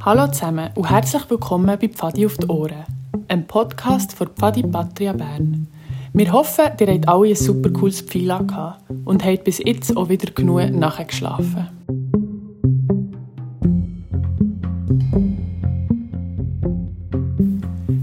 Hallo 0.00 0.26
zusammen 0.28 0.70
und 0.74 0.90
herzlich 0.90 1.30
willkommen 1.30 1.66
bei 1.66 1.88
Pfadi 1.88 2.26
auf 2.26 2.36
die 2.36 2.46
Ohren, 2.46 2.84
einem 3.28 3.46
Podcast 3.46 4.12
von 4.12 4.28
Pfadi 4.28 4.62
Patria 4.62 5.12
Bern. 5.12 5.68
Wir 6.12 6.32
hoffen, 6.32 6.64
ihr 6.80 6.86
habt 6.86 7.08
alle 7.08 7.28
ein 7.28 7.36
super 7.36 7.70
cooles 7.70 8.00
Pfeil 8.00 8.44
gehabt 8.46 8.82
und 9.04 9.24
habt 9.24 9.44
bis 9.44 9.58
jetzt 9.58 9.96
auch 9.96 10.08
wieder 10.08 10.32
genug 10.32 10.70
nachgeschlafen. 10.70 11.68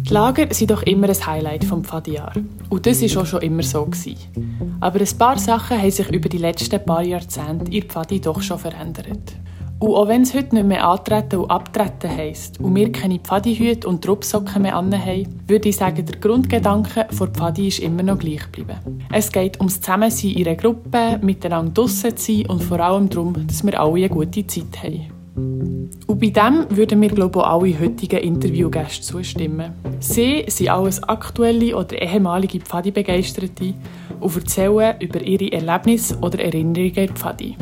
Die 0.10 0.14
Lager 0.14 0.54
sind 0.54 0.72
doch 0.72 0.84
immer 0.84 1.10
ein 1.10 1.26
Highlight 1.28 1.66
vom 1.66 1.84
Pfadijahr. 1.84 2.34
Und 2.70 2.86
das 2.86 3.02
war 3.02 3.22
auch 3.22 3.26
schon 3.26 3.42
immer 3.42 3.64
so. 3.64 3.88
Aber 4.80 5.00
ein 5.00 5.18
paar 5.18 5.38
Sachen 5.38 5.78
haben 5.80 5.92
sich 5.92 6.10
über 6.10 6.30
die 6.30 6.38
letzten 6.38 6.84
paar 6.84 7.04
Jahrzehnte 7.04 7.72
in 7.72 7.84
Pfadi 7.84 8.20
doch 8.20 8.42
schon 8.42 8.58
verändert. 8.58 9.36
Und 9.80 9.96
auch 9.96 10.10
wenn 10.10 10.24
es 10.24 10.34
heute 10.34 10.56
nicht 10.56 10.68
mehr 10.68 10.86
antreten 10.86 11.38
und 11.38 11.50
abtreten 11.50 12.10
heisst 12.10 12.60
und 12.60 12.76
wir 12.76 12.92
keine 12.92 13.18
Pfadihüte 13.20 13.88
und 13.88 14.04
Truppsocken 14.04 14.64
mehr 14.64 14.76
anhaben, 14.76 15.42
würde 15.48 15.70
ich 15.70 15.78
sagen, 15.78 16.06
der 16.06 16.20
Grundgedanke 16.20 17.08
der 17.10 17.28
Pfadi 17.28 17.70
ist 17.70 17.80
immer 17.80 18.04
noch 18.04 18.20
gleich 18.20 18.44
geblieben. 18.52 18.78
Es 19.14 19.32
geht 19.32 19.58
ums 19.60 19.80
Zusammensein 19.80 20.32
in 20.32 20.48
einer 20.48 20.58
Gruppe, 20.58 21.20
miteinander 21.22 21.72
draussen 21.72 22.18
zu 22.18 22.34
sein 22.34 22.46
und 22.48 22.62
vor 22.62 22.82
allem 22.82 23.08
darum, 23.10 23.48
dass 23.48 23.66
wir 23.66 23.80
alle 23.80 23.96
eine 23.96 24.10
gute 24.10 24.46
Zeit 24.46 24.84
haben. 24.84 25.06
Und 26.08 26.20
bei 26.20 26.30
dem 26.30 26.66
würden 26.70 27.02
wir 27.02 27.10
glaube 27.10 27.40
ich, 27.40 27.46
auch 27.46 27.62
alle 27.62 27.80
heutigen 27.80 28.20
Interviewgäste 28.20 29.02
zustimmen. 29.02 29.72
Sie 30.02 30.44
sind 30.48 30.70
alles 30.70 31.02
aktuelle 31.04 31.78
oder 31.78 32.02
ehemalige 32.02 32.60
Pfadi-Begeisterte 32.60 33.74
und 34.20 34.36
erzählen 34.36 35.00
über 35.00 35.22
ihre 35.22 35.54
Erlebnisse 35.54 36.18
oder 36.20 36.40
Erinnerungen 36.40 36.96
in 36.96 37.16
Pfadi. 37.16 37.56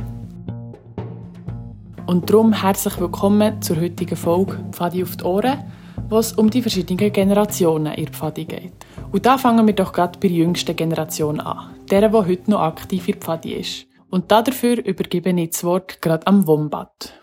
Und 2.08 2.30
darum 2.30 2.54
herzlich 2.54 2.98
willkommen 3.02 3.62
zur 3.62 3.82
heutigen 3.82 4.16
Folge 4.16 4.64
Pfadi 4.72 5.04
auf 5.04 5.18
die 5.18 5.26
Ohren, 5.26 5.70
wo 6.08 6.20
es 6.20 6.32
um 6.32 6.50
die 6.50 6.62
verschiedenen 6.62 7.12
Generationen 7.12 7.94
in 7.96 8.08
Pfadi 8.08 8.46
geht. 8.46 8.72
Und 9.12 9.26
da 9.26 9.38
fangen 9.38 9.68
wir 9.68 9.76
doch 9.76 9.92
gerade 9.92 10.18
bei 10.18 10.30
der 10.30 10.38
jüngsten 10.38 10.74
Generation 10.74 11.42
an, 11.42 11.76
der, 11.92 12.08
die 12.08 12.16
heute 12.16 12.50
noch 12.50 12.62
aktiv 12.62 13.10
in 13.10 13.20
Pfadi 13.20 13.56
ist. 13.56 13.88
Und 14.10 14.32
dafür 14.32 14.78
übergebe 14.78 15.32
ich 15.32 15.50
das 15.50 15.66
Wort 15.66 16.02
gerade 16.02 16.26
am 16.28 16.48
Wombat. 16.48 17.22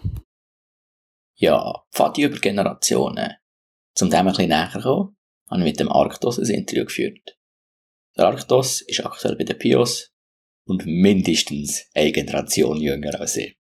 Ja, 1.37 1.83
Pfadi 1.91 2.25
über 2.25 2.39
Generationen. 2.39 3.33
Zum 3.95 4.11
dem 4.11 4.19
ein 4.19 4.27
bisschen 4.27 4.51
näher 4.51 4.71
kommen, 4.83 5.17
habe 5.51 5.61
ich 5.61 5.65
mit 5.65 5.81
dem 5.81 5.91
Arktos 5.91 6.39
ein 6.39 6.51
Interview 6.51 6.85
geführt. 6.85 7.39
Der 8.19 8.27
Arktos 8.27 8.83
ist 8.83 9.03
aktuell 9.03 9.37
bei 9.37 9.45
den 9.45 9.59
Pios 9.59 10.13
und 10.67 10.85
mindestens 10.85 11.87
eine 11.95 12.13
Generation 12.13 12.77
jünger 12.77 13.19
als 13.19 13.39
ich. 13.39 13.57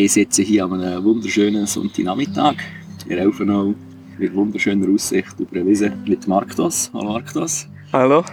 Ich 0.00 0.12
sitze 0.12 0.42
hier 0.42 0.64
an 0.64 0.80
einem 0.80 1.02
wunderschönen 1.02 1.66
Sonntagnachmittag 1.66 2.54
in 3.08 3.18
Elfenau 3.18 3.74
mit 4.16 4.32
wunderschöner 4.32 4.88
Aussicht 4.94 5.40
über 5.40 5.56
eine 5.56 5.66
Wiese 5.66 5.92
mit 6.06 6.28
Arktos. 6.28 6.88
Hallo 6.94 7.16
Arktos. 7.16 7.66
Hallo. 7.92 8.24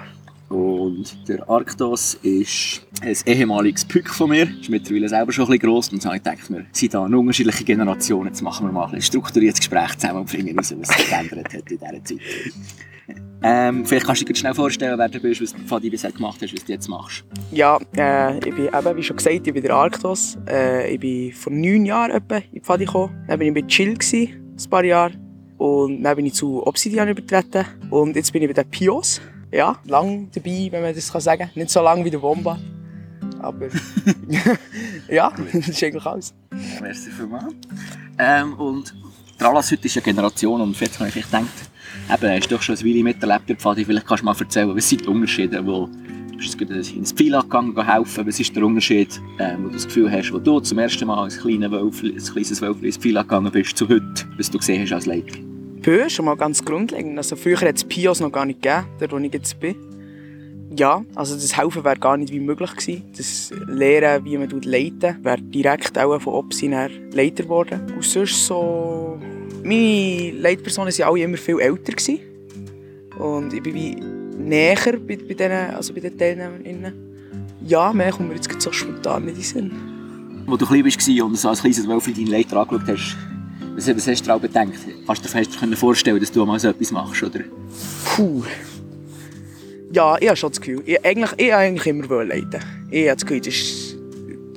Und 0.49 1.27
der 1.27 1.49
Arktos 1.49 2.19
ist 2.21 2.85
ein 3.01 3.15
ehemaliges 3.25 3.83
Pück 3.83 4.09
von 4.09 4.29
mir. 4.29 4.47
Ist 4.61 4.69
mittlerweile 4.69 5.09
selber 5.09 5.31
schon 5.31 5.45
ein 5.45 5.57
bisschen 5.57 5.67
gross. 5.67 5.91
Und 5.91 6.03
so 6.03 6.09
habe 6.09 6.17
ich 6.17 6.23
gedacht, 6.23 6.51
wir 6.51 6.67
sind 6.71 6.93
da 6.93 7.03
eine 7.03 7.17
unterschiedliche 7.17 7.63
Generationen. 7.63 8.27
Jetzt 8.27 8.43
machen 8.43 8.67
wir 8.67 8.71
mal 8.71 8.93
ein 8.93 9.01
strukturiertes 9.01 9.59
Gespräch 9.59 9.97
zusammen 9.97 10.19
und 10.19 10.29
finden 10.29 10.55
raus, 10.55 10.71
was 10.77 10.89
sich 10.89 11.09
geändert 11.09 11.51
hat 11.51 11.71
in 11.71 11.79
dieser 11.79 12.03
Zeit. 12.03 12.19
Ähm, 13.47 13.85
vielleicht 13.85 14.07
kannst 14.07 14.21
du 14.23 14.25
dir 14.25 14.33
schnell 14.33 14.55
vorstellen, 14.55 14.97
wer 14.97 15.07
du 15.07 15.19
bist, 15.19 15.39
was 15.39 15.53
du 15.53 15.59
von 15.67 15.79
dir 15.79 15.91
bisher 15.91 16.11
gemacht 16.11 16.41
hast, 16.41 16.51
was 16.51 16.65
du 16.65 16.71
jetzt 16.71 16.87
machst. 16.87 17.23
Ja, 17.51 17.77
äh, 17.95 18.39
ich 18.39 18.55
bin 18.55 18.65
eben, 18.65 18.97
wie 18.97 19.03
schon 19.03 19.17
gesagt, 19.17 19.45
ich 19.45 19.53
bin 19.53 19.61
der 19.61 19.75
Arktos. 19.75 20.35
Äh, 20.49 20.95
ich 20.95 20.99
bin 20.99 21.31
vor 21.31 21.53
neun 21.53 21.85
Jahren 21.85 22.09
etwa 22.09 22.37
in 22.37 22.43
die 22.53 22.59
Pfadi 22.61 22.85
gekommen. 22.85 23.23
Dann 23.27 23.39
war 23.39 23.45
ich 23.45 23.53
bei 23.53 23.61
Chill, 23.61 23.93
gewesen, 23.93 24.55
ein 24.59 24.69
paar 24.71 24.83
Jahre. 24.83 25.13
Und 25.59 26.01
dann 26.01 26.15
bin 26.15 26.25
ich 26.25 26.33
zu 26.33 26.65
Obsidian 26.65 27.07
übertreten. 27.07 27.65
Und 27.91 28.15
jetzt 28.15 28.33
bin 28.33 28.41
ich 28.41 28.47
bei 28.49 28.63
den 28.63 28.67
Pios. 28.67 29.21
Ja, 29.51 29.77
lang 29.85 30.27
dabei, 30.33 30.69
wenn 30.71 30.81
man 30.81 30.95
das 30.95 31.11
kann 31.11 31.21
sagen 31.21 31.43
kann. 31.43 31.51
Nicht 31.53 31.69
so 31.69 31.83
lang 31.83 32.03
wie 32.03 32.09
der 32.09 32.23
Womba. 32.23 32.57
Aber 33.41 33.67
ja, 35.07 35.31
das 35.53 35.67
ist 35.67 35.83
eigentlich 35.83 36.05
alles. 36.07 36.33
Ja, 36.51 36.81
merci 36.81 37.11
vielmals. 37.11 37.53
Ähm, 38.17 38.53
und 38.55 38.95
der 39.39 39.49
Anlass 39.49 39.71
heute 39.71 39.85
ist 39.85 39.97
eine 39.97 40.03
Generation 40.03 40.61
und 40.61 40.79
jetzt 40.79 40.99
habe 40.99 41.09
ich 41.09 41.13
gedacht, 41.13 41.45
eben, 42.13 42.31
hast 42.31 42.51
du 42.51 42.55
doch 42.55 42.61
schon 42.61 42.75
ein 42.75 42.85
Weile 42.85 43.03
miterlebt 43.03 43.49
Pfadi, 43.57 43.85
vielleicht 43.85 44.07
kannst 44.07 44.21
du 44.21 44.25
mal 44.25 44.35
erzählen, 44.37 44.75
was 44.75 44.89
sind 44.89 45.05
die 45.05 45.07
Unterschiede, 45.09 45.65
wo 45.65 45.89
du 46.31 46.37
bist 46.37 46.59
jetzt 46.59 46.91
in 46.91 47.01
ein 47.01 47.05
Pfeil 47.05 47.41
gegangen 47.41 47.85
helfen, 47.85 48.27
was 48.27 48.39
ist 48.39 48.55
der 48.55 48.65
Unterschied, 48.65 49.19
ähm, 49.39 49.63
wo 49.63 49.67
du 49.67 49.73
das 49.73 49.85
Gefühl 49.85 50.11
hast, 50.11 50.31
wo 50.31 50.37
du 50.37 50.59
zum 50.59 50.79
ersten 50.79 51.07
Mal 51.07 51.23
als 51.23 51.39
kleiner 51.39 51.69
kleines 51.69 52.61
Wölfli 52.61 52.87
ins 52.87 52.97
Pfeil 52.97 53.13
gegangen 53.13 53.51
bist, 53.51 53.77
zu 53.77 53.87
heute, 53.87 54.27
was 54.37 54.51
du 54.51 54.57
gesehen 54.57 54.81
hast 54.81 54.91
als 54.91 55.05
Leiter? 55.05 55.37
Peu, 55.81 56.09
schon 56.09 56.25
mal 56.25 56.35
ganz 56.35 56.63
grundlegend. 56.65 57.17
Also 57.17 57.35
früher 57.35 57.61
hat 57.61 57.75
es 57.75 57.83
Pios 57.83 58.19
noch 58.19 58.31
gar 58.31 58.45
nicht 58.45 58.61
gegeben, 58.61 58.87
dort 58.99 59.11
wo 59.11 59.17
ich 59.17 59.33
jetzt 59.33 59.59
bin. 59.59 59.75
Ja, 60.77 61.05
also 61.13 61.35
das 61.35 61.55
Helfen 61.55 61.83
wäre 61.83 61.97
gar 61.97 62.17
nicht 62.17 62.33
wie 62.33 62.39
möglich 62.39 62.71
gewesen. 62.71 63.03
Das 63.15 63.53
Lehren, 63.67 64.25
wie 64.25 64.37
man 64.37 64.49
leiten, 64.61 65.23
wäre 65.23 65.41
direkt 65.41 65.97
auch 65.97 66.19
von 66.19 66.33
Opsi 66.33 66.67
Leiter 66.67 67.43
geworden. 67.43 67.81
Und 67.93 68.03
sonst 68.03 68.45
so... 68.45 69.19
Meine 69.65 70.29
Leitpersonen 70.31 70.93
waren 70.93 71.09
alle 71.09 71.23
immer 71.23 71.37
viel 71.37 71.59
älter. 71.59 71.93
Gewesen. 71.93 72.19
Und 73.17 73.51
ich 73.51 73.63
bin 73.63 73.73
wie 73.73 73.95
näher 74.37 74.77
bei, 74.99 75.17
bei, 75.17 75.33
denen, 75.33 75.73
also 75.73 75.91
bei 75.91 76.01
den 76.01 76.15
Teilnehmerinnen. 76.15 76.93
Ja, 77.65 77.91
mehr 77.91 78.11
kommt 78.11 78.29
mir 78.29 78.35
jetzt 78.35 78.61
so 78.61 78.71
spontan 78.71 79.25
nicht 79.25 79.37
in 79.37 79.41
den 79.41 79.43
Sinn. 79.43 80.45
Als 80.47 80.59
du 80.59 80.65
klein 80.67 80.85
warst 80.85 81.09
und 81.09 81.35
so 81.35 81.49
als 81.49 81.61
kleines 81.61 81.87
Wölfli 81.87 82.13
deinen 82.13 82.27
Leiter 82.27 82.57
angeschaut 82.57 82.87
hast, 82.87 83.17
was, 83.75 83.87
was 83.87 84.07
hast 84.07 84.27
du 84.27 84.31
auch 84.31 84.39
gedacht? 84.39 84.69
Hast 85.07 85.25
du 85.25 85.65
dir 85.67 85.75
vorstellen 85.75 86.19
dass 86.19 86.31
du 86.31 86.45
mal 86.45 86.59
so 86.59 86.67
etwas 86.67 86.91
machst? 86.91 87.23
Oder? 87.23 87.39
Puh. 88.15 88.43
Ja, 89.91 90.15
ich 90.19 90.27
habe 90.27 90.37
schon 90.37 90.51
das 90.51 90.61
Gefühl. 90.61 90.83
Ich, 90.85 91.03
eigentlich, 91.03 91.31
ich 91.37 91.45
wollte 91.47 91.57
eigentlich 91.57 91.87
immer 91.87 92.23
leiten. 92.23 92.59
Ich 92.91 93.07
habe 93.07 93.15
das 93.15 93.25
Gefühl, 93.25 93.41
das 93.41 93.47
ist, 93.55 93.97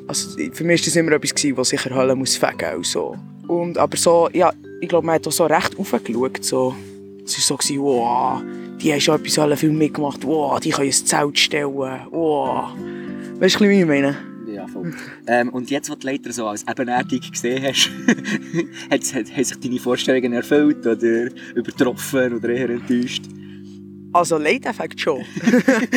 also, 0.07 0.39
für 0.53 0.65
mich 0.65 0.83
war 0.83 0.85
das 0.85 0.97
immer 0.97 1.13
etwas, 1.13 1.35
gewesen, 1.35 1.57
was 1.57 1.71
sicher 1.71 1.95
Hölle 1.95 2.15
muss 2.15 2.37
fegen 2.37 2.77
muss. 2.77 2.93
So. 2.93 3.17
Und, 3.47 3.79
aber 3.79 3.97
so, 3.97 4.29
ja, 4.35 4.53
ich 4.81 4.89
glaube, 4.89 5.07
man 5.07 5.17
hat 5.17 5.27
auch 5.27 5.33
so 5.33 5.47
recht 5.47 5.79
aufgeschaut. 5.79 6.45
So. 6.45 6.75
Es 7.25 7.51
war 7.51 7.59
so, 7.61 7.75
wow, 7.83 8.43
die 8.81 8.93
haben 8.93 9.01
schon 9.01 9.21
etwas 9.21 9.61
viel 9.61 9.71
mitgemacht. 9.71 10.25
Wow, 10.25 10.61
die 10.61 10.71
können 10.71 10.89
ein 10.89 10.93
Zelt 10.93 11.39
stellen. 11.39 12.07
Wow. 12.11 12.73
Weißt 13.39 13.61
du, 13.61 13.69
wie 13.69 13.81
ich 13.81 13.87
meine? 13.87 14.17
Ja, 14.47 14.67
voll. 14.67 14.95
ähm, 15.27 15.51
und 15.51 15.71
jetzt, 15.71 15.91
wo 15.91 15.95
du 15.95 16.01
die 16.01 16.07
Leiter 16.07 16.33
so 16.33 16.47
als 16.47 16.65
ebenerdig 16.69 17.31
gesehen 17.31 17.63
hast, 17.63 17.91
hat, 18.91 19.15
hat, 19.15 19.37
haben 19.37 19.45
sich 19.45 19.61
deine 19.61 19.79
Vorstellungen 19.79 20.33
erfüllt 20.33 20.87
oder 20.87 21.29
übertroffen 21.55 22.35
oder 22.35 22.49
eher 22.49 22.71
enttäuscht? 22.71 23.25
Also 24.13 24.39
Leiteffekt 24.39 25.01
schon. 25.01 25.23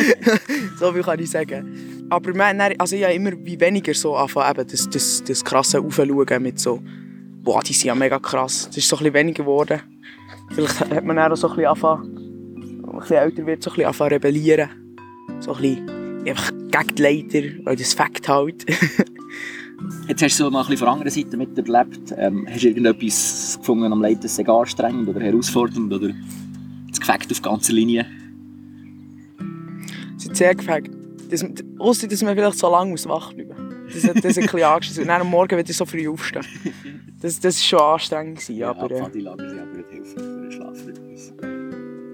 so 0.78 0.92
viel 0.92 1.02
kann 1.02 1.18
ich 1.18 1.30
sagen. 1.30 2.06
Aber 2.10 2.34
man, 2.34 2.60
also 2.78 2.94
ich 2.94 3.04
habe 3.04 3.14
immer 3.14 3.32
wie 3.42 3.58
weniger 3.58 3.94
so 3.94 4.14
anfangen, 4.14 4.66
das, 4.70 4.88
das, 4.90 5.24
das 5.26 5.42
krasse 5.42 5.80
Aufschauen 5.80 6.42
mit 6.42 6.60
so, 6.60 6.82
boah, 7.42 7.62
die 7.62 7.72
sind 7.72 7.84
ja 7.84 7.94
mega 7.94 8.18
krass. 8.18 8.66
Das 8.66 8.76
ist 8.76 8.88
so 8.88 8.96
ein 8.96 9.00
bisschen 9.00 9.14
weniger 9.14 9.42
geworden. 9.42 9.80
Vielleicht 10.50 10.80
hat 10.80 11.04
man 11.04 11.18
auch 11.18 11.34
so 11.36 11.48
ein 11.48 11.56
bisschen 11.56 11.70
anfangen, 11.70 12.82
ein 12.86 12.98
bisschen 12.98 13.16
älter 13.16 13.46
wird, 13.46 13.62
so 13.62 13.70
ein 13.70 13.74
bisschen 13.74 13.88
anfangen 13.88 14.12
rebellieren. 14.12 14.68
So 15.40 15.54
ein 15.54 15.62
bisschen 15.62 16.28
einfach 16.28 16.50
gegen 16.50 16.94
die 16.94 17.02
Leiter, 17.02 17.64
weil 17.64 17.76
das 17.76 17.94
Fakt 17.94 18.28
halt. 18.28 18.64
Jetzt 20.08 20.22
hast 20.22 20.38
du 20.38 20.44
so 20.44 20.50
mal 20.50 20.60
ein 20.60 20.66
bisschen 20.66 20.78
von 20.78 20.88
anderen 20.88 21.10
Seite 21.10 21.36
miterlebt. 21.36 22.14
Ähm, 22.16 22.46
hast 22.48 22.62
du 22.62 22.68
irgendetwas 22.68 23.56
gefunden 23.58 23.92
am 23.92 24.00
Leiter, 24.00 24.22
das 24.22 24.38
anstrengend 24.38 25.08
oder 25.08 25.20
herausfordernd 25.20 25.92
oder 25.92 26.10
das 26.88 27.00
Gefekt 27.00 27.32
auf 27.32 27.42
ganzer 27.42 27.72
Linie? 27.72 28.06
Es 30.16 30.26
ist 30.26 30.36
sehr 30.36 30.54
gefegt. 30.54 30.90
Das, 31.30 31.44
ausser, 31.78 32.06
dass 32.06 32.22
man 32.22 32.36
vielleicht 32.36 32.58
so 32.58 32.70
lange 32.70 32.94
wach 33.06 33.32
bleiben 33.32 33.50
muss. 33.86 33.94
Das, 33.94 34.02
das 34.02 34.24
ist 34.24 34.38
ein 34.38 34.44
bisschen 34.44 34.62
angeschissen. 34.62 35.02
Und 35.02 35.08
dann 35.08 35.22
am 35.22 35.30
Morgen 35.30 35.56
wird 35.56 35.68
ich 35.68 35.76
so 35.76 35.84
früh 35.84 36.08
aufstehen. 36.08 36.44
Das, 37.22 37.38
das 37.40 37.56
war 37.56 37.78
schon 37.78 37.78
anstrengend. 37.94 38.38
Gewesen, 38.38 38.56
ja, 38.56 38.70
aber, 38.70 38.90
äh, 38.90 39.10
die 39.14 39.20
Lager 39.20 39.48
sind 39.48 39.60
aber 39.60 39.72
nicht 39.76 39.88
hilfreich 39.90 40.24
für 40.24 40.40
den 40.40 40.52
Schlafrhythmus. 40.52 41.32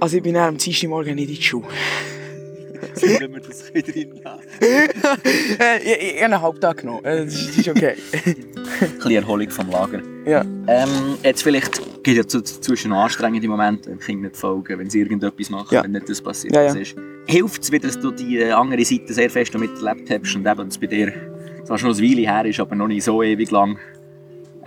Also 0.00 0.16
ich 0.18 0.22
bin 0.22 0.36
am 0.36 0.56
Dienstagmorgen 0.56 1.14
nicht 1.14 1.28
in 1.30 1.34
die 1.36 1.42
Schule. 1.42 1.66
Sollen 2.94 3.32
wir 3.34 3.40
das 3.40 3.74
wieder 3.74 3.92
reinlassen? 3.94 4.48
ich, 5.24 5.86
ich, 5.86 6.14
ich 6.14 6.22
habe 6.22 6.24
einen 6.24 6.42
Halbtag 6.42 6.76
genommen. 6.78 7.00
Das 7.02 7.34
ist, 7.34 7.58
ist 7.58 7.68
okay. 7.68 7.94
Ein 8.80 8.90
bisschen 8.96 9.10
Erholung 9.12 9.50
vom 9.50 9.70
Lager. 9.70 10.00
Ja. 10.26 10.42
Ähm, 10.68 11.16
jetzt 11.24 11.42
vielleicht 11.42 11.80
gibt 12.04 12.26
es 12.26 12.32
ja 12.34 12.44
zwischen 12.44 12.92
anstrengende 12.92 13.48
Momente, 13.48 13.90
wenn 13.90 13.98
Kinder 13.98 14.28
nicht 14.28 14.36
folgen, 14.36 14.78
wenn 14.78 14.88
sie 14.90 15.00
irgendetwas 15.00 15.50
machen, 15.50 15.74
Ja. 15.74 15.82
wenn 15.82 15.92
nicht 15.92 16.08
das 16.08 16.20
passiert 16.22 16.54
Ja, 16.54 16.62
ja. 16.64 16.74
ist. 16.74 16.94
Hilft 17.26 17.62
es 17.62 17.72
wieder, 17.72 17.88
dass 17.88 17.98
du 17.98 18.10
die 18.12 18.44
andere 18.44 18.84
Seite 18.84 19.12
sehr 19.12 19.30
fest 19.30 19.58
miterlebt 19.58 20.08
hast 20.10 20.36
und 20.36 20.46
eben 20.46 20.68
bei 20.80 20.86
dir 20.86 21.12
zwar 21.64 21.78
schon 21.78 21.90
eine 21.92 21.98
Weile 21.98 22.20
her 22.32 22.44
ist, 22.44 22.60
aber 22.60 22.76
noch 22.76 22.88
nicht 22.88 23.02
so 23.04 23.22
ewig 23.22 23.50
lang, 23.50 23.78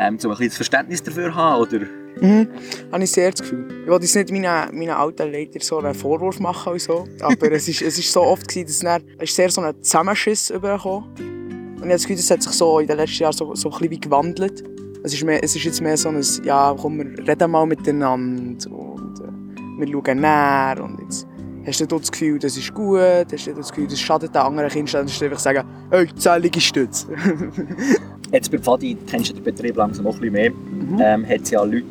ähm, 0.01 0.19
so 0.19 0.29
ein 0.29 0.37
bisschen 0.37 0.51
Verständnis 0.51 1.03
dafür 1.03 1.33
haben 1.33 1.61
oder 1.61 1.79
Mhm, 2.19 2.47
habe 2.91 3.03
ich 3.03 3.11
sehr 3.11 3.31
das 3.31 3.41
Gefühl. 3.41 3.83
Ich 3.83 3.89
wollte 3.89 4.05
jetzt 4.05 4.15
nicht 4.15 4.31
meinen, 4.31 4.77
meinen 4.77 4.89
alten 4.91 5.31
Leitern 5.31 5.61
so 5.61 5.79
einen 5.79 5.93
Vorwurf 5.93 6.39
machen 6.39 6.73
und 6.73 6.81
so, 6.81 7.07
aber 7.21 7.51
es 7.51 7.67
ist, 7.67 7.81
es 7.81 7.97
ist 7.97 8.11
so 8.11 8.21
oft 8.21 8.47
gewesen, 8.47 8.67
dass 8.67 8.79
dann, 8.79 9.03
es 9.17 9.29
ist 9.29 9.35
sehr 9.35 9.49
so 9.49 9.61
ein 9.61 9.81
Zusammenschiss 9.81 10.49
übergekommen. 10.49 11.09
Und 11.17 11.77
ich 11.77 11.81
habe 11.81 11.89
das 11.89 12.01
Gefühl, 12.03 12.17
das 12.17 12.29
hat 12.29 12.43
sich 12.43 12.51
so 12.51 12.79
in 12.79 12.87
den 12.87 12.97
letzten 12.97 13.23
Jahren 13.23 13.33
so, 13.33 13.55
so 13.55 13.71
ein 13.71 13.79
bisschen 13.79 14.01
gewandelt. 14.01 14.63
Es 15.03 15.13
ist, 15.13 15.23
mehr, 15.23 15.43
es 15.43 15.55
ist 15.55 15.63
jetzt 15.63 15.81
mehr 15.81 15.97
so 15.97 16.09
ein, 16.09 16.23
ja, 16.43 16.75
komm, 16.79 16.99
wir 16.99 17.27
reden 17.27 17.49
mal 17.49 17.65
miteinander 17.65 18.69
und 18.71 19.19
äh, 19.19 19.79
wir 19.79 19.87
schauen 19.87 20.19
näher 20.19 20.83
und 20.83 20.99
jetzt 20.99 21.25
hast 21.65 21.91
du 21.91 21.97
das 21.97 22.11
Gefühl, 22.11 22.37
das 22.37 22.55
ist 22.55 22.71
gut, 22.73 22.99
hast 23.31 23.47
du 23.47 23.53
das 23.53 23.69
Gefühl, 23.69 23.87
das 23.87 23.99
schadet 23.99 24.35
den 24.35 24.41
anderen 24.41 24.69
Kindern, 24.69 25.07
dann 25.07 25.23
einfach 25.25 25.39
sagen, 25.39 25.67
hey, 25.89 26.07
zählige 26.15 26.61
Stütze. 26.61 27.07
Jetzt 28.31 28.51
bei 28.51 28.57
Pfadi 28.57 28.97
kennst 29.09 29.31
du 29.31 29.33
den 29.33 29.43
Betrieb 29.43 29.75
langsam 29.75 30.05
noch 30.05 30.15
ein 30.15 30.19
bisschen 30.19 30.33
mehr. 30.33 30.51
Mhm. 30.51 30.99
Ähm, 31.01 31.27
hat 31.27 31.41
es 31.41 31.49
ja 31.49 31.63
Leute, 31.63 31.85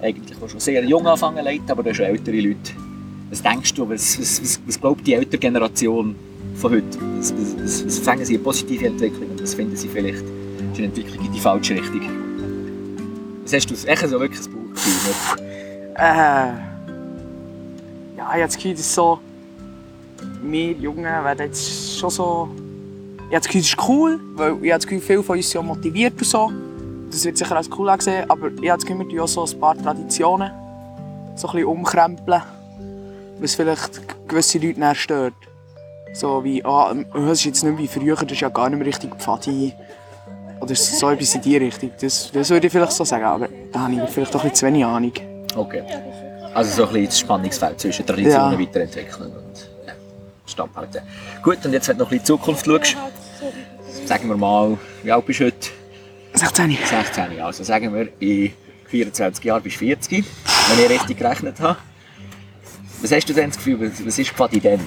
eigentlich 0.00 0.36
die 0.36 0.48
schon 0.48 0.60
sehr 0.60 0.84
jung 0.84 1.06
anfangen 1.06 1.44
leiten, 1.44 1.70
aber 1.70 1.82
da 1.82 1.94
schon 1.94 2.06
ältere 2.06 2.40
Leute. 2.40 2.72
Was 3.30 3.42
denkst 3.42 3.72
du, 3.74 3.88
was, 3.88 4.20
was, 4.20 4.42
was, 4.42 4.60
was 4.66 4.80
glaubt 4.80 5.06
die 5.06 5.14
ältere 5.14 5.38
Generation 5.38 6.14
von 6.56 6.72
heute? 6.72 6.98
Was, 7.16 7.32
was, 7.34 7.84
was, 7.86 7.98
fängen 7.98 8.24
sie 8.24 8.34
eine 8.34 8.44
positive 8.44 8.86
Entwicklung 8.86 9.30
und 9.30 9.42
was 9.42 9.54
finden 9.54 9.76
sie 9.76 9.88
vielleicht 9.88 10.22
ist 10.72 10.78
eine 10.78 10.86
Entwicklung 10.88 11.26
in 11.26 11.32
die 11.32 11.40
falsche 11.40 11.74
Richtung? 11.74 12.00
Was 13.42 13.52
hast 13.52 13.70
du, 13.70 13.88
echt 13.88 14.08
so 14.08 14.20
wirklich 14.20 14.40
ein 14.46 14.52
Bauchgefühl? 14.52 15.44
Äh, 15.94 16.02
ja, 16.02 16.52
ich 18.16 18.24
habe 18.24 18.42
das 18.42 18.56
Gefühl, 18.56 18.74
dass 18.74 18.94
so, 18.94 19.18
wir 20.42 20.72
Jungen 20.72 21.04
werden 21.04 21.46
jetzt 21.46 21.98
schon 21.98 22.10
so... 22.10 22.48
Ich 23.32 23.36
habe 23.36 23.44
das 23.44 23.48
Gefühl, 23.48 23.62
das 23.62 23.70
ist 23.70 23.88
cool, 23.88 24.20
weil 24.34 24.50
ich 24.62 24.70
habe 24.72 24.78
das 24.80 24.86
Gefühl, 24.86 25.00
viele 25.00 25.22
von 25.22 25.36
uns 25.38 25.48
sind 25.48 25.60
auch 25.62 25.64
motiviert 25.64 26.12
und 26.18 26.26
so. 26.26 26.52
Das 27.10 27.24
wird 27.24 27.38
sicher 27.38 27.56
als 27.56 27.70
cool 27.78 27.88
angesehen, 27.88 28.28
aber 28.28 28.48
ich 28.48 28.68
habe 28.68 28.78
das 28.78 28.84
Gefühl, 28.84 28.98
wir 28.98 29.08
tun 29.08 29.20
auch 29.20 29.26
so 29.26 29.46
ein 29.46 29.58
paar 29.58 29.74
Traditionen 29.74 30.50
so 31.34 31.48
ein 31.48 31.52
bisschen 31.54 31.64
umkrempeln, 31.64 32.42
was 33.40 33.54
vielleicht 33.54 34.28
gewisse 34.28 34.58
Leute 34.58 34.78
näher 34.80 34.94
stört. 34.94 35.32
So 36.12 36.44
wie, 36.44 36.62
ah, 36.62 36.94
es 37.14 37.38
ist 37.38 37.44
jetzt 37.46 37.64
nicht 37.64 37.72
mehr 37.72 37.78
wie 37.82 37.88
früher, 37.88 38.16
das 38.16 38.32
ist 38.32 38.40
ja 38.40 38.50
gar 38.50 38.68
nicht 38.68 38.78
mehr 38.78 38.86
richtig 38.86 39.14
Pfadi. 39.16 39.72
Oder 40.60 40.74
so 40.74 41.08
etwas 41.08 41.34
in 41.34 41.40
die 41.40 41.56
Richtung. 41.56 41.90
Das, 42.02 42.30
das 42.30 42.50
würde 42.50 42.66
ich 42.66 42.72
vielleicht 42.72 42.92
so 42.92 43.02
sagen, 43.02 43.24
aber 43.24 43.48
da 43.72 43.80
habe 43.80 43.94
ich 43.94 44.10
vielleicht 44.10 44.34
doch 44.34 44.44
ein 44.44 44.50
bisschen 44.50 44.56
zu 44.56 44.66
wenig 44.66 44.84
Ahnung. 44.84 45.12
Okay. 45.56 45.82
Also 46.52 46.70
so 46.70 46.82
ein 46.82 46.88
bisschen 46.92 47.06
das 47.06 47.18
Spannungsfeld 47.20 47.80
zwischen 47.80 48.04
Traditionen 48.04 48.52
Ja. 48.52 48.60
weiterentwickeln 48.60 49.32
und 49.32 49.70
ja, 49.86 49.94
standhalten. 50.44 51.00
Gut, 51.42 51.64
und 51.64 51.72
jetzt, 51.72 51.88
wenn 51.88 51.96
du 51.96 52.04
noch 52.04 52.10
ein 52.10 52.18
bisschen 52.18 52.34
in 52.36 52.40
die 52.40 52.44
Zukunft 52.44 52.66
schaust, 52.66 52.96
sagen 54.04 54.28
wir 54.28 54.36
mal, 54.36 54.78
wie 55.02 55.12
alt 55.12 55.26
bist 55.26 55.40
du 55.40 55.46
heute? 55.46 55.68
16. 56.34 56.78
16 56.84 57.32
Jahre. 57.36 57.44
Also 57.44 57.64
sagen 57.64 57.94
wir, 57.94 58.08
in 58.20 58.52
24 58.86 59.44
Jahren 59.44 59.62
bist 59.62 59.76
du 59.76 59.86
40, 59.86 60.24
wenn 60.68 60.84
ich 60.84 60.90
richtig 60.90 61.18
gerechnet 61.18 61.60
habe. 61.60 61.78
Was 63.00 63.12
hast 63.12 63.28
du 63.28 63.32
denn 63.32 63.50
das 63.50 63.56
Gefühl, 63.56 63.80
was 64.04 64.18
ist 64.18 64.30
Pfadi 64.30 64.60
denn? 64.60 64.80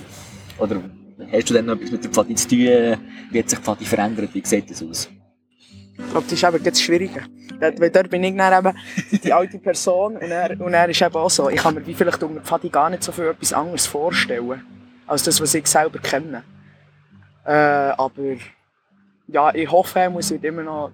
Oder 0.58 0.82
hast 1.32 1.50
du 1.50 1.54
denn 1.54 1.66
noch 1.66 1.76
etwas 1.76 1.92
mit 1.92 2.04
der 2.04 2.12
Pfadi 2.12 2.36
zu 2.36 2.48
tun? 2.48 2.98
Wie 3.32 3.40
hat 3.40 3.50
sich 3.50 3.60
Pfadi 3.60 3.86
verändert? 3.86 4.30
Wie 4.34 4.42
sieht 4.46 4.70
das 4.70 4.82
aus? 4.82 5.10
Ich 5.98 6.10
glaube, 6.10 6.26
das 6.30 6.34
ist 6.34 6.44
eben 6.44 6.64
das 6.64 6.82
Schwierige. 6.82 7.22
Dort, 7.60 7.80
weil 7.80 7.90
dort 7.90 8.10
bin 8.10 8.24
ich 8.24 8.36
dann 8.36 8.66
eben 8.66 8.78
die 9.24 9.32
alte 9.32 9.58
Person 9.60 10.18
und 10.18 10.30
er, 10.30 10.60
und 10.60 10.74
er 10.74 10.90
ist 10.90 11.02
eben 11.02 11.16
auch 11.16 11.30
so. 11.30 11.50
Ich 11.50 11.58
kann 11.62 11.76
mir 11.76 11.86
wie 11.86 11.94
vielleicht 11.94 12.22
unter 12.22 12.42
Pfadi 12.42 12.70
gar 12.70 12.90
nicht 12.90 13.04
so 13.04 13.12
viel 13.12 13.26
etwas 13.26 13.54
anderes 13.54 13.86
vorstellen, 13.86 14.62
als 15.08 15.24
das, 15.24 15.40
was 15.40 15.54
ich 15.54 15.68
selber 15.68 16.00
kenne. 16.00 16.44
Äh, 17.46 17.52
aber 17.98 18.38
ja, 19.28 19.54
ich 19.54 19.72
hoffe, 19.72 20.00
er 20.00 20.10
muss 20.10 20.32
immer 20.32 20.64
noch 20.64 20.92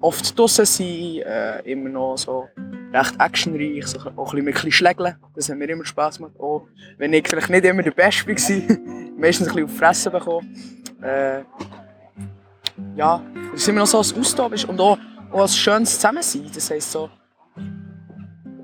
oft 0.00 0.38
draussen 0.38 0.66
sein, 0.66 1.22
äh, 1.24 1.60
immer 1.70 1.88
noch 1.88 2.16
so 2.16 2.48
recht 2.92 3.14
actionreich, 3.18 3.86
so 3.86 3.98
auch 4.16 4.34
ein 4.34 4.44
bisschen 4.44 4.72
Schlägeln. 4.72 5.16
Das 5.34 5.48
hat 5.48 5.56
mir 5.56 5.68
immer 5.68 5.84
Spass 5.84 6.18
gemacht. 6.18 6.38
Auch 6.38 6.66
wenn 6.98 7.12
ich 7.12 7.26
vielleicht 7.28 7.50
nicht 7.50 7.64
immer 7.64 7.82
der 7.82 7.92
Beste 7.92 8.28
war, 8.28 8.36
meistens 9.16 9.48
ein 9.48 9.54
bisschen 9.54 9.64
auf 9.64 9.70
die 9.70 9.78
Fresse 9.78 10.10
bekommen. 10.10 10.82
Äh, 11.00 11.42
ja, 12.96 13.22
dass 13.52 13.68
immer 13.68 13.80
noch 13.80 13.86
so 13.86 13.98
ein 13.98 14.20
Austausch 14.20 14.52
ist 14.52 14.64
und 14.66 14.80
auch, 14.80 14.98
auch 15.30 15.42
ein 15.42 15.48
schönes 15.48 15.94
Zusammensein. 15.94 16.50
Das 16.54 16.70
heisst 16.70 16.92
so, 16.92 17.08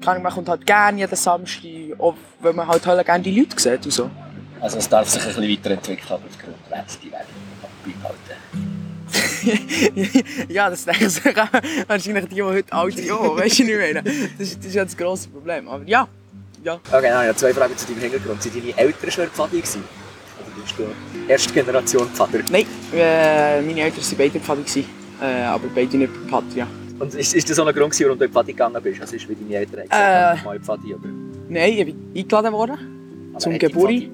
kann 0.00 0.16
ich, 0.16 0.22
man 0.22 0.32
kommt 0.32 0.48
halt 0.48 0.66
gerne 0.66 0.98
jeden 0.98 1.16
Samstag, 1.16 1.70
auch 1.98 2.14
wenn 2.40 2.56
man 2.56 2.66
halt, 2.66 2.86
halt 2.86 3.04
gerne 3.04 3.22
die 3.22 3.38
Leute 3.38 3.58
sieht 3.58 3.84
und 3.84 3.92
so. 3.92 4.10
Also 4.60 4.78
es 4.78 4.88
darf 4.88 5.08
sich 5.08 5.22
ein 5.22 5.28
bisschen 5.28 5.50
weiterentwickeln, 5.50 6.08
aber 6.10 6.22
die 7.02 7.10
werden 7.12 7.26
beibehalten. 7.84 8.18
ja, 10.48 10.68
das 10.68 10.84
denken 10.84 11.08
sich 11.08 11.24
auch 11.26 11.48
wahrscheinlich 11.86 12.24
die, 12.26 12.34
die 12.34 12.42
heute 12.42 12.72
alt 12.72 12.96
sind, 12.96 13.10
auch, 13.10 13.36
weißt 13.36 13.60
du, 13.60 13.62
ich 13.64 13.78
meine? 13.94 14.02
Das, 14.02 14.12
ist- 14.48 14.58
das 14.58 14.66
ist 14.66 14.74
ja 14.74 14.84
das 14.84 14.96
grosse 14.96 15.28
Problem. 15.28 15.68
Aber 15.68 15.84
ja, 15.86 16.06
ja. 16.64 16.74
Okay, 16.74 17.08
nein, 17.10 17.22
ich 17.22 17.28
habe 17.28 17.36
zwei 17.36 17.54
Fragen 17.54 17.76
zu 17.76 17.86
deinem 17.86 18.00
Hintergrund. 18.00 18.42
Sind 18.42 18.54
deine 18.56 18.76
Eltern 18.76 19.10
schon 19.10 19.26
Pfadi 19.28 19.56
gewesen? 19.60 19.84
Oder 20.40 20.62
bist 20.62 20.74
du 20.78 21.30
erste 21.32 21.52
Generation 21.52 22.08
Pfader? 22.10 22.40
Nein, 22.50 22.66
äh, 22.94 23.62
meine 23.62 23.80
Eltern 23.80 24.02
waren 24.02 24.16
beide 24.18 24.40
Pfadi, 24.40 24.84
äh, 25.22 25.42
aber 25.44 25.68
beide 25.74 25.96
nicht 25.96 26.12
Patria. 26.28 26.66
Und 26.98 27.14
ist, 27.14 27.32
ist 27.34 27.48
das 27.48 27.56
so 27.56 27.64
ein 27.64 27.74
Grund, 27.74 27.98
warum 28.00 28.18
du 28.18 28.24
in 28.24 28.32
Pfadi 28.32 28.52
gegangen 28.52 28.82
bist? 28.82 29.00
Also 29.00 29.14
ist 29.16 29.28
wie 29.28 29.34
deine 29.36 29.54
Eltern 29.54 29.80
haben 29.80 29.86
Äh. 29.86 30.30
gesagt, 30.32 30.44
mal 30.44 30.56
in 30.56 30.62
Pfadi. 30.64 30.94
Nein, 31.48 31.72
ich 31.72 31.84
bin 31.86 31.96
eingeladen 32.14 32.52
worden 32.52 32.97
zum 33.38 33.58
Geburi. 33.58 34.10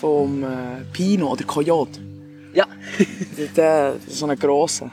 Vom 0.00 0.42
äh, 0.42 0.46
Pino 0.92 1.30
oder 1.32 1.44
Coyote. 1.44 2.00
Ja. 2.54 2.66
der, 3.56 3.96
so 4.08 4.26
einen 4.26 4.38
grossen. 4.38 4.92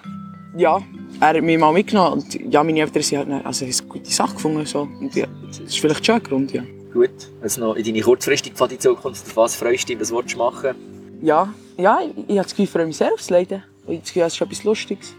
Ja, 0.55 0.79
er 1.19 1.27
hat 1.27 1.41
mich 1.41 1.57
mal 1.57 1.73
mitgenommen 1.73 2.13
und 2.21 2.53
ja, 2.53 2.63
meine 2.63 2.79
Eltern 2.81 3.03
sind 3.03 3.17
halt, 3.19 3.45
also, 3.45 3.65
haben 3.65 3.73
eine 3.73 3.87
gute 3.89 4.11
Sache 4.11 4.33
gefunden. 4.35 4.65
So. 4.65 4.81
Und 4.81 5.13
ja, 5.15 5.25
das 5.47 5.59
ist 5.59 5.79
vielleicht 5.79 6.05
schon 6.05 6.15
ein 6.15 6.23
Grund, 6.23 6.51
ja. 6.53 6.63
Gut. 6.93 7.09
Also 7.41 7.61
noch 7.61 7.75
in 7.75 7.83
deine 7.85 8.01
kurzfristige 8.01 8.55
Pfadi-Zukunft, 8.55 9.25
auf 9.27 9.37
was 9.37 9.55
freust 9.55 9.83
du 9.83 9.93
dich, 9.93 9.99
was 10.01 10.11
willst 10.11 10.33
du 10.33 10.37
machen? 10.39 10.75
Ja, 11.21 11.53
ja 11.77 11.99
ich, 12.01 12.11
ich 12.17 12.37
habe 12.37 12.43
das 12.43 12.49
Gefühl, 12.51 12.65
ich 12.65 12.69
freue 12.71 12.85
mich 12.87 12.97
sehr 12.97 13.13
aufs 13.13 13.29
Leiden. 13.29 13.63
Ich 13.83 13.87
habe 13.87 13.97
das 13.99 14.07
Gefühl, 14.07 14.23
es 14.23 14.33
ist 14.33 14.41
etwas 14.41 14.63
Lustiges. 14.63 15.15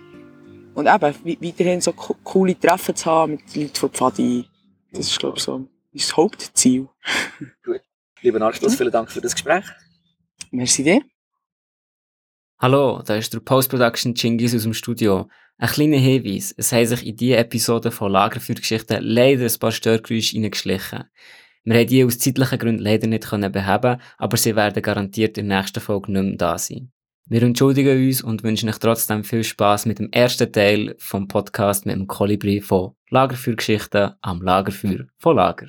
Und 0.75 0.87
eben, 0.87 1.15
we- 1.25 1.37
weiterhin 1.41 1.81
so 1.81 1.93
co- 1.93 2.17
coole 2.25 2.59
Treffen 2.59 2.95
zu 2.97 3.07
haben 3.07 3.33
mit 3.33 3.55
Leuten 3.57 3.75
von 3.77 3.91
Pfadi, 3.91 4.45
das 4.93 5.07
ist, 5.09 5.19
glaube 5.19 5.37
ich, 5.39 5.43
so 5.45 5.59
mein 5.59 6.03
Hauptziel. 6.17 6.89
Lieber 8.23 8.43
Anschluss, 8.43 8.75
vielen 8.75 8.93
Dank 8.93 9.11
für 9.11 9.21
das 9.21 9.35
Gespräch. 9.35 9.65
Merci 10.51 10.85
dir. 10.85 11.01
Hallo, 12.59 13.01
da 13.03 13.17
ist 13.17 13.33
der 13.33 13.41
Post-Production 13.41 14.15
Chingis 14.15 14.55
aus 14.55 14.65
dem 14.65 14.75
Studio. 14.75 15.31
Ein 15.57 15.69
kleiner 15.69 15.97
Hinweis, 15.97 16.55
es 16.57 16.73
haben 16.73 16.85
sich 16.85 17.07
in 17.07 17.17
diese 17.17 17.39
Episode 17.39 17.91
von 17.91 18.13
Lagerfeuergeschichten 18.13 19.03
leider 19.03 19.45
ein 19.45 19.59
paar 19.59 19.73
Störgeräusche 19.73 20.37
reingeschlichen. 20.37 21.05
Wir 21.65 21.79
haben 21.79 21.87
die 21.87 22.05
aus 22.05 22.19
zeitlichen 22.19 22.59
Gründen 22.59 22.83
leider 22.83 23.07
nicht 23.07 23.27
können 23.27 23.53
beheben, 23.53 24.01
aber 24.19 24.37
sie 24.37 24.57
werden 24.57 24.83
garantiert 24.83 25.39
in 25.39 25.49
der 25.49 25.61
nächsten 25.61 25.81
Folge 25.81 26.13
nicht 26.13 26.23
mehr 26.23 26.37
da 26.37 26.59
sein. 26.59 26.93
Wir 27.27 27.43
entschuldigen 27.43 28.07
uns 28.07 28.23
und 28.23 28.43
wünschen 28.43 28.69
euch 28.69 28.79
trotzdem 28.79 29.25
viel 29.25 29.45
Spaß 29.45 29.87
mit 29.87 29.99
dem 29.99 30.11
ersten 30.11 30.53
Teil 30.53 30.95
vom 30.99 31.29
Podcast 31.29 31.87
mit 31.87 31.95
dem 31.95 32.07
Kolibri 32.07 32.61
von 32.61 32.95
Lagerfeuergeschichten 33.09 34.13
am 34.21 34.43
Lagerfeuer 34.43 35.07
von 35.19 35.37
Lager. 35.37 35.69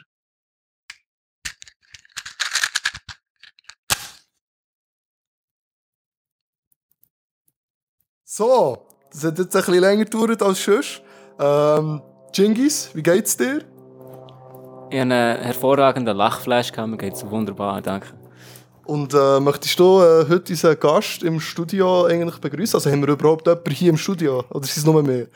So, 8.34 8.78
das 9.12 9.26
hat 9.26 9.40
jetzt 9.40 9.54
ein 9.58 9.62
bisschen 9.62 9.82
länger 9.82 10.06
gedauert 10.06 10.42
als 10.42 10.64
sonst. 10.64 11.02
Ähm, 11.38 12.02
Chingis, 12.34 12.90
wie 12.94 13.04
geht's 13.04 13.36
dir? 13.36 13.58
Ich 14.90 15.00
habe 15.02 15.14
einen 15.14 15.38
hervorragenden 15.42 16.16
Lachflash 16.16 16.72
gehabt, 16.72 16.92
mir 16.92 16.96
geht's 16.96 17.30
wunderbar, 17.30 17.82
danke. 17.82 18.08
Und 18.86 19.14
äh, 19.14 19.42
möchtest 19.42 19.78
du 19.78 20.00
äh, 20.00 20.30
heute 20.30 20.54
unseren 20.54 20.80
Gast 20.80 21.24
im 21.24 21.42
Studio 21.42 22.06
eigentlich 22.06 22.38
begrüßen? 22.38 22.78
Also 22.78 22.90
haben 22.90 23.06
wir 23.06 23.10
überhaupt 23.10 23.48
jemanden 23.48 23.72
hier 23.72 23.90
im 23.90 23.98
Studio? 23.98 24.46
Oder 24.50 24.64
ist 24.64 24.78
es 24.78 24.86
nur 24.86 25.04
mehr? 25.04 25.28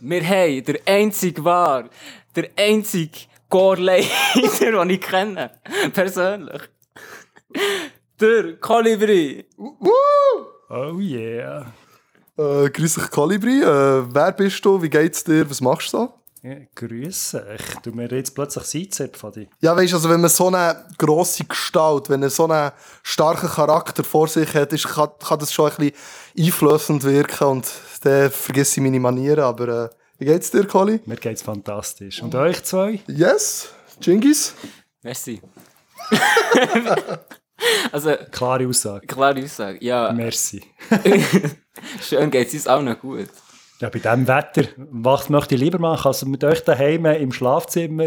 Wir 0.00 0.26
haben 0.26 0.64
der 0.64 0.80
einzige 0.86 1.44
war, 1.44 1.90
der 2.34 2.48
einzige 2.56 3.18
Chorleiter, 3.50 4.08
den 4.60 4.88
ich 4.88 5.00
kenne. 5.02 5.50
Persönlich. 5.92 6.62
Der 8.18 8.56
Kolibri. 8.56 9.44
Oh 10.70 10.98
yeah. 10.98 11.66
Äh, 12.36 12.68
grüß 12.70 12.94
dich, 12.94 13.10
Kolibri. 13.10 13.62
Äh, 13.62 14.14
wer 14.14 14.32
bist 14.32 14.64
du? 14.64 14.82
Wie 14.82 14.90
geht's 14.90 15.22
dir? 15.22 15.48
Was 15.48 15.60
machst 15.60 15.92
du 15.92 15.98
so? 15.98 16.14
Ja, 16.42 16.56
grüße. 16.74 17.56
Ich 17.56 17.76
tu 17.76 17.90
mir 17.92 18.10
jetzt 18.10 18.34
plötzlich 18.34 18.64
Seitzep 18.64 19.16
von 19.16 19.32
dir. 19.32 19.46
Ja, 19.60 19.74
weißt 19.74 19.94
also 19.94 20.10
wenn 20.10 20.20
man 20.20 20.28
so 20.28 20.48
eine 20.48 20.84
grosse 20.98 21.44
Gestalt, 21.44 22.10
wenn 22.10 22.22
er 22.22 22.28
so 22.28 22.46
einen 22.46 22.72
starken 23.02 23.48
Charakter 23.48 24.04
vor 24.04 24.28
sich 24.28 24.52
hat, 24.52 24.72
ist, 24.74 24.86
kann, 24.86 25.08
kann 25.26 25.38
das 25.38 25.52
schon 25.54 25.70
ein 25.70 25.76
bisschen 25.76 26.46
einflößend 26.46 27.04
wirken 27.04 27.48
und 27.48 27.72
dann 28.02 28.30
vergesse 28.30 28.78
ich 28.78 28.84
meine 28.84 29.00
Manieren. 29.00 29.44
Aber 29.44 29.84
äh, 29.84 29.88
wie 30.18 30.26
geht's 30.26 30.50
dir, 30.50 30.66
Koli? 30.66 31.00
Mir 31.06 31.16
geht's 31.16 31.40
fantastisch. 31.40 32.22
Und 32.22 32.34
euch 32.34 32.62
zwei? 32.62 33.00
Yes? 33.06 33.70
Chingis? 34.00 34.54
Merci. 35.02 35.40
also, 37.92 38.14
Klare 38.30 38.66
Aussage. 38.66 39.06
klare 39.06 39.42
Aussage. 39.42 39.78
Ja, 39.80 40.12
Merci. 40.12 40.62
schön 42.02 42.30
geht's 42.30 42.54
uns 42.54 42.66
auch 42.66 42.82
noch 42.82 42.98
gut. 42.98 43.28
Ja, 43.80 43.88
bei 43.90 43.98
diesem 43.98 44.28
Wetter, 44.28 44.62
was 44.76 45.28
möchte 45.28 45.56
ich 45.56 45.60
lieber 45.60 45.80
machen, 45.80 46.06
als 46.06 46.24
mit 46.24 46.44
euch 46.44 46.62
daheim 46.62 47.06
im 47.06 47.32
Schlafzimmer 47.32 48.06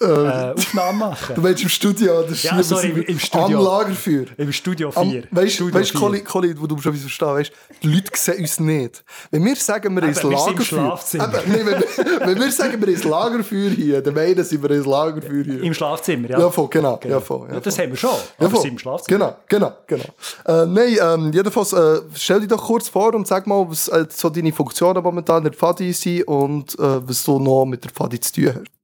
äh, 0.00 0.04
Aufnahmen 0.04 0.98
machen? 1.00 1.34
Du 1.34 1.40
meinst 1.40 1.62
im 1.64 1.68
Studio, 1.68 2.22
das 2.22 2.44
Ja, 2.44 2.62
sorry, 2.62 2.92
was- 2.96 3.04
im 3.06 3.18
Studio. 3.18 3.58
Am 3.58 3.64
Lagerfeuer. 3.64 4.26
Im 4.36 4.52
Studio 4.52 4.92
Am, 4.94 5.10
4. 5.10 5.24
weißt 5.32 5.52
Studio 5.54 5.78
du, 5.80 5.84
4. 5.84 6.00
Colin, 6.00 6.24
Colin, 6.24 6.60
wo 6.60 6.66
du 6.68 6.78
schon 6.78 6.92
etwas 6.92 7.02
verstehen 7.02 7.28
weißt, 7.28 7.52
die 7.82 7.88
Leute 7.92 8.10
sehen 8.14 8.38
uns 8.40 8.60
nicht. 8.60 9.04
Wenn 9.32 9.44
wir 9.44 9.56
sagen, 9.56 9.94
wir 9.96 10.02
ins 10.04 10.18
sind 10.20 10.30
im 10.30 10.38
Lagerfeuer. 10.38 10.64
Schlafzimmer. 10.64 11.24
Eben, 11.42 11.52
nee, 11.52 11.66
wenn, 11.66 12.28
wenn 12.28 12.38
wir 12.40 12.52
sagen, 12.52 12.80
wir 12.80 12.88
ins 12.88 13.04
Lagerfeuer 13.04 13.70
hier, 13.70 14.02
dann 14.02 14.14
meinen 14.14 14.44
sie, 14.44 14.62
wir 14.62 14.70
ins 14.70 14.86
Lagerfeuer 14.86 15.42
hier. 15.44 15.62
Im 15.64 15.74
Schlafzimmer, 15.74 16.30
ja. 16.30 16.38
ja, 16.38 16.50
voll, 16.50 16.68
genau. 16.70 17.00
Ja, 17.04 17.20
voll, 17.20 17.48
ja, 17.48 17.54
Ja, 17.54 17.60
das 17.60 17.74
voll. 17.74 17.84
haben 17.84 17.90
wir 17.92 17.98
schon, 17.98 18.10
Ja, 18.38 18.46
aber 18.46 18.60
sie 18.60 18.68
im 18.68 18.78
Schlafzimmer. 18.78 19.36
Genau, 19.48 19.72
genau, 19.88 20.04
genau. 20.46 20.62
Äh, 20.62 20.66
nein, 20.66 20.96
ähm, 21.02 21.32
jedenfalls, 21.32 21.72
äh, 21.72 22.00
stell 22.14 22.38
dich 22.40 22.48
doch 22.48 22.64
kurz 22.64 22.88
vor 22.88 23.12
und 23.14 23.26
sag 23.26 23.44
mal, 23.48 23.66
was 23.68 23.88
äh, 23.88 24.06
so 24.08 24.30
deine 24.30 24.52
Funktionen 24.52 24.99
momentan 25.02 25.38
in 25.38 25.44
der 25.44 25.52
Fadi 25.52 25.92
sind 25.92 26.24
und 26.24 26.74
äh, 26.78 27.08
was 27.08 27.24
du 27.24 27.38
noch 27.38 27.64
mit 27.64 27.84
der 27.84 27.90
Fadi 27.90 28.20
zu 28.20 28.32
tun 28.32 28.54
hast. 28.54 28.80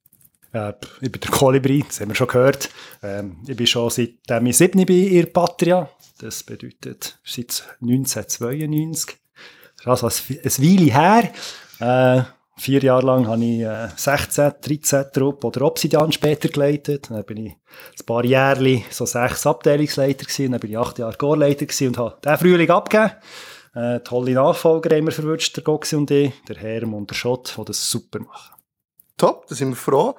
Äh, 0.52 0.72
ich 1.00 1.12
bin 1.12 1.20
der 1.20 1.30
Kolibri, 1.30 1.84
das 1.86 2.00
haben 2.00 2.08
wir 2.08 2.14
schon 2.14 2.28
gehört. 2.28 2.70
Ähm, 3.02 3.36
ich 3.46 3.56
bin 3.56 3.66
schon 3.66 3.90
seitdem 3.90 4.46
ich 4.46 4.56
7 4.56 4.86
bin 4.86 5.08
in 5.08 5.32
Patria. 5.32 5.88
Das 6.18 6.42
bedeutet 6.42 7.18
seit 7.24 7.64
1992. 7.82 9.16
Das 9.84 10.02
ist 10.02 10.04
also 10.04 10.32
ein 10.32 10.64
Weile 10.64 10.92
her. 10.92 11.32
Äh, 11.78 12.22
vier 12.58 12.82
Jahre 12.82 13.04
lang 13.04 13.26
habe 13.26 13.44
ich 13.44 13.60
äh, 13.60 13.88
16, 13.94 14.54
13 14.62 15.04
Trupp 15.12 15.44
oder 15.44 15.62
Obsidian 15.62 16.10
später 16.10 16.48
geleitet. 16.48 17.10
Dann 17.10 17.24
bin 17.24 17.46
ich 17.46 17.52
ein 17.52 18.06
paar 18.06 18.24
Jahre 18.24 18.82
so 18.90 19.04
sechs 19.04 19.46
Abteilungsleiter 19.46 20.24
gewesen. 20.24 20.52
Dann 20.52 20.60
bin 20.60 20.70
ich 20.70 20.78
acht 20.78 20.98
Jahre 20.98 21.16
Chorleiter 21.16 21.66
gewesen 21.66 21.88
und 21.88 21.98
habe 21.98 22.16
diesen 22.24 22.38
Frühling 22.38 22.70
abgegeben. 22.70 23.12
Äh, 23.76 24.00
tolle 24.00 24.32
Nachfolger 24.32 24.96
haben 24.96 25.04
wir 25.04 25.12
verwünscht, 25.12 25.54
der 25.54 25.62
Goxi 25.62 25.96
und 25.96 26.10
ich, 26.10 26.32
der 26.48 26.56
Herm 26.56 26.94
und 26.94 27.10
der 27.10 27.14
Schott, 27.14 27.54
die 27.58 27.64
das 27.66 27.90
super 27.90 28.20
machen. 28.20 28.56
Top, 29.18 29.46
da 29.48 29.54
sind 29.54 29.68
wir 29.68 29.76
froh. 29.76 30.14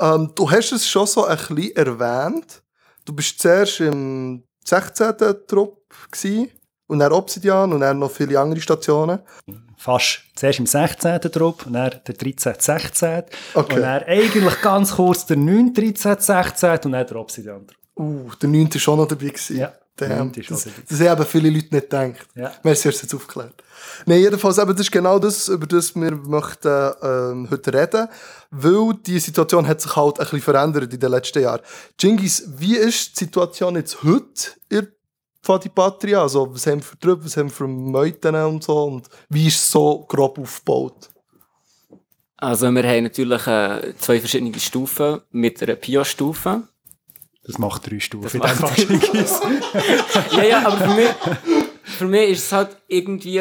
Ähm, 0.00 0.32
du 0.34 0.50
hast 0.50 0.72
es 0.72 0.88
schon 0.88 1.06
so 1.06 1.26
ein 1.26 1.36
bisschen 1.36 1.76
erwähnt. 1.76 2.62
Du 3.04 3.12
bist 3.12 3.38
zuerst 3.38 3.80
im 3.80 4.44
16. 4.64 5.14
Trupp 5.46 5.82
gewesen, 6.10 6.50
und 6.86 6.98
dann 7.00 7.12
Obsidian 7.12 7.72
und 7.72 7.80
dann 7.80 7.98
noch 7.98 8.10
viele 8.10 8.40
andere 8.40 8.60
Stationen. 8.60 9.18
fast 9.76 10.22
zuerst 10.34 10.60
im 10.60 10.66
16. 10.66 11.20
Trupp, 11.20 11.66
und 11.66 11.74
dann 11.74 11.90
der 12.06 12.14
13. 12.14 12.54
16. 12.58 13.24
Okay. 13.52 13.74
Und 13.74 13.82
dann 13.82 14.02
eigentlich 14.04 14.60
ganz 14.62 14.96
kurz 14.96 15.26
der 15.26 15.36
9. 15.36 15.74
13. 15.74 16.16
16. 16.18 16.70
und 16.84 16.92
dann 16.92 17.06
der 17.06 17.16
Obsidian. 17.16 17.66
Uh, 17.94 18.30
der 18.40 18.48
9. 18.48 18.72
war 18.72 18.80
schon 18.80 18.98
noch 18.98 19.08
dabei. 19.08 19.26
Gewesen. 19.26 19.58
Ja, 19.58 19.72
Damn, 19.96 20.18
neunte 20.18 20.40
ist 20.40 20.46
schon 20.46 20.56
das, 20.56 20.64
dabei. 20.64 20.82
das 20.88 21.00
haben 21.00 21.26
viele 21.26 21.50
Leute 21.50 21.74
nicht 21.74 21.90
gedacht. 21.90 22.26
Ja. 22.34 22.52
Merci, 22.62 22.88
hast 22.88 23.02
du 23.02 23.06
jetzt 23.06 23.14
aufgeklärt. 23.14 23.62
Nein, 24.06 24.20
jedenfalls, 24.20 24.58
eben, 24.58 24.70
das 24.72 24.80
ist 24.80 24.92
genau 24.92 25.18
das, 25.18 25.48
über 25.48 25.66
das 25.66 25.94
wir 25.94 26.12
möchten, 26.12 26.92
ähm, 27.02 27.48
heute 27.50 27.74
reden. 27.74 28.08
Weil 28.50 28.94
die 29.06 29.18
Situation 29.18 29.68
hat 29.68 29.80
sich 29.80 29.94
halt 29.94 30.18
ein 30.18 30.24
bisschen 30.24 30.40
verändert 30.40 30.92
in 30.92 31.00
den 31.00 31.10
letzten 31.10 31.42
Jahren. 31.42 31.60
Jingis, 32.00 32.48
wie 32.56 32.76
ist 32.76 33.20
die 33.20 33.24
Situation 33.24 33.76
jetzt 33.76 34.02
heute 34.02 34.52
in 34.70 34.88
Fadi 35.42 35.68
Patria? 35.68 36.22
Also, 36.22 36.54
was 36.54 36.66
haben 36.66 36.78
wir 36.78 36.84
für 36.84 36.98
Truppen, 36.98 37.24
was 37.26 37.36
haben 37.36 37.50
wir 37.50 37.54
für 37.54 37.68
Meuten 37.68 38.34
und 38.34 38.64
so? 38.64 38.84
Und 38.84 39.08
wie 39.28 39.48
ist 39.48 39.56
es 39.56 39.70
so 39.70 40.06
grob 40.08 40.38
aufgebaut? 40.38 41.10
Also 42.42 42.68
wir 42.72 42.82
haben 42.82 43.04
natürlich 43.04 43.46
äh, 43.46 43.94
zwei 43.98 44.18
verschiedene 44.18 44.58
Stufen 44.58 45.20
mit 45.30 45.62
einer 45.62 45.76
Pio-Stufe. 45.76 46.66
Das 47.44 47.58
macht 47.58 47.90
drei 47.90 47.98
Stufen. 47.98 48.40
In 48.40 48.76
Schinkis. 48.76 49.40
ja, 50.36 50.44
ja, 50.44 50.66
aber 50.66 50.76
für 50.76 50.94
mich, 50.94 51.08
für 51.82 52.04
mich 52.06 52.30
ist 52.30 52.44
es 52.44 52.52
halt 52.52 52.76
irgendwie 52.86 53.40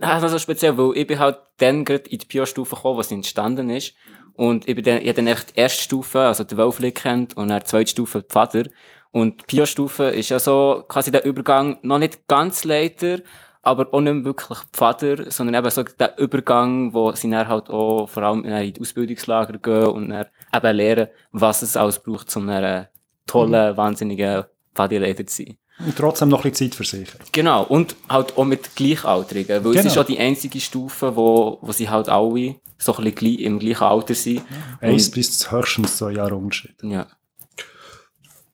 also 0.00 0.38
speziell, 0.38 0.76
weil 0.76 0.96
ich 0.96 1.06
bin 1.06 1.18
halt 1.18 1.38
dann 1.58 1.84
gerade 1.84 2.08
in 2.08 2.18
die 2.18 2.26
Pio-Stufe 2.26 2.74
gekommen, 2.74 2.98
was 2.98 3.12
entstanden 3.12 3.70
ist. 3.70 3.94
Und 4.34 4.68
ich 4.68 4.74
bin 4.74 4.84
dann, 4.84 5.02
ich 5.02 5.14
dann 5.14 5.26
echt 5.26 5.54
die 5.54 5.60
erste 5.60 5.82
Stufe, 5.82 6.20
also 6.20 6.42
die 6.42 6.56
Wölfli 6.56 6.90
kennt, 6.92 7.36
und 7.36 7.48
dann 7.48 7.60
die 7.60 7.66
zweite 7.66 7.90
Stufe 7.90 8.22
die 8.22 8.28
Pfader. 8.28 8.64
Und 9.12 9.40
die 9.40 9.44
Pio-Stufe 9.46 10.04
ist 10.04 10.30
ja 10.30 10.40
so 10.40 10.84
quasi 10.88 11.12
der 11.12 11.24
Übergang, 11.24 11.78
noch 11.82 11.98
nicht 11.98 12.26
ganz 12.26 12.64
Leiter, 12.64 13.20
aber 13.64 13.92
auch 13.92 14.00
nicht 14.00 14.12
mehr 14.14 14.24
wirklich 14.24 14.58
Pfader, 14.72 15.30
sondern 15.30 15.54
eben 15.62 15.70
so 15.70 15.82
der 15.82 16.18
Übergang, 16.18 16.92
wo 16.94 17.12
sie 17.12 17.30
dann 17.30 17.48
halt 17.48 17.70
auch 17.70 18.06
vor 18.08 18.22
allem 18.22 18.44
in 18.44 18.72
die 18.72 18.80
Ausbildungslager 18.80 19.58
gehen 19.58 19.86
und 19.86 20.08
dann 20.10 20.26
eben 20.54 20.76
lernen, 20.76 21.08
was 21.32 21.62
es 21.62 21.76
alles 21.76 21.98
braucht, 21.98 22.34
um 22.36 22.48
einen 22.48 22.86
tollen, 23.26 23.76
wahnsinnigen 23.76 24.44
Pfadileiter 24.74 25.26
zu 25.26 25.44
sein. 25.44 25.56
Und 25.84 25.96
trotzdem 25.96 26.28
noch 26.28 26.44
ein 26.44 26.50
bisschen 26.52 26.70
Zeit 26.70 26.76
für 26.76 26.84
sich. 26.84 27.08
Genau, 27.32 27.64
und 27.64 27.96
halt 28.08 28.36
auch 28.38 28.44
mit 28.44 28.76
Gleichaltrigen, 28.76 29.64
weil 29.64 29.72
es 29.72 29.78
Genau. 29.78 29.86
ist 29.92 29.98
auch 29.98 30.04
die 30.06 30.18
einzige 30.18 30.60
Stufe, 30.60 31.16
wo, 31.16 31.58
wo 31.62 31.72
sie 31.72 31.88
halt 31.90 32.08
alle 32.08 32.54
so 32.78 32.94
ein 32.96 33.04
bisschen 33.04 33.38
im 33.40 33.58
gleichen 33.58 33.82
Alter 33.82 34.14
sind. 34.14 34.42
Eins 34.80 35.10
bis 35.10 35.50
höchstens 35.50 35.96
zwei 35.96 36.12
Jahre 36.12 36.36
Unterschied. 36.36 36.74
ja. 36.82 37.06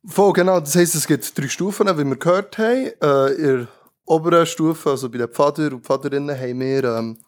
Voll, 0.07 0.33
genau. 0.33 0.61
Das 0.61 0.75
heisst, 0.77 0.95
es 0.95 1.07
gibt 1.07 1.39
drei 1.39 1.49
Stufen, 1.49 1.87
wie 1.99 2.05
wir 2.05 2.17
gehört 2.17 2.57
haben. 2.57 2.87
Äh, 3.03 3.67
oberen 4.11 4.45
Stufe, 4.45 4.91
also 4.91 5.09
bei 5.09 5.19
den 5.19 5.29
Pfader 5.29 5.73
und 5.73 5.85
Pfaderinnen, 5.85 6.37
haben 6.37 6.61
wir 6.61 6.85
ähm, 6.85 7.19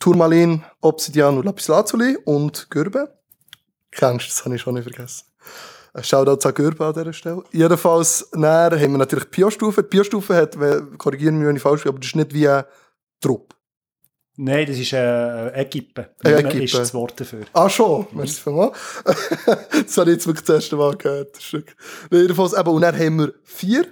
Turmalin, 0.00 0.64
Obsidian 0.80 1.36
und 1.36 1.44
Lapislazuli 1.44 2.16
und 2.24 2.70
Gürbe. 2.70 3.18
Kennst 3.90 4.26
du, 4.26 4.30
das 4.30 4.44
habe 4.44 4.54
ich 4.54 4.62
schon 4.62 4.74
nicht 4.74 4.84
vergessen. 4.84 5.26
Shoutout 6.00 6.46
an 6.46 6.54
Gürbe 6.54 6.86
an 6.86 6.94
dieser 6.94 7.12
Stelle. 7.12 7.42
Jedenfalls, 7.52 8.28
dann 8.32 8.44
haben 8.44 8.92
wir 8.92 8.98
natürlich 8.98 9.30
Pio-Stufe. 9.30 9.82
Die 9.82 9.88
Pio-Stufe 9.88 10.34
hat, 10.34 10.56
korrigieren 10.98 11.38
mich, 11.38 11.48
wenn 11.48 11.56
ich 11.56 11.62
falsch 11.62 11.82
bin, 11.82 11.90
aber 11.90 11.98
das 11.98 12.08
ist 12.08 12.16
nicht 12.16 12.34
wie 12.34 12.48
ein 12.48 12.64
Trupp. 13.20 13.54
Nein, 14.38 14.66
das 14.66 14.76
ist 14.76 14.92
äh, 14.92 15.48
Ägypten. 15.60 16.06
Äh, 16.22 16.30
Nume 16.30 16.40
Ägypten. 16.40 16.62
ist 16.62 16.74
das 16.74 16.92
Wort 16.92 17.18
dafür. 17.18 17.46
Ah, 17.54 17.70
schon. 17.70 18.06
Merci 18.12 18.42
vielmals. 18.42 18.76
das 19.04 19.96
habe 19.96 20.10
ich 20.10 20.16
jetzt 20.16 20.26
wirklich 20.26 20.44
das 20.44 20.56
erste 20.56 20.76
Mal 20.76 20.94
gehört. 20.96 21.38
Jedenfalls, 22.10 22.52
eben, 22.52 22.68
und 22.68 22.82
dann 22.82 22.98
haben 22.98 23.18
wir 23.18 23.34
vier 23.44 23.86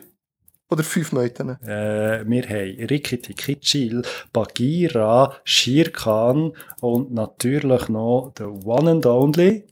oder 0.70 0.82
fünf 0.82 1.12
Meuten. 1.12 1.50
Äh, 1.62 2.24
wir 2.26 2.42
haben 2.42 2.86
Rikiti 2.86 3.34
Kitschil, 3.34 4.02
Bagheera, 4.32 5.36
Shirkan 5.44 6.52
und 6.80 7.12
natürlich 7.12 7.88
noch 7.88 8.32
the 8.36 8.44
one 8.44 8.90
and 8.90 9.06
only. 9.06 9.64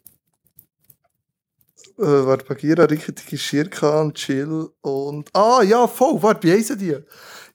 Äh, 1.99 2.05
warte, 2.27 2.45
Bagheera, 2.45 2.85
Rikitiki, 2.85 3.39
Shirkan, 3.39 4.15
Chill 4.15 4.69
und... 4.81 5.29
Ah, 5.35 5.63
ja, 5.63 5.87
voll. 5.87 6.23
Warte, 6.23 6.47
wie 6.47 6.53
heissen 6.53 6.79
die? 6.79 6.97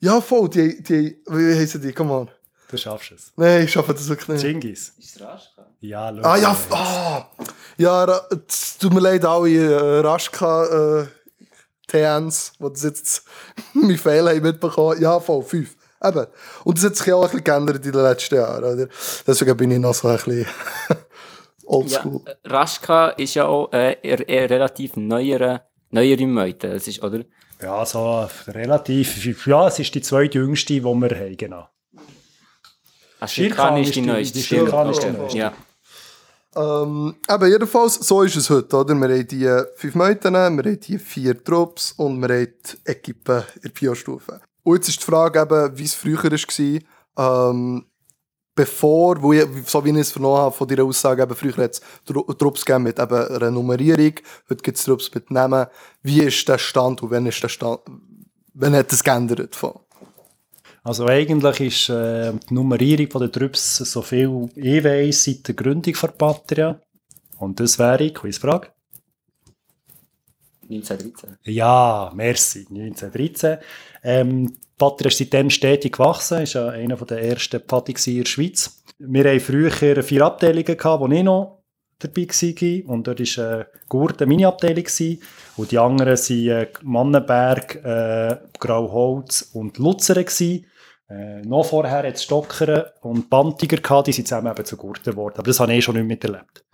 Ja, 0.00 0.20
voll. 0.20 0.48
Die, 0.48 0.82
die, 0.82 1.22
wie 1.26 1.58
heissen 1.58 1.82
die? 1.82 1.92
Come 1.92 2.12
on. 2.12 2.30
Du 2.70 2.76
schaffst 2.76 3.12
es. 3.12 3.32
Nein, 3.36 3.64
ich 3.64 3.72
schaffe 3.72 3.94
das 3.94 4.08
wirklich 4.08 4.28
nicht. 4.28 4.42
Genghis. 4.42 4.92
Ist 4.98 5.16
es 5.16 5.22
Raschka? 5.22 5.66
Ja, 5.80 6.12
schau 6.14 6.22
Ah, 6.22 6.36
ja, 6.36 6.56
ah. 6.70 7.30
Ja, 7.78 8.20
es 8.46 8.76
tut 8.78 8.92
mir 8.92 9.00
leid, 9.00 9.24
alle 9.24 9.50
äh, 9.50 10.00
Raschka 10.00 11.02
äh, 11.02 11.06
TNs, 11.88 12.52
die 12.60 12.64
das 12.72 12.82
jetzt 12.84 13.24
mein 13.74 13.98
Fehler 13.98 14.30
haben 14.30 14.42
mitbekommen. 14.42 15.00
Ja, 15.00 15.18
voll, 15.18 15.42
fünf. 15.42 15.74
Eben. 16.04 16.26
Und 16.64 16.78
das 16.78 16.84
hat 16.84 16.96
sich 16.96 17.06
ja 17.06 17.16
auch 17.16 17.22
ein 17.24 17.30
bisschen 17.30 17.44
geändert 17.44 17.84
in 17.84 17.90
den 17.92 18.02
letzten 18.02 18.36
Jahren. 18.36 18.62
Oder? 18.62 18.88
Deswegen 19.26 19.56
bin 19.56 19.70
ich 19.72 19.78
noch 19.80 19.94
so 19.94 20.06
ein 20.08 20.16
bisschen 20.16 20.46
Ja, 20.90 20.96
oldschool. 21.74 22.20
äh, 22.24 22.48
Raschka 22.48 23.08
ist 23.10 23.34
ja 23.34 23.46
auch 23.46 23.72
äh, 23.72 23.96
eher, 24.02 24.48
relativ 24.48 24.96
neuere, 24.96 25.62
neuere 25.90 26.26
Meute. 26.26 26.70
Das 26.70 26.86
ist, 26.86 27.02
oder? 27.02 27.24
Ja, 27.60 27.84
so 27.84 28.28
relativ. 28.46 29.46
Ja, 29.46 29.66
es 29.66 29.78
ist 29.80 29.92
die 29.94 30.00
zweitjüngste, 30.00 30.74
die 30.74 30.84
wir 30.84 30.90
haben, 30.90 31.36
genau. 31.36 31.68
Shirkan 33.26 33.76
ist 33.78 33.96
die 33.96 34.00
die- 34.02 34.06
neueste. 34.06 34.38
Shirkan 34.38 34.90
ist 34.90 35.02
die 35.02 35.06
Ja. 35.06 35.12
neueste. 35.12 35.36
Ja. 35.38 35.52
Ähm, 36.58 37.14
eben, 37.30 37.50
jedenfalls, 37.50 37.94
so 37.94 38.22
ist 38.22 38.34
es 38.34 38.50
heute. 38.50 38.76
Oder? 38.76 38.94
Wir 38.94 39.08
haben 39.08 39.28
die 39.28 39.62
fünf 39.76 39.94
Meuten, 39.94 40.32
wir 40.32 40.40
haben 40.40 40.80
die 40.80 40.98
vier 40.98 41.44
Trupps 41.44 41.92
und 41.92 42.20
wir 42.20 42.28
haben 42.34 42.48
die 42.66 42.90
Equipe 42.90 43.44
in 43.54 43.62
der 43.62 43.68
Pio-Stufe. 43.68 44.40
Und 44.64 44.74
jetzt 44.74 44.88
ist 44.88 45.00
die 45.00 45.04
Frage, 45.04 45.40
eben, 45.40 45.78
wie 45.78 45.84
es 45.84 45.94
früher 45.94 46.24
war. 46.24 47.50
Ähm, 47.50 47.86
bevor, 48.56 49.22
wo 49.22 49.32
ich, 49.32 49.46
so 49.66 49.84
wie 49.84 49.90
ich 49.90 49.96
es 49.98 50.10
vernommen 50.10 50.38
habe 50.38 50.54
von 50.54 50.66
deiner 50.66 50.82
Aussage, 50.82 51.22
eben, 51.22 51.34
früher 51.36 51.56
hat 51.58 51.74
es 51.74 51.82
Tru- 52.06 52.36
Trupps 52.36 52.64
gegeben 52.64 52.84
mit 52.84 52.98
eben 52.98 53.28
einer 53.28 53.50
Nummerierung, 53.52 54.14
heute 54.50 54.62
gibt 54.62 54.78
es 54.78 54.84
Trupps 54.84 55.14
mit 55.14 55.30
Namen. 55.30 55.66
Wie 56.02 56.22
ist 56.22 56.48
der 56.48 56.58
Stand 56.58 57.02
und 57.02 57.10
wann 57.12 57.26
ist 57.26 57.40
der 57.40 57.48
Stand, 57.48 57.80
wann 58.54 58.74
hat 58.74 58.92
es 58.92 59.04
geändert? 59.04 59.54
Von? 59.54 59.78
Also 60.82 61.06
eigentlich 61.06 61.60
ist 61.60 61.88
äh, 61.90 62.32
die 62.48 62.54
Nummerierung 62.54 63.08
der 63.08 63.32
Trupps 63.32 63.76
so 63.76 64.02
viel 64.02 64.48
ich 64.54 64.84
weiss 64.84 65.24
seit 65.24 65.48
der 65.48 65.54
Gründung 65.54 65.94
der 66.00 66.08
Patria. 66.08 66.80
Und 67.38 67.60
das 67.60 67.78
wäre, 67.78 68.10
Quizfrage. 68.10 68.68
1913. 70.70 71.38
Ja, 71.44 72.12
merci, 72.14 72.66
1913. 72.68 73.58
Ähm, 74.02 74.46
die 74.48 74.58
Patria 74.76 75.08
ist 75.08 75.18
seitdem 75.18 75.50
stetig 75.50 75.92
gewachsen, 75.92 76.42
ist 76.42 76.54
ja 76.54 76.68
einer 76.68 76.96
der 76.96 77.22
ersten 77.22 77.60
Pfadi 77.60 77.94
in 78.06 78.18
der 78.18 78.26
Schweiz. 78.26 78.82
Wir 78.98 79.24
haben 79.24 79.40
früher 79.40 80.02
vier 80.02 80.24
Abteilungen 80.24 80.76
gehabt, 80.76 81.00
wo 81.00 81.08
ich 81.08 81.22
noch 81.22 81.57
dabei 81.98 82.26
war. 82.26 82.90
Und 82.90 83.06
dort 83.06 83.20
war 83.20 83.60
äh, 83.60 83.64
Gurten 83.88 84.28
meine 84.28 84.48
Abteilung. 84.48 84.84
Gewesen. 84.84 85.20
Und 85.56 85.70
die 85.70 85.78
anderen 85.78 86.16
waren 86.16 86.48
äh, 86.48 86.66
Mannenberg, 86.82 87.84
äh, 87.84 88.36
Grauholz 88.58 89.50
und. 89.52 89.78
Gewesen. 90.24 90.66
Äh, 91.08 91.40
noch 91.42 91.64
vorher 91.64 92.06
hat 92.06 92.14
es 92.14 92.24
Stocker 92.24 92.92
und 93.00 93.30
Bantiger 93.30 93.78
gehabt, 93.78 94.08
die 94.08 94.12
sind 94.12 94.28
zusammen 94.28 94.52
eben 94.52 94.64
zu 94.64 94.76
Gurten 94.76 95.12
geworden. 95.12 95.34
Aber 95.38 95.46
das 95.46 95.58
habe 95.58 95.72
ich 95.72 95.78
eh 95.78 95.82
schon 95.82 95.96
nicht 95.96 96.06
miterlebt. 96.06 96.64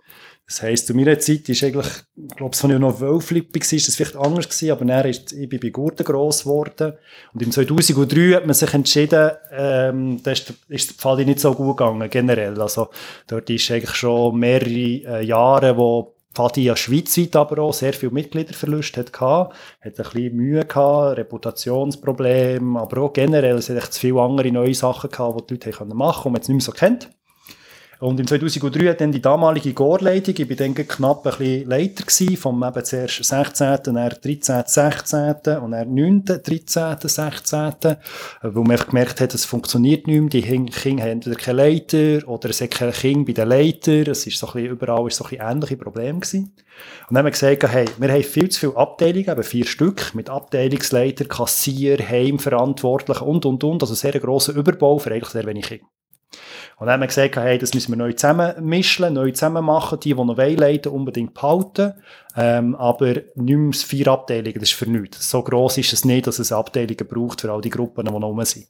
Das 0.47 0.61
heisst, 0.61 0.85
zu 0.85 0.93
meiner 0.93 1.17
Zeit 1.17 1.49
ist 1.49 1.63
eigentlich, 1.63 1.87
ich 2.15 2.35
glaube, 2.35 2.51
als 2.51 2.63
ich 2.63 2.79
noch 2.79 2.99
Wölflippig 2.99 3.63
war, 3.63 3.75
ist 3.77 3.87
das 3.87 3.95
vielleicht 3.95 4.15
anders 4.15 4.45
gewesen, 4.47 4.71
aber 4.71 4.85
dann 4.85 5.09
ist, 5.09 5.33
ich 5.33 5.49
bin 5.49 5.59
bei 5.59 5.69
Gurten 5.69 6.05
gross 6.05 6.43
geworden. 6.43 6.93
Und 7.33 7.41
im 7.41 7.51
2003 7.51 8.35
hat 8.35 8.45
man 8.45 8.53
sich 8.53 8.71
entschieden, 8.71 9.31
ähm, 9.51 10.21
da 10.21 10.31
ist, 10.31 10.53
ist 10.67 10.89
der 10.89 10.95
Pfadi 10.97 11.25
nicht 11.25 11.39
so 11.39 11.51
gut 11.55 11.77
gegangen, 11.77 12.07
generell. 12.11 12.61
Also, 12.61 12.89
dort 13.25 13.49
ist 13.49 13.71
eigentlich 13.71 13.95
schon 13.95 14.37
mehrere 14.37 14.69
äh, 14.69 15.25
Jahre, 15.25 15.77
wo 15.77 16.15
Pfadi 16.35 16.65
ja 16.65 16.75
schweizweit 16.75 17.35
aber 17.35 17.63
auch 17.63 17.73
sehr 17.73 17.93
viel 17.93 18.11
Mitgliederverlust 18.11 18.97
hat 18.97 19.13
gehabt, 19.13 19.55
hat 19.81 19.97
ein 19.99 20.03
bisschen 20.03 20.35
Mühe 20.35 20.65
gehabt, 20.65 21.17
Reputationsprobleme, 21.17 22.79
aber 22.79 23.01
auch 23.01 23.13
generell, 23.13 23.55
es 23.55 23.69
hat 23.69 23.77
echt 23.77 23.93
zu 23.93 24.01
viele 24.01 24.21
andere 24.21 24.51
neue 24.51 24.75
Sachen 24.75 25.09
gehabt, 25.09 25.49
die 25.49 25.57
die 25.57 25.69
Leute 25.69 25.85
machen 25.95 26.23
konnten, 26.23 26.27
und 26.27 26.33
man 26.33 26.41
es 26.41 26.47
nicht 26.49 26.55
mehr 26.55 26.61
so 26.61 26.71
kennt. 26.71 27.09
Und 28.05 28.19
im 28.19 28.27
2003 28.27 28.89
hat 28.89 29.01
dann 29.01 29.11
die 29.11 29.21
damalige 29.21 29.73
Gorleitung, 29.73 30.35
ich 30.37 30.47
war 30.47 30.55
dann 30.55 30.75
knapp 30.75 31.25
ein 31.25 31.37
bisschen 31.39 31.67
Leiter 31.67 32.03
gewesen, 32.03 32.37
vom 32.37 32.63
eben 32.63 32.85
zuerst 32.85 33.23
16., 33.23 33.79
dann 33.83 33.95
13., 33.95 34.63
16. 34.63 35.57
und 35.57 35.71
dann 35.71 35.91
9., 35.91 36.23
13., 36.23 36.97
16. 37.01 37.97
Wo 38.43 38.61
man 38.61 38.73
einfach 38.73 38.89
gemerkt 38.89 39.21
hat, 39.21 39.33
es 39.33 39.45
funktioniert 39.45 40.05
nicht 40.05 40.21
mehr, 40.21 40.29
die 40.29 40.43
Kinder 40.43 41.01
haben 41.01 41.13
entweder 41.13 41.35
keinen 41.35 41.55
Leiter 41.55 42.27
oder 42.27 42.51
es 42.51 42.61
hat 42.61 42.71
kein 42.71 42.91
Kind 42.91 43.25
bei 43.25 43.33
den 43.33 43.49
Leitern, 43.49 44.05
es 44.05 44.27
ist 44.27 44.37
so 44.37 44.49
ein 44.49 44.53
bisschen, 44.53 44.69
überall 44.69 45.07
ist 45.07 45.15
so 45.15 45.23
ein 45.23 45.31
bisschen 45.31 45.49
ähnliche 45.49 45.77
Probleme 45.77 46.19
gewesen. 46.19 46.53
Und 47.09 47.15
dann 47.15 47.17
haben 47.17 47.25
wir 47.25 47.31
gesagt, 47.31 47.73
hey, 47.73 47.85
wir 47.97 48.09
haben 48.09 48.23
viel 48.23 48.49
zu 48.49 48.59
viele 48.59 48.77
Abteilungen, 48.77 49.29
eben 49.29 49.43
vier 49.43 49.65
Stück, 49.65 50.13
mit 50.13 50.29
Abteilungsleiter, 50.29 51.25
Kassier, 51.25 51.97
Heimverantwortlichen 52.07 53.25
und, 53.25 53.47
und, 53.47 53.63
und, 53.63 53.81
also 53.81 53.95
sehr 53.95 54.19
grosser 54.19 54.53
Überbau 54.53 54.99
für 54.99 55.11
eigentlich 55.11 55.29
sehr 55.31 55.47
wenig 55.47 55.65
Kinder. 55.65 55.87
Und 56.77 56.87
dann 56.87 56.95
haben 56.95 57.01
wir 57.01 57.07
gesagt, 57.07 57.37
hey, 57.37 57.57
das 57.57 57.73
müssen 57.73 57.93
wir 57.93 57.97
neu 57.97 58.11
zusammenmischen, 58.11 59.13
neu 59.13 59.31
zusammen 59.31 59.63
machen, 59.63 59.99
die, 60.01 60.13
die 60.13 60.23
noch 60.23 60.37
leiten, 60.37 60.91
unbedingt 60.91 61.33
behalten. 61.33 61.93
Ähm, 62.35 62.75
aber 62.75 63.13
nicht 63.35 63.57
mehr 63.57 63.73
vier 63.73 64.07
Abteilungen, 64.09 64.55
das 64.55 64.69
ist 64.69 64.73
für 64.73 64.89
nichts. 64.89 65.29
So 65.29 65.41
gross 65.41 65.77
ist 65.77 65.93
es 65.93 66.03
nicht, 66.03 66.27
dass 66.27 66.37
es 66.39 66.51
Abteilungen 66.51 67.07
braucht 67.07 67.41
für 67.41 67.51
all 67.51 67.61
die 67.61 67.69
Gruppen, 67.69 68.05
die 68.05 68.11
noch 68.11 68.21
rum 68.21 68.43
sind. 68.43 68.67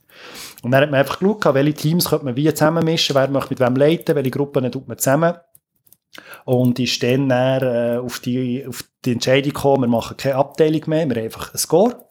Und 0.62 0.72
dann 0.72 0.84
hat 0.84 0.92
man 0.92 1.00
einfach 1.00 1.20
geschaut, 1.20 1.54
welche 1.56 1.74
Teams 1.74 2.10
könnte 2.10 2.26
man 2.26 2.36
wie 2.36 2.54
zusammenmischen, 2.54 3.16
wer 3.16 3.28
möchte 3.28 3.50
mit 3.50 3.60
wem 3.60 3.76
leiten, 3.76 4.16
welche 4.16 4.32
Gruppen 4.32 4.72
tut 4.72 4.88
man 4.88 5.00
zusammen. 5.00 5.34
Und 6.46 6.80
ist 6.80 7.02
dann, 7.02 7.28
dann 7.28 7.64
äh, 7.64 7.98
auf, 7.98 8.20
die, 8.20 8.66
auf 8.68 8.84
die 9.04 9.14
Entscheidung 9.14 9.52
gekommen, 9.52 9.84
wir 9.84 9.88
machen 9.88 10.16
keine 10.16 10.36
Abteilung 10.36 10.82
mehr, 10.86 11.10
wir 11.10 11.16
haben 11.16 11.24
einfach 11.24 11.54
ein 11.54 11.58
Score 11.58 12.06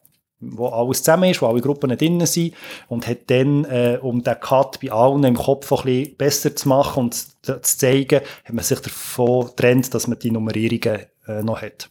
wo 0.52 0.68
alles 0.68 1.02
zusammen 1.02 1.30
ist, 1.30 1.42
wo 1.42 1.46
alle 1.46 1.60
Gruppen 1.60 1.96
drin 1.96 2.24
sind 2.26 2.54
und 2.88 3.06
hat 3.06 3.30
dann, 3.30 3.64
äh, 3.64 3.98
um 4.00 4.22
den 4.22 4.40
Cut 4.40 4.80
bei 4.80 4.90
allen 4.90 5.24
im 5.24 5.36
Kopf 5.36 5.72
ein 5.72 5.84
bisschen 5.84 6.16
besser 6.16 6.56
zu 6.56 6.68
machen 6.68 7.04
und 7.04 7.14
zu 7.14 7.60
zeigen, 7.60 8.20
hat 8.44 8.54
man 8.54 8.64
sich 8.64 8.80
davon 8.80 9.46
getrennt, 9.46 9.94
dass 9.94 10.06
man 10.06 10.18
die 10.18 10.30
Nummerierungen 10.30 11.06
äh, 11.26 11.42
noch 11.42 11.62
hat. 11.62 11.88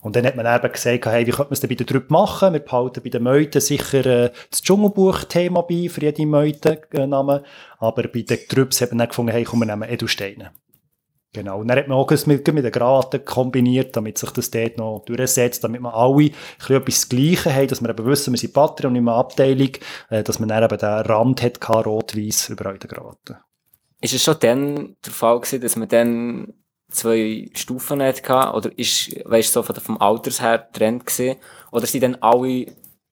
Und 0.00 0.16
dann 0.16 0.24
hat 0.24 0.36
man 0.36 0.46
eben 0.46 0.72
gesagt, 0.72 1.06
hey, 1.06 1.26
wie 1.26 1.30
könnte 1.30 1.50
man 1.50 1.52
es 1.52 1.60
denn 1.60 1.68
bei 1.68 1.74
den 1.74 1.86
Trüppen 1.86 2.12
machen? 2.12 2.52
Wir 2.52 2.60
behalten 2.60 3.02
bei 3.02 3.10
den 3.10 3.22
Meuten 3.22 3.60
sicher 3.60 4.06
äh, 4.06 4.30
das 4.50 4.62
Dschungelbuch-Thema 4.62 5.62
bei, 5.62 5.88
für 5.88 6.00
jede 6.00 6.24
Meute-Name. 6.26 7.42
Aber 7.78 8.02
bei 8.04 8.22
den 8.22 8.38
Trüppen 8.48 8.78
hat 8.80 8.90
man 8.90 8.98
dann 8.98 9.08
gefunden, 9.08 9.32
hey, 9.32 9.44
komm, 9.44 9.60
wir 9.60 9.66
nehmen 9.66 9.88
Edelsteine. 9.88 10.52
Genau. 11.36 11.60
Und 11.60 11.68
dann 11.68 11.76
hat 11.76 11.86
man 11.86 11.98
auch 11.98 12.10
mit, 12.10 12.28
mit 12.54 12.64
den 12.64 12.72
Graten 12.72 13.22
kombiniert, 13.22 13.94
damit 13.94 14.16
sich 14.16 14.30
das 14.30 14.50
dort 14.50 14.78
noch 14.78 15.02
durchsetzt, 15.04 15.62
damit 15.62 15.82
man 15.82 15.92
alle 15.92 16.14
ein 16.14 16.34
bisschen 16.58 16.76
etwas 16.76 17.08
Gleiches 17.10 17.52
haben, 17.52 17.68
dass 17.68 17.82
wir 17.82 17.90
eben 17.90 18.06
wissen, 18.06 18.32
wir 18.32 18.38
sind 18.38 18.54
Patreon 18.54 18.94
nicht 18.94 19.02
mehr 19.02 19.12
Abteilung, 19.12 19.68
äh, 20.08 20.22
dass 20.22 20.38
man 20.38 20.48
dann 20.48 20.64
eben 20.64 20.78
den 20.78 20.88
Rand 20.88 21.42
hat, 21.42 21.68
rot-weiß, 21.68 22.48
in 22.48 22.56
den 22.56 22.78
Graten. 22.78 23.36
Ist 24.00 24.14
es 24.14 24.22
schon 24.22 24.36
dann 24.40 24.96
der 25.04 25.12
Fall 25.12 25.38
gewesen, 25.38 25.60
dass 25.60 25.76
man 25.76 25.88
dann 25.88 26.54
zwei 26.88 27.50
Stufen 27.52 28.00
hatte, 28.00 28.54
oder 28.54 28.70
ist, 28.78 29.14
weißt 29.26 29.54
du, 29.54 29.62
so 29.62 29.74
vom 29.74 30.00
Alters 30.00 30.40
her 30.40 30.66
Trend 30.72 31.04
gewesen, 31.04 31.36
oder 31.70 31.84
sind 31.84 32.02
dann 32.02 32.14
alle 32.22 32.64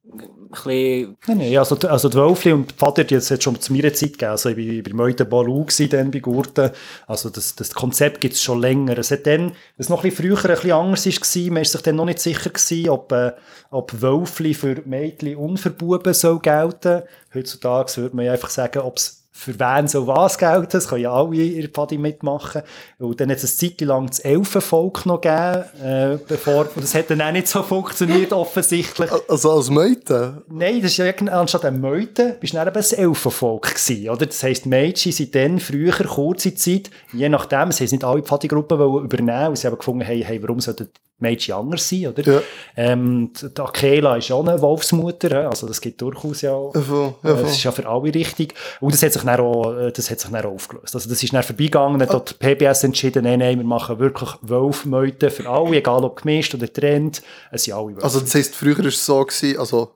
Nein, 0.06 1.16
nein, 1.26 1.56
also, 1.58 1.76
also 1.88 2.08
die 2.08 2.16
Wölfli 2.16 2.52
und 2.52 2.70
die 2.70 2.74
Vater, 2.76 3.04
die 3.04 3.16
hat 3.16 3.42
schon 3.42 3.60
zu 3.60 3.72
meiner 3.72 3.92
Zeit 3.92 4.12
gegeben. 4.12 4.30
Also 4.30 4.50
ich 4.50 4.56
war 4.56 4.82
bei 4.82 4.92
Meuten 4.92 5.28
Balu 5.28 5.66
dann 5.90 6.10
bei 6.10 6.18
Gurten. 6.20 6.70
Also 7.06 7.30
das, 7.30 7.56
das 7.56 7.72
Konzept 7.72 8.20
gibt 8.20 8.34
es 8.34 8.42
schon 8.42 8.60
länger. 8.60 8.98
Es 8.98 9.10
hat 9.10 9.26
dann, 9.26 9.52
was 9.78 9.88
noch 9.88 10.04
ein 10.04 10.10
bisschen 10.10 10.36
früher 10.36 10.44
ein 10.44 10.54
bisschen 10.54 10.72
anders 10.72 11.06
war, 11.06 11.42
man 11.46 11.56
war 11.56 11.64
sich 11.64 11.82
dann 11.82 11.96
noch 11.96 12.04
nicht 12.04 12.20
sicher 12.20 12.50
gewesen, 12.50 12.88
ob, 12.90 13.12
äh, 13.12 13.32
ob 13.70 14.00
Wölfli 14.00 14.54
für 14.54 14.82
Mädchen 14.84 15.36
und 15.36 15.58
für 15.58 15.70
Buben 15.70 16.14
soll 16.14 16.38
gelten. 16.38 17.02
Heutzutage 17.32 17.96
würde 17.96 18.16
man 18.16 18.26
ja 18.26 18.32
einfach 18.32 18.50
sagen, 18.50 18.80
ob 18.80 18.98
es 18.98 19.23
für 19.36 19.58
wen 19.58 19.88
soll 19.88 20.06
was 20.06 20.38
gelten, 20.38 20.68
das 20.70 20.86
können 20.86 21.02
ja 21.02 21.12
alle 21.12 21.36
in 21.36 21.60
der 21.60 21.68
Party 21.68 21.98
mitmachen. 21.98 22.62
Und 22.98 23.20
dann 23.20 23.30
hat 23.30 23.38
es 23.38 23.60
eine 23.60 23.70
Zeit 23.70 23.80
lang 23.80 24.06
das 24.06 24.20
Elfenvolk 24.20 25.04
noch 25.06 25.20
gegeben, 25.20 25.64
äh, 25.82 26.18
bevor, 26.28 26.68
und 26.74 26.84
das 26.84 26.94
hat 26.94 27.10
dann 27.10 27.20
auch 27.20 27.32
nicht 27.32 27.48
so 27.48 27.64
funktioniert, 27.64 28.32
offensichtlich. 28.32 29.10
Also 29.28 29.50
als 29.50 29.70
Meute? 29.70 30.44
Nein, 30.48 30.80
das 30.80 30.92
ist 30.92 30.98
ja 30.98 31.12
anstatt 31.32 31.64
ein 31.64 31.80
Meute, 31.80 32.36
bist 32.38 32.52
du 32.52 32.58
dann 32.58 32.68
eben 32.68 32.76
ein 32.76 32.98
Elfenvolk 32.98 33.74
gewesen, 33.74 34.08
oder? 34.08 34.24
Das 34.24 34.40
heisst, 34.44 34.66
Mädchen 34.66 35.10
sind 35.10 35.34
dann 35.34 35.58
früher, 35.58 35.92
kurze 35.92 36.54
Zeit, 36.54 36.90
je 37.12 37.28
nachdem, 37.28 37.70
es 37.70 37.80
haben 37.80 37.88
nicht 37.90 38.04
alle 38.04 38.22
Pfadigruppen 38.22 38.78
übernehmen, 39.04 39.48
und 39.48 39.58
sie 39.58 39.66
haben 39.66 39.76
gefunden, 39.76 40.02
hey, 40.02 40.22
hey, 40.24 40.40
warum 40.40 40.60
sollten 40.60 40.90
Mädchen 41.18 41.55
anders 41.55 41.88
sein, 41.88 42.09
oder? 42.09 42.22
Ja. 42.22 42.42
Ähm, 42.77 43.33
die 43.40 43.61
Akela 43.61 44.16
ist 44.16 44.33
auch 44.33 44.46
eine 44.46 44.61
Wolfsmutter, 44.61 45.48
also 45.48 45.66
das 45.66 45.81
gibt 45.81 46.00
durchaus 46.00 46.42
ja, 46.42 46.50
ja, 46.50 46.81
voll, 46.81 47.14
ja 47.22 47.35
voll. 47.35 47.42
das 47.42 47.53
ist 47.53 47.62
ja 47.62 47.72
für 47.72 47.87
alle 47.87 48.14
richtig. 48.14 48.55
Und 48.81 48.92
das 48.92 49.03
hat 49.03 49.12
sich 49.12 49.22
dann 49.22 49.40
auch, 49.40 49.72
äh, 49.77 49.92
das 49.92 50.11
hat 50.11 50.20
sich 50.20 50.31
dann 50.31 50.44
auch 50.44 50.55
aufgelöst. 50.55 50.94
Also 50.94 51.09
das 51.09 51.22
ist 51.22 51.33
dann 51.33 51.42
vorbeigegangen, 51.42 52.00
dann 52.00 52.09
hat 52.09 52.31
die 52.31 52.35
PBS 52.35 52.85
entschieden, 52.85 53.24
nein, 53.24 53.38
nein, 53.38 53.59
wir 53.59 53.64
machen 53.64 53.98
wirklich 53.98 54.31
Wolfmeute 54.42 55.31
für 55.31 55.48
alle, 55.48 55.77
egal 55.77 56.05
ob 56.05 56.22
gemischt 56.22 56.55
oder 56.55 56.66
getrennt, 56.66 57.22
es 57.53 57.64
sind 57.64 57.74
alle 57.74 57.88
Wölfe. 57.88 58.03
Also 58.03 58.20
das 58.20 58.35
heisst, 58.35 58.57
früher 58.57 58.79
war 58.79 58.87
es 58.87 59.07
so, 59.07 59.24
gewesen, 59.24 59.59
also 59.59 59.92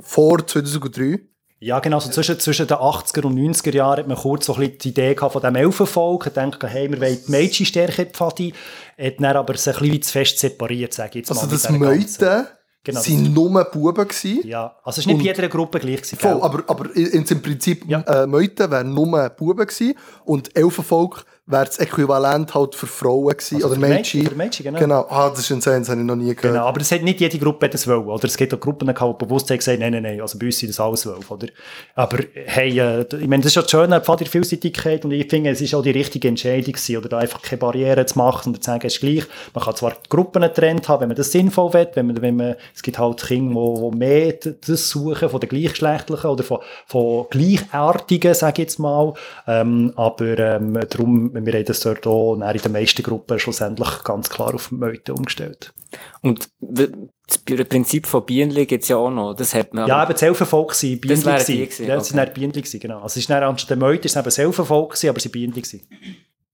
vor 0.00 0.46
2003, 0.46 1.20
ja, 1.62 1.78
genau. 1.78 2.00
So 2.00 2.10
zwischen, 2.10 2.40
zwischen 2.40 2.66
den 2.66 2.76
80er 2.76 3.24
und 3.24 3.38
90er 3.38 3.72
Jahren 3.72 4.00
hat 4.00 4.08
man 4.08 4.16
kurz 4.16 4.46
so 4.46 4.54
ein 4.54 4.60
bisschen 4.60 4.78
die 4.78 4.88
Idee 4.88 5.14
gehabt 5.14 5.32
von 5.32 5.40
diesem 5.40 5.54
Elfenvolk. 5.54 6.26
Hat 6.26 6.34
gedacht, 6.34 6.64
hey, 6.64 6.90
wir 6.90 7.00
wollen 7.00 7.18
die 7.24 7.30
Mädchen 7.30 7.66
stärker 7.66 8.04
Pfadi. 8.06 8.52
Hat 8.98 9.14
dann 9.20 9.36
aber 9.36 9.56
sich 9.56 9.76
ein 9.76 9.82
bisschen 9.82 10.02
zu 10.02 10.12
fest 10.12 10.38
separiert, 10.40 10.92
sage 10.92 11.10
ich 11.10 11.14
jetzt 11.16 11.30
also 11.30 11.46
mal. 11.46 11.52
Also 11.52 11.68
das 11.68 11.78
Meute 11.78 12.48
genau, 12.82 13.00
sind 13.00 13.32
nur 13.32 13.64
Buben 13.70 14.08
gewesen? 14.08 14.40
Ja, 14.44 14.76
also 14.82 15.00
es 15.00 15.06
war 15.06 15.14
nicht 15.14 15.22
bei 15.24 15.32
jeder 15.36 15.48
Gruppe 15.48 15.78
gleich. 15.78 15.98
Gewesen, 15.98 16.18
voll, 16.18 16.42
aber, 16.42 16.64
aber 16.66 16.96
im 16.96 17.24
Prinzip 17.24 17.88
ja. 17.88 18.00
äh, 18.00 18.26
Meute 18.26 18.68
wären 18.68 18.92
nur 18.92 19.28
Buben 19.30 19.64
gewesen 19.64 19.94
und 20.24 20.56
Elfenvolk 20.56 21.24
wäre 21.44 21.64
das 21.64 21.78
Äquivalent 21.78 22.54
halt 22.54 22.76
für 22.76 22.86
Frauen 22.86 23.30
gewesen, 23.30 23.56
also 23.56 23.68
oder 23.68 23.78
Mädchen. 23.78 24.26
Für 24.26 24.34
Mädchen, 24.36 24.64
genau. 24.64 24.78
genau. 24.78 25.06
Ah, 25.08 25.28
das 25.28 25.40
ist 25.40 25.50
ein 25.50 25.60
Sens, 25.60 25.88
habe 25.88 26.00
ich 26.00 26.06
noch 26.06 26.14
nie 26.14 26.34
gehört. 26.34 26.54
Genau, 26.54 26.66
aber 26.66 26.78
das 26.78 26.92
hat 26.92 27.02
nicht 27.02 27.20
jede 27.20 27.36
Gruppe 27.36 27.68
das 27.68 27.86
wollen, 27.88 28.06
oder? 28.06 28.24
Es 28.24 28.36
gibt 28.36 28.54
auch 28.54 28.60
Gruppen, 28.60 28.86
die 28.86 28.94
bewusst 28.94 29.50
haben 29.50 29.58
gesagt, 29.58 29.80
nein, 29.80 29.92
nein, 29.92 30.04
nein, 30.04 30.20
also 30.20 30.38
bei 30.38 30.46
uns 30.46 30.58
sind 30.58 30.68
das 30.68 30.78
alles 30.78 31.04
wollen, 31.04 31.24
oder? 31.28 31.48
Aber, 31.96 32.18
hey, 32.32 32.78
äh, 32.78 33.02
ich 33.02 33.26
meine, 33.26 33.42
das 33.42 33.46
ist 33.52 33.56
ja 33.56 33.62
das 33.62 33.70
Schöne, 33.72 34.00
die 34.00 34.16
der 34.16 34.26
Vielseitigkeit, 34.26 35.04
und 35.04 35.10
ich 35.10 35.28
finde, 35.28 35.50
es 35.50 35.60
ist 35.60 35.74
auch 35.74 35.82
die 35.82 35.90
richtige 35.90 36.28
Entscheidung 36.28 36.72
gewesen, 36.74 36.96
oder 36.96 37.08
da 37.08 37.18
einfach 37.18 37.42
keine 37.42 37.58
Barrieren 37.58 38.06
zu 38.06 38.18
machen, 38.18 38.54
und 38.54 38.62
zu 38.62 38.70
sagen, 38.70 38.86
es 38.86 38.94
ist 38.94 39.00
gleich, 39.00 39.24
man 39.52 39.64
kann 39.64 39.74
zwar 39.74 39.96
Gruppen 40.08 40.42
getrennt 40.42 40.88
haben, 40.88 41.00
wenn 41.00 41.08
man 41.08 41.16
das 41.16 41.32
sinnvoll 41.32 41.74
will, 41.74 41.88
wenn 41.94 42.06
man, 42.06 42.22
wenn 42.22 42.36
man, 42.36 42.54
es 42.72 42.82
gibt 42.84 43.00
halt 43.00 43.20
Kinder, 43.20 43.90
die, 43.90 43.96
mehr 43.96 44.34
das 44.64 44.88
suchen, 44.88 45.28
von 45.28 45.40
den 45.40 45.48
Gleichgeschlechtlichen, 45.48 46.30
oder 46.30 46.44
von, 46.44 46.58
von 46.86 47.26
Gleichartigen, 47.30 48.32
sage 48.34 48.62
ich 48.62 48.68
jetzt 48.68 48.78
mal, 48.78 49.14
ähm, 49.48 49.92
aber, 49.96 50.38
ähm, 50.38 50.78
darum, 50.88 51.31
wir 51.32 51.52
haben 51.52 51.64
das 51.64 51.80
dort 51.80 52.06
auch 52.06 52.34
in 52.34 52.40
den 52.40 52.72
meisten 52.72 53.02
Gruppen 53.02 53.38
schlussendlich 53.38 54.04
ganz 54.04 54.28
klar 54.28 54.54
auf 54.54 54.70
Meute 54.70 55.14
umgestellt. 55.14 55.72
Und 56.20 56.48
das 56.60 57.38
Prinzip 57.68 58.06
von 58.06 58.24
Bienen 58.24 58.66
gibt 58.66 58.82
es 58.82 58.88
ja 58.88 58.96
auch 58.96 59.10
noch. 59.10 59.34
Das 59.34 59.54
hat 59.54 59.72
man 59.74 59.86
ja, 59.86 60.02
eben 60.02 60.12
das 60.12 60.22
Elfenvolk 60.22 60.70
waren 60.70 61.00
Bienen. 61.00 61.22
Das 61.22 61.46
die 61.46 61.58
gewesen. 61.58 61.86
Ja, 61.86 61.94
das 61.96 62.10
okay. 62.10 62.18
waren 62.18 62.32
Bienen, 62.34 62.52
genau. 62.52 62.96
Also 62.96 63.06
es 63.06 63.16
ist 63.18 63.30
dann 63.30 63.42
anstatt 63.42 63.70
der 63.70 63.76
Meute 63.76 64.06
ist 64.06 64.12
es 64.12 64.16
eben 64.16 64.24
das 64.24 64.38
Elfenvolk, 64.38 64.92
aber 65.04 65.16
es 65.16 65.24
waren 65.24 65.32
Bienen. 65.32 65.62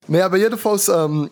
Wir 0.06 0.24
haben 0.24 0.36
jedenfalls 0.36 0.88
ähm, 0.88 1.30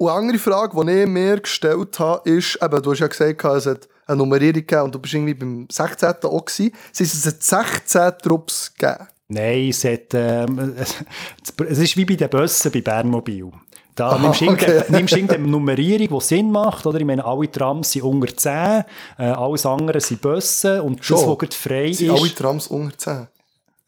eine 0.00 0.12
andere 0.12 0.38
Frage, 0.38 0.84
die 0.84 0.92
ich 0.92 1.06
mir 1.06 1.40
gestellt 1.40 1.98
habe, 1.98 2.28
ist, 2.28 2.58
eben, 2.62 2.82
du 2.82 2.90
hast 2.92 3.00
ja 3.00 3.06
gesagt, 3.06 3.44
es 3.44 3.66
hat 3.66 3.88
eine 4.06 4.16
Nummerierung 4.16 4.54
gegeben 4.54 4.82
und 4.82 4.94
du 4.94 4.98
bist 4.98 5.14
irgendwie 5.14 5.34
beim 5.34 5.66
16. 5.70 6.08
auch 6.24 6.44
gewesen. 6.44 6.72
Es 6.98 7.26
hat 7.26 7.42
16 7.42 8.12
Trupps 8.22 8.74
gegeben. 8.74 9.06
Nein, 9.28 9.68
es, 9.68 9.84
hat, 9.84 10.14
ähm, 10.14 10.74
es 10.78 11.78
ist 11.78 11.96
wie 11.96 12.04
bei 12.06 12.14
den 12.14 12.30
Bussen 12.30 12.72
bei 12.72 12.80
Bernmobil. 12.80 13.50
Da 13.94 14.10
Aha, 14.10 14.18
nimmst 14.18 14.40
du 14.40 14.48
okay. 14.48 14.82
irgendeine 14.88 15.46
Nummerierung, 15.46 16.18
die 16.18 16.24
Sinn 16.24 16.50
macht. 16.50 16.86
Oder? 16.86 17.00
Ich 17.00 17.04
meine, 17.04 17.24
alle 17.24 17.50
Trams 17.50 17.92
sind 17.92 18.02
unter 18.02 18.34
10, 18.34 18.84
äh, 19.18 19.24
alles 19.24 19.66
andere 19.66 20.00
sind 20.00 20.22
Bussen 20.22 20.80
und 20.80 21.04
Schon. 21.04 21.16
das, 21.18 21.48
was 21.50 21.56
frei 21.56 21.92
sind 21.92 22.14
ist... 22.14 22.20
alle 22.20 22.34
Trams 22.34 22.68
unter 22.68 22.96
10? 22.96 23.26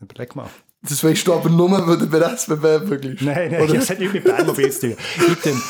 Überleg 0.01 0.37
mal. 0.37 0.49
Das 0.83 1.03
weißt 1.05 1.27
du 1.27 1.35
aber 1.35 1.49
nur, 1.49 1.71
weil 1.87 1.99
du 1.99 2.07
bei 2.07 2.19
SBB 2.19 2.63
wirklich... 2.91 3.21
Nein, 3.21 3.51
nein, 3.51 3.63
Oder? 3.63 3.75
das 3.75 3.91
hat 3.91 3.99
nichts 3.99 4.15
mit 4.15 4.25
Bernmobil 4.25 4.71
zu 4.71 4.95
tun. 4.95 5.63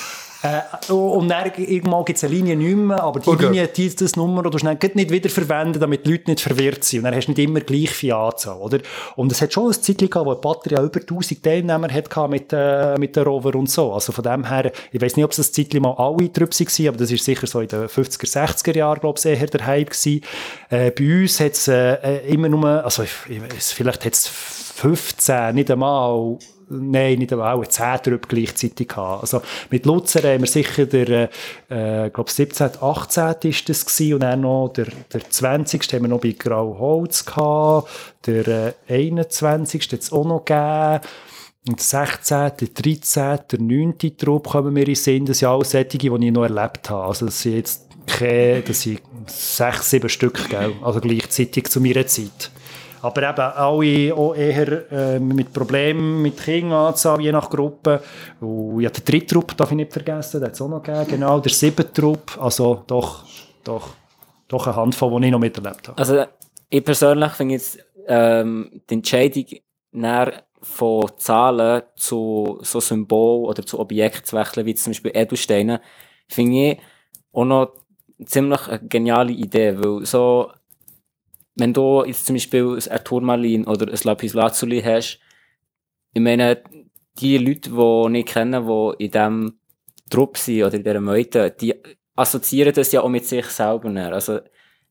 Äh, 0.43 0.93
und 0.93 1.29
dann 1.29 1.53
irgendwann 1.57 2.05
gibt 2.05 2.17
es 2.17 2.25
eine 2.25 2.35
Linie 2.35 2.57
nicht 2.57 2.77
mehr, 2.77 3.03
aber 3.03 3.21
die 3.21 3.29
Okay. 3.29 3.45
Linie, 3.47 3.69
die, 3.69 3.95
das 3.95 4.17
Nummer, 4.17 4.43
du 4.43 4.59
schnell 4.59 4.79
nicht 4.95 5.11
wieder 5.11 5.29
verwenden, 5.29 5.79
damit 5.79 6.07
die 6.07 6.13
Leute 6.13 6.31
nicht 6.31 6.41
verwirrt 6.41 6.83
sind. 6.85 7.01
Und 7.01 7.05
dann 7.05 7.15
hast 7.15 7.27
du 7.27 7.33
nicht 7.33 7.41
immer 7.41 7.61
gleich 7.61 7.91
viel 7.91 8.13
Anzahl, 8.13 8.57
oder? 8.59 8.79
Und 9.17 9.31
es 9.33 9.41
hat 9.43 9.53
schon 9.53 9.67
ein 9.67 9.73
Zeitchen 9.73 10.09
gehabt, 10.09 10.27
wo 10.27 10.35
die 10.35 10.41
Batterie 10.41 10.85
über 10.87 11.01
1000 11.01 11.43
Teilnehmer 11.43 11.93
hat 11.93 12.09
gehabt 12.09 12.31
mit, 12.31 12.53
äh, 12.53 12.97
mit 12.99 13.17
den 13.17 13.25
Rover 13.25 13.55
und 13.55 13.69
so. 13.69 13.93
Also 13.93 14.13
von 14.13 14.25
dem 14.25 14.49
her, 14.49 14.73
ich 14.93 15.01
weiß 15.01 15.17
nicht, 15.17 15.25
ob 15.25 15.33
es 15.33 15.39
ein 15.39 15.53
Zeitchen 15.53 15.83
mal 15.83 15.95
alle 15.95 16.29
drüber 16.29 16.51
waren, 16.51 16.89
aber 16.89 16.97
das 16.97 17.11
ist 17.11 17.25
sicher 17.25 17.47
so 17.47 17.61
in 17.61 17.69
den 17.69 17.87
50er, 17.87 18.27
60er 18.27 18.77
Jahren, 18.77 19.01
glaube 19.01 19.19
ich, 19.19 19.27
eher 19.27 19.47
der 19.47 19.67
Hype 19.67 19.91
gewesen. 19.91 20.23
Äh, 20.71 20.91
bei 20.91 21.23
uns 21.23 21.39
hat 21.41 21.53
es 21.53 21.69
äh, 21.69 21.95
äh, 21.95 22.33
immer 22.33 22.49
nur, 22.49 22.85
also 22.85 23.03
ich, 23.03 23.13
ich 23.29 23.43
weiss, 23.43 23.73
vielleicht 23.73 24.05
hat 24.05 24.15
es 24.15 24.27
15, 24.27 25.55
nicht 25.55 25.71
einmal, 25.71 26.39
nein, 26.71 27.19
nicht 27.19 27.33
einmal, 27.33 27.55
auch 27.55 27.67
10 27.67 27.99
drüber 28.03 28.27
gleichzeitig 28.29 28.89
gehabt. 28.89 29.23
Also 29.23 29.43
mit 29.71 29.85
Luzern 29.87 30.25
haben 30.25 30.41
wir 30.41 30.49
sicher 30.49 30.87
der, 30.87 31.31
äh, 31.69 32.11
glaube 32.11 32.31
17., 32.31 32.71
18. 32.81 33.51
ist 33.51 33.69
das 33.69 33.85
gewesen, 33.85 34.15
und 34.15 34.21
dann 34.21 34.41
noch 34.41 34.69
der, 34.69 34.87
der 35.13 35.29
20. 35.29 35.93
haben 35.93 36.03
wir 36.03 36.09
noch 36.09 36.21
bei 36.21 36.33
Grauholz 36.33 37.25
gehabt, 37.25 37.91
der 38.27 38.75
äh, 38.89 38.95
21. 38.95 39.93
hat 39.93 40.01
es 40.01 40.13
auch 40.13 40.25
noch 40.25 40.45
gegeben. 40.45 41.01
Und 41.69 41.79
der 41.79 42.07
16., 42.07 42.53
der 42.59 42.69
13., 42.69 43.39
der 43.51 43.61
9. 43.61 44.17
Trupp 44.17 44.49
kommen 44.49 44.75
wir 44.75 44.89
in 44.89 44.95
Sinn. 44.95 45.27
Das 45.27 45.39
sind 45.39 45.49
alles 45.49 45.71
solche, 45.73 45.99
die 45.99 46.07
ich 46.07 46.33
noch 46.33 46.45
erlebt 46.45 46.89
habe. 46.89 47.05
Also 47.05 47.27
das 47.27 47.43
sind 47.43 47.57
jetzt 47.57 47.87
keine, 48.07 48.63
das 48.63 48.81
sind 48.81 49.01
sechs, 49.27 49.91
sieben 49.91 50.09
Stück, 50.09 50.49
gell? 50.49 50.73
also 50.83 51.01
gleichzeitig 51.01 51.69
zu 51.69 51.81
meiner 51.81 52.07
Zeit. 52.07 52.51
Aber 53.03 53.23
eben 53.23 53.41
alle 53.41 54.15
auch 54.15 54.35
eher 54.35 54.93
äh, 54.93 55.19
mit 55.19 55.53
Problemen 55.53 56.23
mit 56.23 56.37
Kinderanzahl, 56.37 57.21
je 57.21 57.33
nach 57.33 57.49
Gruppe. 57.49 58.03
Und 58.41 58.81
ja, 58.81 58.91
der 58.91 59.03
dritte 59.03 59.27
Trupp 59.27 59.57
darf 59.57 59.71
ich 59.71 59.77
nicht 59.77 59.93
vergessen, 59.93 60.41
den 60.41 60.47
hat 60.47 60.55
es 60.55 60.61
auch 60.61 60.69
noch 60.69 60.83
gegeben. 60.83 61.07
Genau, 61.09 61.41
der 61.41 61.53
siebte 61.53 61.93
Trupp, 61.93 62.37
also 62.41 62.83
doch, 62.87 63.25
doch, 63.65 63.91
doch 64.49 64.67
eine 64.67 64.77
Handvoll, 64.77 65.21
die 65.21 65.27
ich 65.27 65.33
noch 65.33 65.39
miterlebt 65.39 65.89
habe. 65.89 65.99
Also, 65.99 66.25
ich 66.69 66.85
persönlich 66.85 67.33
finde 67.33 67.55
jetzt 67.55 67.79
ähm, 68.07 68.83
die 68.89 68.95
Entscheidung 68.95 69.47
näher 69.93 70.45
von 70.63 71.11
Zahlen 71.17 71.83
zu 71.97 72.59
so 72.63 72.81
Symbol 72.81 73.47
oder 73.47 73.65
zu 73.65 73.79
Objekten 73.79 74.25
zu 74.25 74.37
wechseln, 74.37 74.67
wie 74.67 74.75
zum 74.75 74.91
Beispiel 74.91 75.13
Edelsteine, 75.15 75.81
finde 76.29 76.73
ich 76.73 76.79
auch 77.33 77.45
noch 77.45 77.73
ziemlich 78.25 78.69
eine 78.69 78.81
geniale 78.81 79.33
Idee, 79.33 79.77
weil 79.79 80.05
so, 80.05 80.51
wenn 81.57 81.73
du 81.73 82.05
jetzt 82.05 82.27
zum 82.27 82.37
Beispiel 82.37 82.79
ein 82.89 83.05
Turmalin 83.05 83.67
oder 83.67 83.91
ein 83.91 83.99
Lapis 84.03 84.35
Lazuli 84.35 84.83
hast, 84.83 85.19
ich 86.13 86.21
meine, 86.21 86.63
die 87.19 87.39
Leute, 87.39 87.71
die 87.71 88.19
ich 88.19 88.27
kenne, 88.27 88.63
die 88.63 89.05
in 89.05 89.11
diesem 89.11 89.59
Trupp 90.09 90.37
sind 90.39 90.65
oder 90.65 90.75
in 90.75 90.85
dieser 90.85 91.01
Meute, 91.01 91.51
die 91.51 91.75
assoziieren 92.17 92.75
das 92.75 92.93
ja 92.93 93.03
auch 93.03 93.09
mit 93.09 93.27
sich 93.27 93.47
selber. 93.47 93.89
Also, 94.13 94.41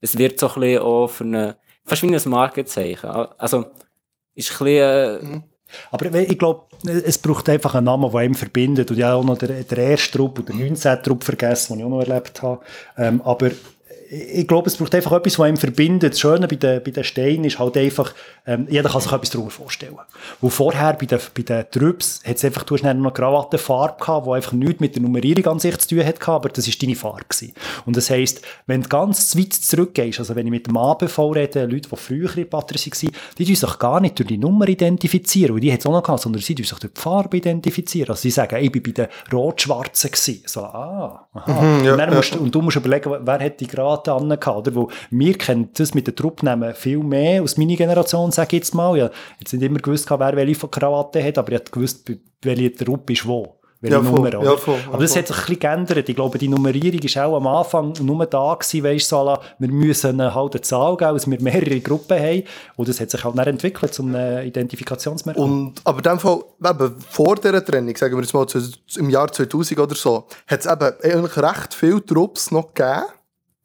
es 0.00 0.16
wird 0.16 0.38
so 0.38 0.48
ein 0.48 0.60
bisschen 0.60 0.82
auch 0.82 1.08
für 1.08 1.24
eine, 1.24 1.56
fast 1.84 2.02
wie 2.02 2.14
ein 2.14 2.30
Markenzeichen. 2.30 3.10
Also, 3.10 3.66
ist 4.34 4.50
ein 4.52 4.64
bisschen, 4.64 5.34
äh, 5.34 5.40
Aber 5.90 6.14
ich 6.14 6.38
glaube, 6.38 6.64
es 6.84 7.18
braucht 7.18 7.48
einfach 7.48 7.74
einen 7.74 7.86
Namen, 7.86 8.10
der 8.10 8.20
einem 8.20 8.34
verbindet. 8.34 8.90
Und 8.90 8.96
ich 8.96 9.04
habe 9.04 9.16
auch 9.16 9.24
noch 9.24 9.38
den, 9.38 9.66
den 9.66 9.78
ersten 9.78 10.16
Trupp 10.16 10.38
und 10.38 10.48
den 10.48 10.58
19. 10.58 11.02
Trupp 11.02 11.24
vergessen, 11.24 11.74
den 11.74 11.80
ich 11.80 11.84
auch 11.84 11.90
noch 11.90 12.06
erlebt 12.06 12.42
habe. 12.42 12.60
Ähm, 12.96 13.20
aber 13.22 13.50
ich 14.12 14.48
glaube, 14.48 14.66
es 14.66 14.76
braucht 14.76 14.92
einfach 14.92 15.12
etwas, 15.12 15.38
was 15.38 15.46
einem 15.46 15.56
verbindet. 15.56 16.14
Das 16.14 16.20
Schöne 16.20 16.48
bei 16.48 16.56
den, 16.56 16.82
bei 16.82 16.90
den 16.90 17.04
Steinen 17.04 17.44
ist 17.44 17.60
halt 17.60 17.76
einfach, 17.76 18.12
ähm, 18.44 18.66
jeder 18.68 18.88
kann 18.88 19.00
sich 19.00 19.12
etwas 19.12 19.30
darüber 19.30 19.50
vorstellen. 19.50 19.96
Wo 20.40 20.48
vorher 20.48 20.94
bei 20.94 21.06
den, 21.06 21.20
bei 21.32 21.42
den 21.42 21.70
Trübs 21.70 22.20
hat 22.26 22.36
es 22.36 22.44
einfach, 22.44 22.64
du 22.64 22.74
hast 22.74 22.82
noch 22.82 22.90
eine 22.90 23.12
Krawattenfarbe 23.12 24.02
gehabt, 24.02 24.26
die 24.26 24.30
einfach 24.32 24.52
nichts 24.52 24.80
mit 24.80 24.96
der 24.96 25.02
Nummerierung 25.02 25.46
an 25.46 25.58
sich 25.60 25.78
zu 25.78 25.94
tun 25.94 26.04
hat, 26.04 26.28
aber 26.28 26.48
das 26.48 26.66
war 26.66 26.74
deine 26.80 26.96
Farbe. 26.96 27.20
Gewesen. 27.28 27.52
Und 27.86 27.96
das 27.96 28.10
heisst, 28.10 28.42
wenn 28.66 28.82
du 28.82 28.88
ganz 28.88 29.36
weit 29.36 29.52
zurückgehst, 29.52 30.18
also 30.18 30.34
wenn 30.34 30.46
ich 30.46 30.50
mit 30.50 30.66
dem 30.66 30.76
ABV 30.76 31.18
rede, 31.36 31.66
Leute, 31.66 31.88
die 31.88 31.96
früher 31.96 32.36
in 32.36 32.48
Batterie 32.48 32.90
waren, 32.90 33.12
die 33.38 33.44
tun 33.44 33.54
sich 33.54 33.78
gar 33.78 34.00
nicht 34.00 34.18
durch 34.18 34.28
die 34.28 34.38
Nummer 34.38 34.66
identifizieren, 34.66 35.54
weil 35.54 35.60
die 35.60 35.72
hat 35.72 35.80
es 35.80 35.86
auch 35.86 35.92
noch 35.92 36.02
gehabt, 36.02 36.22
sondern 36.22 36.42
sie 36.42 36.54
tun 36.54 36.64
sich 36.64 36.78
durch 36.78 36.92
die 36.92 37.00
Farbe 37.00 37.36
identifizieren. 37.36 38.10
Also 38.10 38.22
sie 38.22 38.30
sagen, 38.30 38.56
ich 38.60 38.72
bin 38.72 38.82
bei 38.82 38.90
den 38.90 39.08
Rot-Schwarzen. 39.32 40.10
So, 40.46 40.62
ah, 40.62 41.28
aha. 41.32 41.60
Mhm, 41.62 41.84
ja, 41.84 41.92
und, 41.92 41.98
ja. 41.98 42.10
musst, 42.14 42.34
du- 42.34 42.38
und 42.40 42.54
du 42.54 42.62
musst 42.62 42.76
überlegen, 42.76 43.10
wer 43.20 43.38
hat 43.40 43.60
die 43.60 43.66
gerade 43.66 44.12
angehabt, 44.12 44.46
oder? 44.48 44.74
Wo 44.74 44.90
wir 45.10 45.36
kennen 45.38 45.70
das 45.74 45.94
mit 45.94 46.06
den 46.06 46.16
Truppnamen 46.16 46.74
viel 46.74 46.98
mehr 46.98 47.42
aus 47.42 47.56
meiner 47.56 47.76
Generation, 47.76 48.30
sage 48.32 48.48
ich 48.56 48.62
jetzt 48.62 48.74
mal. 48.74 48.96
Ja, 48.96 49.10
jetzt 49.38 49.52
nicht 49.52 49.62
immer 49.62 49.78
gewusst, 49.78 50.10
wer 50.10 50.36
welche 50.36 50.68
Krawatte 50.68 51.22
hat, 51.22 51.38
aber 51.38 51.52
ich 51.52 51.58
habe 51.60 51.70
gewusst, 51.70 52.10
welche 52.42 52.72
Truppe 52.74 53.12
ist 53.12 53.26
wo. 53.26 53.59
Welche 53.82 53.96
Ja, 53.96 54.02
voll, 54.02 54.30
Nummer, 54.30 54.44
ja, 54.44 54.56
voll, 54.58 54.74
ja, 54.74 54.88
aber 54.92 54.98
das 54.98 55.12
voll. 55.12 55.22
hat 55.22 55.28
sich 55.28 55.36
ein 55.36 55.42
bisschen 55.42 55.58
geändert. 55.58 56.08
Ich 56.08 56.14
glaube, 56.14 56.38
die 56.38 56.48
Nummerierung 56.48 57.00
ist 57.00 57.16
auch 57.16 57.36
am 57.36 57.46
Anfang 57.46 57.94
nur 58.02 58.26
da 58.26 58.54
gewesen, 58.54 58.84
weisst 58.84 59.10
du, 59.10 59.16
so, 59.16 59.24
la, 59.24 59.40
wir 59.58 59.68
müssen 59.68 60.22
halt 60.22 60.54
eine 60.54 60.60
Zahl 60.60 60.96
geben, 60.98 61.14
dass 61.14 61.30
wir 61.30 61.40
mehrere 61.40 61.80
Gruppen 61.80 62.18
haben. 62.18 62.42
Und 62.76 62.88
das 62.88 63.00
hat 63.00 63.10
sich 63.10 63.24
halt 63.24 63.38
dann 63.38 63.46
entwickelt 63.46 63.94
zum 63.94 64.14
äh, 64.14 64.44
Identifikationsmerkmal. 64.44 65.46
Und, 65.46 65.80
aber 65.84 65.98
in 65.98 66.02
dem 66.02 66.18
Fall, 66.18 66.40
eben, 66.62 67.00
vor 67.08 67.36
dieser 67.36 67.64
Trennung, 67.64 67.96
sagen 67.96 68.16
wir 68.16 68.22
jetzt 68.22 68.34
mal 68.34 68.46
im 68.96 69.08
Jahr 69.08 69.32
2000 69.32 69.80
oder 69.80 69.94
so, 69.94 70.26
hat 70.46 70.60
es 70.60 70.66
eben 70.66 70.92
eigentlich 71.02 71.36
recht 71.38 71.72
viele 71.72 72.04
Trupps 72.04 72.50
noch 72.50 72.74
gegeben, 72.74 73.04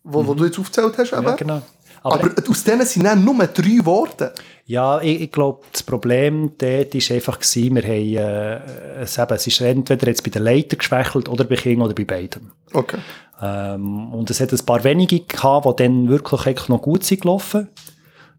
wo, 0.05 0.25
wo 0.25 0.33
du 0.33 0.45
jetzt 0.45 0.57
aufgezählt 0.57 0.97
hast. 0.97 1.11
Eben. 1.11 1.21
Mhm. 1.23 1.27
ja, 1.27 1.35
genau. 1.35 1.61
Aber, 2.05 2.23
Aber, 2.23 2.49
aus 2.49 2.63
denen 2.63 2.85
sind 2.85 3.05
dann 3.05 3.25
nur 3.25 3.35
drei 3.47 3.77
geworden. 3.77 4.29
Ja, 4.67 5.01
ich, 5.01 5.21
ich 5.21 5.31
glaube, 5.31 5.63
das 5.71 5.81
Problem 5.81 6.51
dort 6.55 6.93
war 6.93 7.15
einfach, 7.15 7.39
gewesen, 7.39 7.75
wir 7.75 7.81
haben, 7.81 8.99
äh, 8.99 9.01
es, 9.01 9.17
eben, 9.17 9.33
es 9.33 9.47
ist 9.47 9.61
entweder 9.61 10.07
jetzt 10.07 10.23
bei 10.23 10.29
den 10.29 10.43
Leitern 10.43 10.77
geschwächelt 10.77 11.27
oder 11.27 11.45
bei 11.45 11.55
King 11.55 11.81
oder 11.81 11.95
bei 11.95 12.05
beiden. 12.05 12.51
Okay. 12.73 12.99
Ähm, 13.41 14.13
und 14.13 14.29
es 14.29 14.39
hat 14.39 14.53
ein 14.53 14.65
paar 14.67 14.83
wenige 14.83 15.21
gehabt, 15.21 15.65
die 15.65 15.83
dann 15.83 16.07
wirklich 16.07 16.67
noch 16.67 16.83
gut 16.83 17.03
sind 17.03 17.21
gelaufen. 17.21 17.69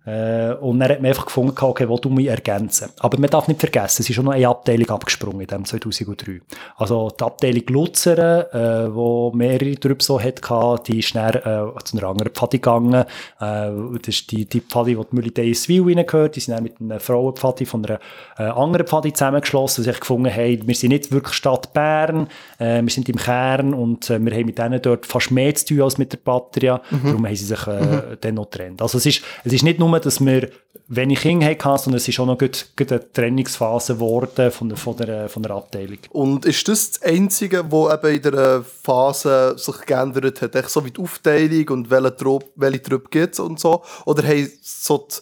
Äh, 0.07 0.55
und 0.61 0.79
dann 0.79 0.91
hat 0.91 1.01
man 1.01 1.09
einfach 1.09 1.27
gefunden, 1.27 1.53
okay, 1.61 1.89
wo 1.89 1.99
du 1.99 2.09
mich 2.09 2.29
ergänzen. 2.29 2.91
Aber 3.01 3.19
man 3.19 3.29
darf 3.29 3.49
nicht 3.49 3.59
vergessen, 3.59 4.03
es 4.03 4.09
ist 4.09 4.15
schon 4.15 4.25
noch 4.25 4.33
eine 4.33 4.47
Abteilung 4.49 4.89
abgesprungen 4.89 5.41
in 5.41 5.47
dem 5.49 5.65
2003. 5.65 6.41
Also 6.77 7.11
die 7.11 7.25
Abteilung 7.25 7.63
Luzern, 7.69 8.45
äh, 8.53 8.95
wo 8.95 9.33
mehrere 9.33 9.75
drüber 9.75 10.03
so 10.03 10.21
hatte, 10.21 10.43
die 10.87 11.01
ist 11.01 11.15
dann 11.17 11.35
äh, 11.35 11.83
zu 11.85 11.99
einer 11.99 12.07
anderen 12.07 12.33
Pfadi 12.33 12.59
gegangen. 12.59 12.95
Äh, 12.95 13.05
das 13.41 14.09
ist 14.09 14.31
die, 14.31 14.45
die 14.45 14.61
Pfadi, 14.61 14.95
die 14.95 15.03
die 15.11 15.17
Militariswil 15.17 15.83
reingehört. 15.83 16.37
Die 16.37 16.41
sind 16.41 16.55
dann 16.55 16.63
mit 16.63 16.81
einer 16.81 17.01
Frauenpfadi 17.01 17.67
von 17.67 17.85
einer 17.85 17.99
äh, 18.39 18.45
anderen 18.45 18.87
Pfadi 18.87 19.13
zusammengeschlossen, 19.13 19.83
die 19.83 19.91
sich 19.91 20.01
gefunden 20.01 20.33
haben, 20.33 20.69
wir 20.69 20.75
sind 20.75 20.91
nicht 20.91 21.11
wirklich 21.11 21.35
Stadt 21.35 21.73
Bern, 21.73 22.29
äh, 22.59 22.81
wir 22.81 22.91
sind 22.91 23.09
im 23.09 23.17
Kern 23.17 23.75
und 23.75 24.09
äh, 24.09 24.21
wir 24.21 24.33
haben 24.33 24.47
mit 24.47 24.59
denen 24.59 24.81
dort 24.81 25.05
fast 25.05 25.33
mehr 25.33 25.53
zu 25.55 25.67
tun 25.67 25.83
als 25.83 25.99
mit 25.99 26.13
der 26.13 26.19
Patria. 26.19 26.81
Darum 26.91 27.27
haben 27.27 27.35
sie 27.35 27.45
sich 27.45 27.67
äh, 27.67 28.17
dann 28.21 28.35
noch 28.35 28.49
getrennt. 28.51 28.83
Also 28.83 28.99
es 28.99 29.07
ist, 29.07 29.23
es 29.45 29.53
ist 29.53 29.63
nicht 29.63 29.79
nur, 29.79 29.96
dass 30.01 30.25
wir 30.25 30.51
wenig 30.89 31.21
Kinder 31.21 31.47
hatten, 31.47 31.61
sondern 31.79 31.97
es 31.97 32.07
ist 32.07 32.21
auch 32.21 32.27
noch 32.27 32.39
gut, 32.39 32.69
gut 32.77 32.93
eine 32.93 33.13
Trennungsphase 33.13 33.95
geworden 33.95 34.51
von, 34.53 34.69
der- 34.69 34.79
von, 34.79 34.97
der, 34.97 35.29
von 35.29 35.43
der 35.43 35.53
Abteilung. 35.53 35.99
Und 36.11 36.45
ist 36.45 36.69
das 36.69 36.93
das 36.93 37.03
Einzige, 37.03 37.65
was 37.73 37.95
eben 37.95 38.15
in 38.17 38.23
dieser 38.23 38.63
Phase 38.63 39.55
sich 39.59 39.81
geändert 39.85 40.43
hat? 40.43 40.55
Echt 40.55 40.71
so 40.71 40.85
wie 40.85 40.93
die 40.93 41.01
Aufteilung 41.01 41.69
und 41.71 41.91
welche 41.91 42.17
Trupp, 42.17 42.45
welche 42.55 42.81
gibt 42.81 43.35
es 43.35 43.41
und 43.41 43.59
so? 43.59 43.83
Oder 44.05 44.23
haben 44.29 44.49
so 44.63 44.99
die, 45.11 45.17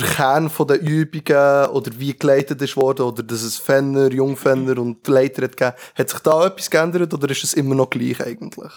der 0.00 0.08
Kern 0.08 0.48
von 0.50 0.66
den 0.66 0.80
Übungen 0.80 1.66
oder 1.68 1.90
wie 1.98 2.14
geleitet 2.18 2.60
ist 2.62 2.76
worden 2.76 3.02
oder 3.02 3.22
dass 3.22 3.42
es 3.42 3.58
Fenner, 3.58 4.10
Jungfenner 4.10 4.78
und 4.80 5.06
Leiter 5.06 5.42
hat 5.42 5.56
gegeben, 5.56 5.76
hat 5.94 6.08
sich 6.08 6.18
da 6.20 6.46
etwas 6.46 6.70
geändert 6.70 7.12
oder 7.14 7.30
ist 7.30 7.44
es 7.44 7.54
immer 7.54 7.74
noch 7.74 7.90
gleich 7.90 8.20
eigentlich? 8.20 8.72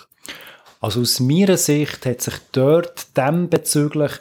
Also 0.79 1.01
aus 1.01 1.19
meiner 1.19 1.57
Sicht 1.57 2.05
hat 2.05 2.21
sich 2.21 2.35
dort 2.51 3.17
dem 3.17 3.49
bezüglich 3.49 4.11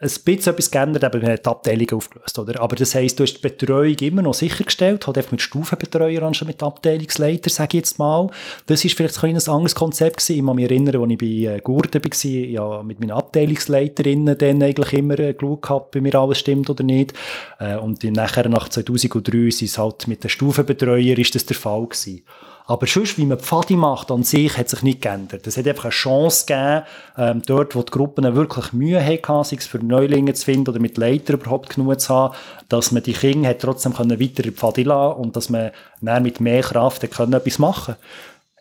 ein 0.00 0.08
bisschen 0.08 0.52
etwas 0.52 0.70
geändert, 0.70 1.04
aber 1.04 1.22
wir 1.22 1.28
haben 1.28 1.38
die 1.42 1.48
Abteilung 1.48 1.90
aufgelöst, 1.92 2.36
oder? 2.38 2.60
Aber 2.60 2.74
das 2.74 2.96
heisst, 2.96 3.18
du 3.18 3.22
hast 3.22 3.34
die 3.34 3.40
Betreuung 3.40 3.94
immer 3.94 4.22
noch 4.22 4.34
sichergestellt, 4.34 5.06
halt 5.06 5.16
einfach 5.16 5.30
mit 5.30 5.40
Stufenbetreuer 5.40 6.22
anstatt 6.22 6.48
mit 6.48 6.62
Abteilungsleiter, 6.62 7.48
sage 7.48 7.78
ich 7.78 7.84
jetzt 7.84 7.98
mal. 7.98 8.28
Das 8.66 8.84
ist 8.84 8.96
vielleicht 8.96 9.16
ein 9.16 9.20
kleines 9.20 9.48
anderes 9.48 9.76
Konzept 9.76 10.16
gewesen. 10.16 10.40
Ich 10.40 10.44
kann 10.44 10.56
mich 10.56 10.64
erinnern, 10.64 11.00
als 11.00 11.10
ich 11.12 11.18
bei 11.18 11.54
äh, 11.54 11.60
Gurten 11.60 12.02
war, 12.02 12.30
ja, 12.30 12.82
mit 12.82 12.98
meinen 12.98 13.12
Abteilungsleiterinnen 13.12 14.36
dann 14.36 14.62
eigentlich 14.62 14.92
immer 14.92 15.18
äh, 15.20 15.32
geschaut 15.32 15.62
gehabt, 15.62 15.90
bei 15.92 16.00
mir 16.00 16.14
alles 16.16 16.38
stimmt 16.38 16.68
oder 16.68 16.82
nicht. 16.82 17.12
Äh, 17.60 17.76
und 17.76 18.02
nachher 18.02 18.48
nach 18.48 18.68
2003 18.68 19.38
ist 19.46 19.62
es 19.62 19.78
halt 19.78 20.08
mit 20.08 20.24
den 20.24 20.30
Stufenbetreuer 20.30 21.16
ist 21.18 21.36
das 21.36 21.46
der 21.46 21.56
Fall 21.56 21.86
gewesen. 21.86 22.24
Aber 22.66 22.86
sonst, 22.86 23.18
wie 23.18 23.26
man 23.26 23.38
Pfadi 23.38 23.76
macht 23.76 24.10
an 24.10 24.22
sich, 24.22 24.56
hat 24.56 24.70
sich 24.70 24.82
nicht 24.82 25.02
geändert. 25.02 25.46
Es 25.46 25.58
hat 25.58 25.66
einfach 25.68 25.84
eine 25.84 25.90
Chance 25.90 26.46
gegeben, 26.46 26.82
ähm, 27.18 27.42
dort, 27.44 27.76
wo 27.76 27.82
die 27.82 27.92
Gruppen 27.92 28.34
wirklich 28.34 28.72
Mühe 28.72 29.04
hatten, 29.04 29.56
es 29.56 29.66
für 29.66 29.84
Neulinge 29.84 30.32
zu 30.32 30.46
finden 30.46 30.70
oder 30.70 30.80
mit 30.80 30.96
Leitern 30.96 31.36
überhaupt 31.40 31.74
genug 31.74 32.00
zu 32.00 32.14
haben, 32.14 32.34
dass 32.70 32.90
man 32.90 33.02
die 33.02 33.12
Kinder 33.12 33.50
hat 33.50 33.58
trotzdem 33.58 33.92
weiter 33.98 34.44
in 34.44 34.54
Pfadi 34.54 34.82
lassen 34.82 35.20
und 35.20 35.36
dass 35.36 35.50
man 35.50 35.72
dann 36.00 36.22
mit 36.22 36.40
mehr 36.40 36.62
Kraft 36.62 37.04
etwas 37.04 37.58
machen 37.58 37.96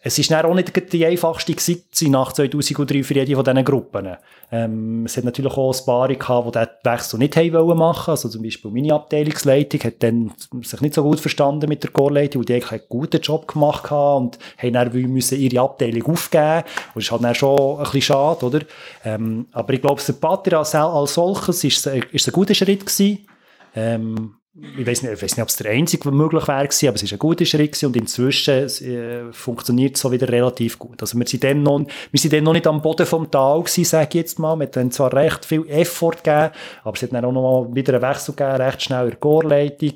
es 0.06 0.20
ist 0.20 0.34
auch 0.34 0.54
nicht 0.54 0.92
die 0.92 1.06
einfachste 1.06 1.56
Zeit 1.56 1.80
nach 2.10 2.34
2003 2.34 3.04
für 3.04 3.14
jede 3.14 3.36
von 3.36 3.46
diesen 3.46 3.64
Gruppen. 3.64 4.18
Ähm, 4.52 5.06
es 5.06 5.16
hat 5.16 5.24
natürlich 5.24 5.54
auch 5.54 5.74
ein 5.74 5.86
paar 5.86 6.08
gehabt, 6.10 6.48
die 6.48 6.60
diesen 6.60 6.70
Wechsel 6.84 7.20
nicht 7.20 7.38
haben 7.38 7.54
wollen 7.54 7.78
machen. 7.78 8.12
Also 8.12 8.28
zum 8.28 8.44
Beispiel 8.44 8.70
meine 8.70 8.94
Abteilungsleitung 8.94 9.80
hat 9.82 10.04
dann 10.04 10.34
sich 10.62 10.82
nicht 10.82 10.94
so 10.94 11.04
gut 11.04 11.22
verstanden 11.22 11.70
mit 11.70 11.84
der 11.84 11.92
Chorleitung, 11.92 12.42
weil 12.42 12.46
die 12.46 12.54
eigentlich 12.56 12.72
einen 12.74 12.82
guten 12.90 13.22
Job 13.22 13.48
gemacht 13.48 13.90
und 13.92 14.38
haben 14.58 14.74
dann 14.74 14.92
müssen 14.94 15.40
ihre 15.40 15.62
Abteilung 15.62 16.04
aufgeben. 16.12 16.64
Und 16.94 16.96
das 16.96 17.04
ist 17.06 17.12
halt 17.12 17.24
dann 17.24 17.36
schon 17.36 17.78
ein 17.78 17.84
bisschen 17.84 18.02
schade, 18.02 18.46
oder? 18.46 18.60
Ähm, 19.06 19.48
aber 19.54 19.74
ich 19.74 19.82
glaube, 19.82 20.02
für 20.02 20.14
Patria 20.14 20.60
als 20.60 21.14
solches 21.14 21.64
ist 21.64 21.88
ist 21.88 22.28
ein 22.28 22.34
guter 22.34 22.54
Schritt 22.54 22.86
gewesen. 22.86 23.26
Ähm, 23.74 24.36
ich 24.56 24.86
weiß 24.86 25.02
nicht, 25.02 25.20
nicht, 25.20 25.40
ob 25.40 25.48
es 25.48 25.56
der 25.56 25.72
einzige 25.72 26.12
möglich 26.12 26.48
wäre, 26.48 26.60
aber 26.60 26.68
es 26.68 26.84
war 26.84 26.94
ein 26.94 27.20
guter 27.20 27.44
Schritt 27.44 27.84
und 27.84 27.96
inzwischen 27.96 28.54
äh, 28.54 29.34
funktioniert 29.34 29.96
es 29.96 30.02
so 30.02 30.12
wieder 30.12 30.30
relativ 30.30 30.78
gut. 30.78 31.02
Also 31.02 31.18
wir 31.18 31.26
sind 31.26 31.44
dann 31.44 31.64
noch, 31.64 31.80
wir 32.12 32.20
sind 32.20 32.34
dann 32.34 32.44
noch 32.44 32.54
nicht 32.54 32.68
am 32.68 32.80
Boden 32.80 33.08
vom 33.08 33.32
Tal 33.32 33.62
gewesen, 33.64 33.84
sage 33.84 34.10
ich 34.10 34.14
jetzt 34.14 34.38
mal. 34.38 34.60
Wir 34.60 34.70
haben 34.76 34.92
zwar 34.92 35.12
recht 35.12 35.44
viel 35.46 35.68
Effort 35.68 36.18
gegeben, 36.24 36.52
aber 36.84 36.96
es 36.96 37.02
hat 37.02 37.14
dann 37.14 37.26
auch 37.26 37.32
noch 37.32 37.66
mal 37.66 37.76
wieder 37.76 37.96
einen 37.96 38.04
Wechsel 38.04 38.36
gegeben, 38.36 38.62
recht 38.62 38.84
schnell 38.84 39.06
in 39.06 39.10
der 39.10 39.20
Chorleitung. 39.20 39.94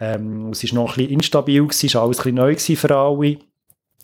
Ähm, 0.00 0.50
es 0.50 0.64
war 0.64 0.82
noch 0.82 0.90
ein 0.90 0.96
bisschen 0.96 1.12
instabil, 1.12 1.62
gewesen, 1.62 1.86
es 1.86 1.94
war 1.94 2.02
alles 2.02 2.18
ein 2.18 2.34
bisschen 2.34 2.34
neu 2.34 2.56
für 2.56 2.96
alle. 2.96 3.38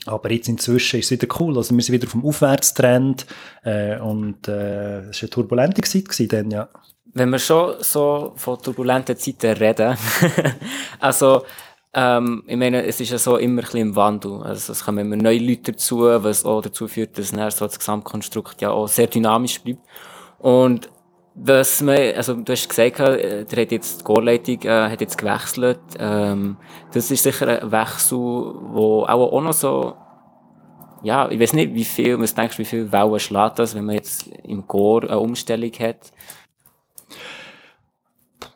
Aber 0.05 0.31
jetzt 0.31 0.49
inzwischen 0.49 1.01
ist 1.01 1.07
es 1.07 1.21
wieder 1.21 1.35
cool. 1.41 1.57
Also 1.57 1.75
wir 1.75 1.83
sind 1.83 2.01
wieder 2.01 2.07
dem 2.07 2.25
Aufwärtstrend 2.25 3.27
äh, 3.65 3.99
und 3.99 4.47
äh, 4.47 5.09
es 5.09 5.17
war 5.17 5.23
eine 5.23 5.31
turbulente 5.31 5.83
Zeit 5.83 6.05
gewesen 6.05 6.29
dann, 6.29 6.51
ja 6.53 6.69
wenn 7.17 7.31
wir 7.31 7.39
schon 7.39 7.77
so 7.81 8.33
von 8.37 8.61
turbulenten 8.61 9.17
Zeiten 9.17 9.57
reden, 9.57 9.97
also, 11.01 11.45
ähm, 11.95 12.45
ich 12.47 12.57
meine, 12.57 12.85
es 12.85 13.01
ist 13.01 13.11
ja 13.11 13.17
so 13.17 13.39
immer 13.39 13.63
ein 13.63 13.65
bisschen 13.65 13.81
im 13.81 13.97
Wandel. 13.97 14.43
Also, 14.43 14.73
es 14.73 14.85
kommen 14.85 14.99
immer 14.99 15.17
neue 15.17 15.39
Leute 15.39 15.73
dazu, 15.73 16.01
was 16.01 16.45
auch 16.45 16.61
dazu 16.61 16.87
führt, 16.87 17.17
dass 17.17 17.33
dann 17.33 17.51
so 17.51 17.67
das 17.67 17.79
Gesamtkonstrukt 17.79 18.61
ja 18.61 18.71
auch 18.71 18.87
sehr 18.87 19.07
dynamisch 19.07 19.63
bleibt. 19.63 19.81
Und 20.39 20.91
was 21.35 21.81
man, 21.81 21.97
also 22.17 22.35
du 22.35 22.53
hast 22.53 22.69
gesagt, 22.69 23.01
äh, 23.01 23.45
der 23.45 23.63
hat 23.63 23.73
jetzt 23.73 24.01
die 24.01 24.05
Chorleitung 24.05 24.63
äh, 24.63 24.91
hat 24.91 25.01
jetzt 25.01 25.17
gewechselt. 25.17 25.81
Ähm, 25.99 26.59
das 26.93 27.11
ist 27.11 27.23
sicher 27.23 27.63
ein 27.63 27.73
Wechsel, 27.73 28.19
wo 28.19 29.05
auch, 29.05 29.33
auch 29.33 29.41
noch 29.41 29.53
so, 29.55 29.97
ja, 31.03 31.31
ich 31.31 31.41
weiß 31.41 31.55
nicht, 31.55 31.75
wie 31.75 31.85
viel, 31.85 32.19
was 32.21 32.35
denkst 32.35 32.57
du, 32.57 32.61
wie 32.61 32.67
viel 32.67 32.93
Wellen 32.93 33.21
schlägt 33.21 33.59
das, 33.59 33.75
wenn 33.75 33.87
man 33.87 33.95
jetzt 33.95 34.29
im 34.45 34.67
Chor 34.67 35.03
eine 35.03 35.19
Umstellung 35.19 35.73
hat? 35.79 36.13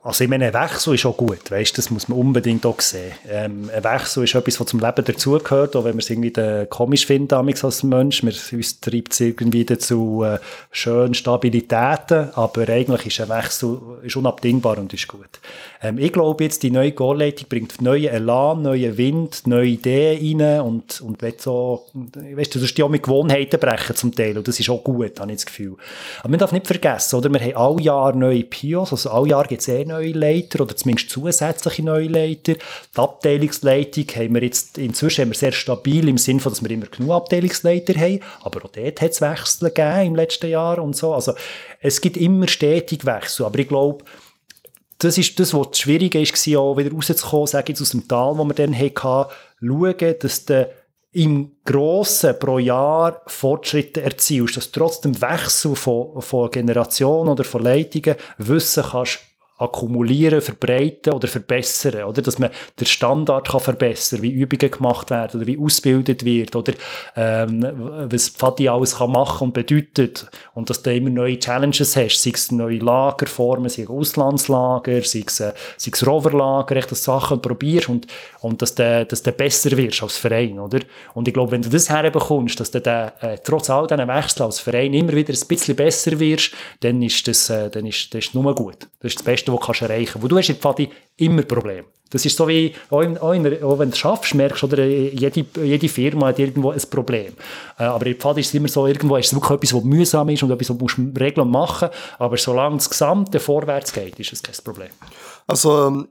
Also 0.02 0.24
ich 0.24 0.30
meine, 0.30 0.46
ein 0.46 0.54
Wechsel 0.54 0.94
ist 0.94 1.04
auch 1.04 1.16
gut, 1.16 1.50
weißt, 1.50 1.76
das 1.76 1.90
muss 1.90 2.08
man 2.08 2.18
unbedingt 2.18 2.64
auch 2.64 2.80
sehen. 2.80 3.12
Ähm, 3.28 3.70
ein 3.74 3.84
Wechsel 3.84 4.24
ist 4.24 4.34
etwas, 4.34 4.58
was 4.58 4.68
zum 4.68 4.80
Leben 4.80 5.04
dazugehört, 5.04 5.76
auch 5.76 5.84
wenn 5.84 5.92
man 5.92 5.98
es 5.98 6.08
irgendwie 6.08 6.32
komisch 6.70 7.04
findet 7.04 7.34
als 7.34 7.82
Mensch. 7.82 8.22
Wir, 8.22 8.32
uns 8.56 8.80
treibt 8.80 9.12
es 9.12 9.20
irgendwie 9.20 9.66
dazu 9.66 10.24
äh, 10.24 10.38
schönen 10.70 11.12
Stabilitäten, 11.12 12.30
aber 12.32 12.66
eigentlich 12.70 13.08
ist 13.08 13.20
ein 13.20 13.28
Wechsel 13.28 13.78
ist 14.02 14.16
unabdingbar 14.16 14.78
und 14.78 14.94
ist 14.94 15.06
gut. 15.06 15.38
Ähm, 15.82 15.98
ich 15.98 16.12
glaube 16.12 16.44
jetzt, 16.44 16.62
die 16.62 16.70
neue 16.70 16.92
Goalleitung 16.92 17.48
bringt 17.48 17.80
neuen 17.80 18.08
Elan, 18.08 18.62
neuen 18.62 18.96
Wind, 18.98 19.46
neue 19.46 19.68
Ideen 19.68 20.40
rein 20.40 20.60
und, 20.60 21.00
und 21.00 21.22
will 21.22 21.34
so, 21.38 21.86
weißt 21.94 22.54
du, 22.54 22.58
du 22.58 22.66
die 22.66 22.82
auch 22.82 22.88
mit 22.88 23.02
Gewohnheiten 23.02 23.58
brechen 23.58 23.96
zum 23.96 24.14
Teil 24.14 24.36
und 24.36 24.46
das 24.46 24.60
ist 24.60 24.68
auch 24.68 24.84
gut, 24.84 25.18
habe 25.18 25.30
ich 25.30 25.38
das 25.38 25.46
Gefühl. 25.46 25.76
Aber 26.20 26.28
man 26.28 26.38
darf 26.38 26.52
nicht 26.52 26.66
vergessen, 26.66 27.16
oder, 27.16 27.30
wir 27.30 27.40
haben 27.40 27.56
alle 27.56 27.82
Jahr 27.82 28.14
neue 28.14 28.44
Pios, 28.44 28.92
also 28.92 29.10
alle 29.10 29.28
Jahr 29.30 29.46
gibt 29.46 29.62
es 29.62 29.68
eh 29.68 29.84
neue 29.84 30.12
Leiter 30.12 30.60
oder 30.60 30.76
zumindest 30.76 31.10
zusätzliche 31.10 31.82
neue 31.82 32.08
Leiter. 32.08 32.54
Die 32.54 32.98
Abteilungsleitung 32.98 34.04
haben 34.16 34.34
wir 34.34 34.42
jetzt, 34.42 34.76
inzwischen 34.76 35.22
haben 35.22 35.30
wir 35.30 35.36
sehr 35.36 35.52
stabil 35.52 36.08
im 36.08 36.18
Sinne 36.18 36.40
von, 36.40 36.52
dass 36.52 36.62
wir 36.62 36.70
immer 36.70 36.86
genug 36.86 37.12
Abteilungsleiter 37.12 37.94
haben, 37.98 38.20
aber 38.42 38.64
auch 38.66 38.70
dort 38.70 39.00
hat 39.00 39.10
es 39.12 39.20
Wechsel 39.20 39.70
gegeben 39.70 40.08
im 40.08 40.14
letzten 40.16 40.50
Jahr 40.50 40.78
und 40.78 40.94
so. 40.94 41.14
Also 41.14 41.32
es 41.80 42.00
gibt 42.00 42.18
immer 42.18 42.48
stetig 42.48 43.06
Wechsel, 43.06 43.46
aber 43.46 43.58
ich 43.58 43.68
glaube, 43.68 44.04
das 45.00 45.18
ist 45.18 45.38
das, 45.40 45.54
was 45.54 45.78
schwierig 45.78 46.14
war, 46.14 46.60
auch 46.60 46.76
wieder 46.76 46.92
rauszukommen, 46.92 47.46
sage 47.46 47.72
jetzt 47.72 47.82
aus 47.82 47.90
dem 47.90 48.06
Tal, 48.06 48.36
wo 48.36 48.44
wir 48.44 48.54
dann 48.54 48.76
hatten, 48.76 49.30
schauen, 49.60 50.14
dass 50.20 50.44
der 50.44 50.70
im 51.12 51.56
Grossen 51.64 52.38
pro 52.38 52.58
Jahr 52.58 53.22
Fortschritte 53.26 54.02
erzielst, 54.02 54.56
dass 54.56 54.70
trotzdem 54.70 55.20
Wechsel 55.20 55.74
von, 55.74 56.22
von 56.22 56.50
Generationen 56.50 57.30
oder 57.30 57.42
von 57.42 57.62
Leitungen 57.62 58.14
Wissen 58.38 58.84
kannst 58.84 59.18
akkumulieren, 59.60 60.40
verbreiten 60.40 61.12
oder 61.12 61.28
verbessern, 61.28 62.04
oder? 62.04 62.22
Dass 62.22 62.38
man 62.38 62.50
den 62.78 62.86
Standard 62.86 63.48
kann 63.48 63.60
verbessern, 63.60 64.22
wie 64.22 64.30
Übungen 64.30 64.70
gemacht 64.70 65.10
werden 65.10 65.40
oder 65.40 65.46
wie 65.46 65.58
ausgebildet 65.58 66.24
wird 66.24 66.56
oder 66.56 66.72
ähm, 67.14 67.66
was 68.10 68.30
Pfadi 68.30 68.68
alles 68.68 68.96
kann 68.96 69.12
machen 69.12 69.48
und 69.48 69.54
bedeutet 69.54 70.30
und 70.54 70.70
dass 70.70 70.82
du 70.82 70.94
immer 70.94 71.10
neue 71.10 71.38
Challenges 71.38 71.94
hast, 71.96 72.22
sei 72.22 72.30
es 72.34 72.50
neue 72.50 72.78
Lagerformen, 72.78 73.68
sei 73.68 73.82
es 73.82 73.90
Auslandslager, 73.90 75.02
sei 75.02 75.24
es, 75.26 75.40
äh, 75.40 75.52
sei 75.76 75.90
es 75.92 76.06
Roverlager, 76.06 76.76
echt 76.76 76.90
das 76.90 77.04
Sachen 77.04 77.42
probierst 77.42 77.88
und, 77.88 78.06
und 78.40 78.62
dass 78.62 78.74
du, 78.74 79.04
dass 79.04 79.22
du 79.22 79.32
besser 79.32 79.76
wirst 79.76 80.02
als 80.02 80.16
Verein, 80.16 80.58
oder? 80.58 80.80
Und 81.14 81.28
ich 81.28 81.34
glaube, 81.34 81.52
wenn 81.52 81.62
du 81.62 81.68
das 81.68 81.90
herbekommst, 81.90 82.58
dass 82.60 82.70
du 82.70 82.80
dann, 82.80 83.12
äh, 83.20 83.38
trotz 83.42 83.68
all 83.68 83.86
diesen 83.86 84.08
Wechseln 84.08 84.46
als 84.46 84.60
Verein 84.60 84.94
immer 84.94 85.12
wieder 85.12 85.34
ein 85.34 85.48
bisschen 85.48 85.76
besser 85.76 86.18
wirst, 86.18 86.52
dann 86.80 87.02
ist 87.02 87.28
das, 87.28 87.50
äh, 87.50 87.68
dann 87.70 87.86
ist, 87.86 88.14
das 88.14 88.26
ist 88.26 88.34
nur 88.34 88.54
gut. 88.54 88.88
Das 89.00 89.12
ist 89.12 89.18
das 89.18 89.24
Beste, 89.24 89.49
Beste, 89.58 89.68
was 89.68 89.78
du 89.78 89.84
erreichen 89.84 90.12
kannst. 90.12 90.22
Wo 90.22 90.28
du 90.28 90.38
hast 90.38 90.48
in 90.48 90.56
Pfadi 90.56 90.90
immer 91.16 91.42
Probleme. 91.42 91.84
Das 92.10 92.24
ist 92.24 92.36
so 92.36 92.48
wie, 92.48 92.74
auch, 92.90 93.02
in, 93.02 93.16
auch, 93.18 93.78
wenn 93.78 93.90
du 93.90 93.96
schaffst, 93.96 94.34
merkst 94.34 94.64
oder 94.64 94.84
jede, 94.84 95.46
jede 95.62 95.88
Firma 95.88 96.28
hat 96.28 96.40
irgendwo 96.40 96.70
ein 96.70 96.82
Problem. 96.90 97.34
Äh, 97.78 97.84
aber 97.84 98.06
in 98.06 98.16
Pfadi 98.16 98.40
ist 98.40 98.48
es 98.48 98.54
immer 98.54 98.68
so, 98.68 98.86
irgendwo 98.86 99.16
ist 99.16 99.26
es 99.26 99.34
wirklich 99.34 99.52
etwas, 99.52 99.74
was 99.74 99.84
mühsam 99.84 100.28
ist 100.28 100.42
und 100.42 100.50
etwas, 100.50 100.70
was 100.70 100.96
du 100.96 101.12
regeln 101.18 101.46
und 101.46 101.52
machen 101.52 101.88
Aber 102.18 102.36
solange 102.36 102.76
das 102.76 102.90
Gesamte 102.90 103.38
vorwärts 103.38 103.92
geht, 103.92 104.18
ist 104.18 104.32
es 104.32 104.42
kein 104.42 104.56
Problem. 104.64 104.90
Also, 105.46 105.86
ähm, 105.86 106.08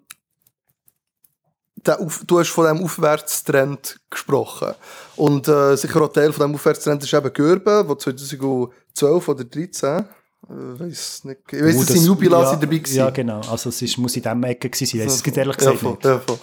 Auf, 1.85 2.23
du 2.25 2.39
hast 2.39 2.49
von 2.49 2.65
diesem 2.65 2.85
Aufwärtstrend 2.85 3.99
gesprochen. 4.09 4.75
Und 5.17 5.49
äh, 5.49 5.75
sicher 5.75 6.01
auch 6.01 6.13
Teil 6.13 6.31
von 6.31 6.45
diesem 6.45 6.55
Aufwärtstrend 6.55 7.03
ist 7.03 7.13
eben 7.13 7.33
Gürben, 7.33 7.87
der 7.87 7.97
2012 7.97 9.27
oder 9.27 9.51
2013 9.51 9.59
ich 9.59 9.83
äh, 9.83 10.03
weiß 10.47 11.25
nicht. 11.25 11.41
Ich 11.51 11.61
weiß, 11.61 11.85
dass 11.85 11.95
in 11.95 12.05
Jubilas 12.05 12.51
ja, 12.51 12.55
dabei 12.55 12.81
war. 12.81 12.89
Ja, 12.89 13.09
genau. 13.09 13.41
Also, 13.49 13.69
es 13.69 13.81
ist, 13.81 13.97
muss 13.97 14.15
in 14.15 14.23
diesem 14.23 14.43
Ecke 14.43 14.69
gewesen 14.69 14.99
sein. 14.99 15.07
Das 15.07 15.21
ist 15.21 15.37
ehrlich 15.37 15.57
gesagt 15.57 16.03
ja, 16.03 16.11
Ja, 16.11 16.19
voll. 16.19 16.39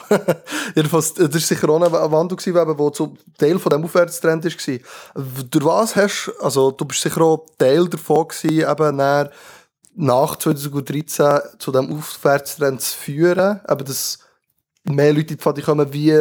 Jedenfalls, 0.74 1.14
das 1.14 1.32
war 1.32 1.40
sicher 1.40 1.68
auch 1.68 1.82
ein 1.82 2.12
Wandel, 2.12 2.36
der 2.36 2.94
so 2.94 3.14
Teil 3.38 3.58
von 3.58 3.70
diesem 3.70 3.84
Aufwärtstrend 3.84 4.44
war. 4.44 5.24
Durch 5.50 5.64
was 5.64 5.96
hast 5.96 6.32
also, 6.40 6.70
du 6.70 6.84
bist 6.84 7.00
sicher 7.00 7.20
auch 7.22 7.46
Teil 7.58 7.88
davon 7.88 8.28
gewesen, 8.28 8.70
eben 8.70 8.96
nach, 8.96 9.30
nach 9.94 10.36
2013 10.36 11.40
zu 11.58 11.72
diesem 11.72 11.96
Aufwärtstrend 11.96 12.80
zu 12.80 12.96
führen, 12.96 13.60
eben, 13.68 13.84
dass 13.84 14.18
mehr 14.84 15.12
Leute 15.12 15.20
in 15.20 15.26
die 15.28 15.36
Pfade 15.36 15.62
kommen. 15.62 15.92
Wie, 15.92 16.12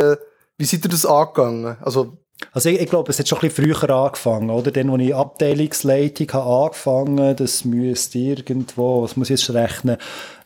wie 0.57 0.65
seid 0.65 0.85
ihr 0.85 0.89
das 0.89 1.05
angegangen? 1.05 1.77
Also, 1.81 2.17
also 2.51 2.69
ich, 2.69 2.79
ich 2.79 2.89
glaube, 2.89 3.11
es 3.11 3.19
hat 3.19 3.27
schon 3.27 3.39
ein 3.39 3.49
bisschen 3.49 3.73
früher 3.75 3.89
angefangen, 3.89 4.49
oder? 4.49 4.71
Dann, 4.71 4.89
als 4.89 5.01
ich 5.01 5.15
Abteilungsleitung 5.15 6.33
habe 6.33 6.65
angefangen, 6.65 7.35
das 7.35 7.65
müsste 7.65 8.19
irgendwo, 8.19 9.03
was 9.03 9.15
muss 9.15 9.29
ich 9.29 9.39
jetzt 9.39 9.53
rechnen, 9.53 9.97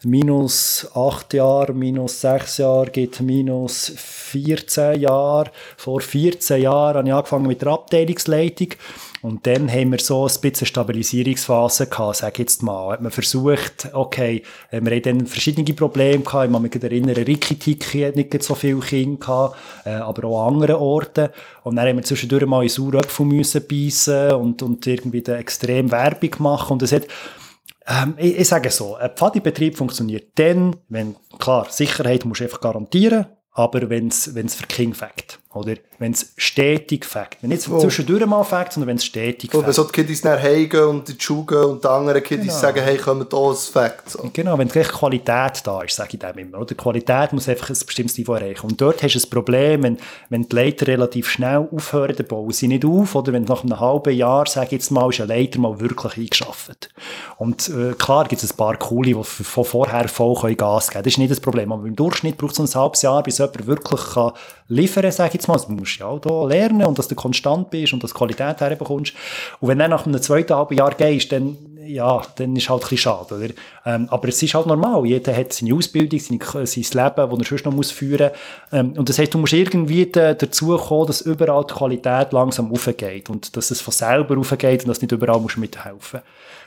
minus 0.03 0.89
acht 0.93 1.33
Jahre, 1.33 1.73
minus 1.73 2.21
sechs 2.21 2.57
Jahre 2.57 2.89
gibt 2.89 3.21
minus 3.21 3.91
14 3.95 4.99
Jahre. 4.99 5.51
Vor 5.77 6.01
14 6.01 6.61
Jahren 6.61 6.97
habe 6.97 7.07
ich 7.07 7.13
angefangen 7.13 7.47
mit 7.47 7.61
der 7.61 7.69
Abteilungsleitung. 7.69 8.69
Und 9.21 9.45
dann 9.45 9.69
haben 9.69 9.91
wir 9.91 9.99
so 9.99 10.27
ein 10.27 10.41
bisschen 10.41 10.65
Stabilisierungsphase 10.65 11.87
gehabt, 11.87 12.17
sag 12.17 12.33
ich 12.33 12.39
jetzt 12.39 12.63
mal. 12.63 12.93
Hat 12.93 13.01
man 13.01 13.11
versucht, 13.11 13.89
okay, 13.91 14.43
wir 14.71 14.79
haben 14.79 15.01
dann 15.01 15.27
verschiedene 15.27 15.73
Probleme 15.73 16.23
gehabt. 16.23 16.45
Ich 16.45 16.51
kann 16.51 16.61
mich 16.61 16.83
erinnern, 16.83 17.15
Rikitiki 17.15 18.01
hat 18.01 18.15
nicht 18.15 18.43
so 18.43 18.55
viele 18.55 18.79
Kinder 18.79 19.19
gehabt, 19.19 19.57
äh, 19.85 19.91
aber 19.91 20.27
auch 20.27 20.47
an 20.47 20.53
anderen 20.53 20.75
Orten. 20.75 21.29
Und 21.63 21.75
dann 21.75 21.87
haben 21.87 21.97
wir 21.97 22.03
zwischendurch 22.03 22.45
mal 22.45 22.63
in 22.63 22.69
Sauröpfel 22.69 23.25
müssen 23.25 23.67
beißen 23.67 24.31
und, 24.33 24.61
und 24.61 24.87
irgendwie 24.87 25.23
extrem 25.25 25.91
Werbung 25.91 26.31
machen. 26.39 26.73
Und 26.73 26.83
es 26.83 26.93
hat, 26.93 27.07
ähm, 27.87 28.13
ich, 28.17 28.39
ich 28.39 28.47
sage 28.47 28.69
so, 28.69 28.95
ein 28.95 29.11
Pfadibetrieb 29.15 29.77
funktioniert 29.77 30.29
dann, 30.35 30.77
wenn, 30.87 31.15
klar, 31.39 31.67
Sicherheit 31.69 32.23
musst 32.23 32.39
du 32.39 32.45
einfach 32.45 32.61
garantieren, 32.61 33.25
aber 33.51 33.89
wenn 33.89 34.07
es 34.07 34.55
für 34.55 34.67
King 34.67 34.93
fängt. 34.93 35.39
Oder 35.51 35.77
wenn 35.97 36.11
es 36.11 36.31
stetig 36.37 37.05
fängt. 37.05 37.37
Wenn 37.41 37.49
nicht 37.49 37.67
oh. 37.67 37.79
zwischendurch 37.79 38.23
mal 38.27 38.43
fängt, 38.43 38.71
sondern 38.71 38.89
wenn 38.89 38.97
es 38.97 39.05
stetig 39.05 39.49
fängt. 39.49 39.65
Wenn 39.65 39.73
so 39.73 39.83
die 39.83 39.91
Kiddies 39.93 40.23
nachher 40.23 40.43
heimgehen 40.43 40.83
und 40.83 41.09
in 41.09 41.17
die 41.17 41.23
Schule 41.23 41.45
gehen 41.47 41.63
und 41.63 41.83
die 41.83 41.87
anderen 41.87 42.21
Kiddies 42.21 42.49
genau. 42.49 42.59
sagen, 42.59 42.83
hey, 42.83 42.97
kommen 42.97 43.25
da, 43.27 43.51
es 43.51 43.67
fängt. 43.67 44.07
So. 44.07 44.29
Genau, 44.31 44.59
wenn 44.59 44.67
gleich 44.67 44.89
Qualität 44.89 45.61
da 45.63 45.81
ist, 45.81 45.95
sage 45.95 46.11
ich 46.13 46.19
dem 46.19 46.37
immer. 46.37 46.59
Oder 46.59 46.75
Qualität 46.75 47.33
muss 47.33 47.49
einfach 47.49 47.71
ein 47.71 47.77
bestimmtes 47.83 48.15
Niveau 48.19 48.33
erreichen. 48.33 48.67
Und 48.67 48.79
dort 48.79 49.01
hast 49.01 49.15
du 49.15 49.19
ein 49.19 49.29
Problem, 49.31 49.81
wenn, 49.81 49.97
wenn 50.29 50.47
die 50.47 50.55
Leiter 50.55 50.85
relativ 50.85 51.27
schnell 51.27 51.67
aufhören, 51.71 52.15
dann 52.15 52.27
bauen 52.27 52.51
sie 52.51 52.67
nicht 52.67 52.85
auf. 52.85 53.15
Oder 53.15 53.33
wenn 53.33 53.45
nach 53.45 53.63
einem 53.63 53.79
halben 53.79 54.13
Jahr, 54.13 54.45
sage 54.45 54.67
ich 54.67 54.71
jetzt 54.73 54.91
mal, 54.91 55.09
ist 55.09 55.19
ein 55.19 55.29
Leiter 55.29 55.59
mal 55.59 55.79
wirklich 55.79 56.15
eingeschafft. 56.15 56.89
Und 57.39 57.69
äh, 57.69 57.93
klar 57.93 58.27
gibt 58.27 58.43
es 58.43 58.51
ein 58.51 58.57
paar 58.57 58.77
coole, 58.77 59.15
die 59.15 59.23
von 59.23 59.65
vorher 59.65 60.07
voll 60.09 60.35
Gas 60.53 60.89
geben 60.89 60.93
können. 60.93 61.03
Das 61.05 61.13
ist 61.13 61.17
nicht 61.17 61.31
das 61.31 61.39
Problem. 61.39 61.71
Aber 61.71 61.87
im 61.87 61.95
Durchschnitt 61.95 62.37
braucht 62.37 62.59
es 62.59 62.59
ein 62.59 62.79
halbes 62.79 63.01
Jahr, 63.01 63.23
bis 63.23 63.39
jemand 63.39 63.65
wirklich 63.65 64.01
kann 64.13 64.33
liefern, 64.69 65.11
sage 65.11 65.29
ich 65.29 65.33
jetzt 65.35 65.47
mal. 65.47 65.55
Also, 65.55 65.67
du 65.67 65.73
musst 65.73 65.99
ja 65.99 66.05
auch 66.05 66.19
da 66.19 66.45
lernen 66.45 66.85
und 66.85 66.97
dass 66.97 67.07
du 67.07 67.15
konstant 67.15 67.69
bist 67.69 67.91
und 67.91 68.03
dass 68.03 68.11
du 68.11 68.17
Qualität 68.17 68.61
herbekommst. 68.61 69.13
Und 69.59 69.67
wenn 69.67 69.79
du 69.79 69.89
nach 69.89 70.05
einem 70.05 70.21
zweiten 70.21 70.55
halben 70.55 70.77
Jahr 70.77 70.93
gehst, 70.93 71.31
dann, 71.31 71.57
ja, 71.85 72.21
dann 72.35 72.55
ist 72.55 72.69
halt 72.69 72.83
ein 72.83 72.89
bisschen 72.89 72.97
schade, 72.97 73.35
oder? 73.35 73.49
Ähm, 73.85 74.07
aber 74.09 74.29
es 74.29 74.41
ist 74.41 74.53
halt 74.53 74.67
normal. 74.67 75.05
Jeder 75.05 75.35
hat 75.35 75.51
seine 75.51 75.73
Ausbildung, 75.73 76.19
seine, 76.19 76.39
sein 76.65 76.83
Leben, 76.83 77.29
das 77.29 77.39
er 77.39 77.45
sonst 77.45 77.65
noch 77.65 77.73
muss 77.73 77.91
führen 77.91 78.29
muss. 78.29 78.79
Ähm, 78.79 78.93
und 78.95 79.09
das 79.09 79.17
heißt, 79.17 79.33
du 79.33 79.39
musst 79.39 79.53
irgendwie 79.53 80.05
dazu 80.05 80.77
kommen, 80.77 81.07
dass 81.07 81.21
überall 81.21 81.65
die 81.67 81.73
Qualität 81.73 82.31
langsam 82.31 82.71
aufgeht 82.71 83.29
und 83.29 83.57
dass 83.57 83.71
es 83.71 83.81
von 83.81 83.93
selber 83.93 84.37
aufgeht 84.37 84.83
und 84.83 84.89
dass 84.89 85.01
nicht 85.01 85.11
überall 85.11 85.41
musst 85.41 85.57
mithelfen 85.57 86.21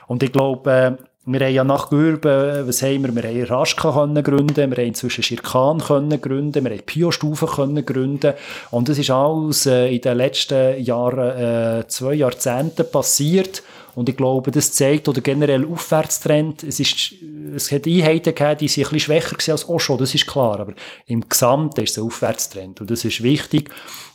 Und 0.07 0.21
ich 0.23 0.31
glaube, 0.31 0.97
äh, 0.99 1.03
wir 1.25 1.39
haben 1.39 1.53
ja 1.53 1.63
nach 1.63 1.89
Gürben, 1.89 2.67
was 2.67 2.81
haben 2.81 3.03
wir? 3.03 3.15
Wir 3.15 3.23
haben 3.23 3.43
Raschka 3.43 3.93
können 3.93 4.21
gründen, 4.21 4.71
wir 4.71 4.77
haben 4.77 4.87
inzwischen 4.87 5.23
Schirkan 5.23 5.79
können 5.79 6.19
gründen, 6.19 6.65
wir 6.65 6.71
haben 6.71 6.85
Pio-Stufen 6.85 7.47
können 7.47 7.85
gründen. 7.85 8.33
Und 8.71 8.89
das 8.89 8.97
ist 8.97 9.09
alles 9.09 9.65
äh, 9.65 9.95
in 9.95 10.01
den 10.01 10.17
letzten 10.17 10.83
Jahren, 10.83 11.79
äh, 11.79 11.87
zwei 11.87 12.15
Jahrzehnten 12.15 12.91
passiert. 12.91 13.63
Und 13.95 14.09
ich 14.09 14.17
glaube, 14.17 14.51
das 14.51 14.73
zeigt, 14.73 15.07
oder 15.07 15.21
generell 15.21 15.65
Aufwärtstrend, 15.65 16.63
es 16.63 16.81
ist, 16.81 17.13
es 17.55 17.71
hat 17.71 17.85
Einheiten 17.87 18.35
gegeben, 18.35 18.57
die 18.57 18.67
sind 18.67 18.85
ein 18.85 18.91
bisschen 18.91 18.99
schwächer 18.99 19.35
gewesen 19.35 19.51
als 19.51 19.69
Osho, 19.69 19.95
das 19.95 20.15
ist 20.15 20.27
klar. 20.27 20.59
Aber 20.59 20.73
im 21.05 21.29
Gesamten 21.29 21.83
ist 21.83 21.91
es 21.91 21.99
ein 21.99 22.05
Aufwärtstrend. 22.05 22.81
Und 22.81 22.91
das 22.91 23.05
ist 23.05 23.23
wichtig. 23.23 23.69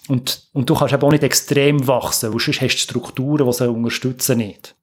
Und, 0.09 0.49
und 0.53 0.68
du 0.68 0.75
kannst 0.75 0.92
eben 0.92 1.03
auch 1.03 1.12
nicht 1.12 1.23
extrem 1.23 1.87
wachsen, 1.87 2.33
weil 2.33 2.40
sonst 2.40 2.61
hast 2.61 2.75
du 2.75 2.83
Strukturen, 2.83 3.47
die 3.47 3.53
sie 3.53 3.71
unterstützen 3.71 4.38
nicht. 4.38 4.75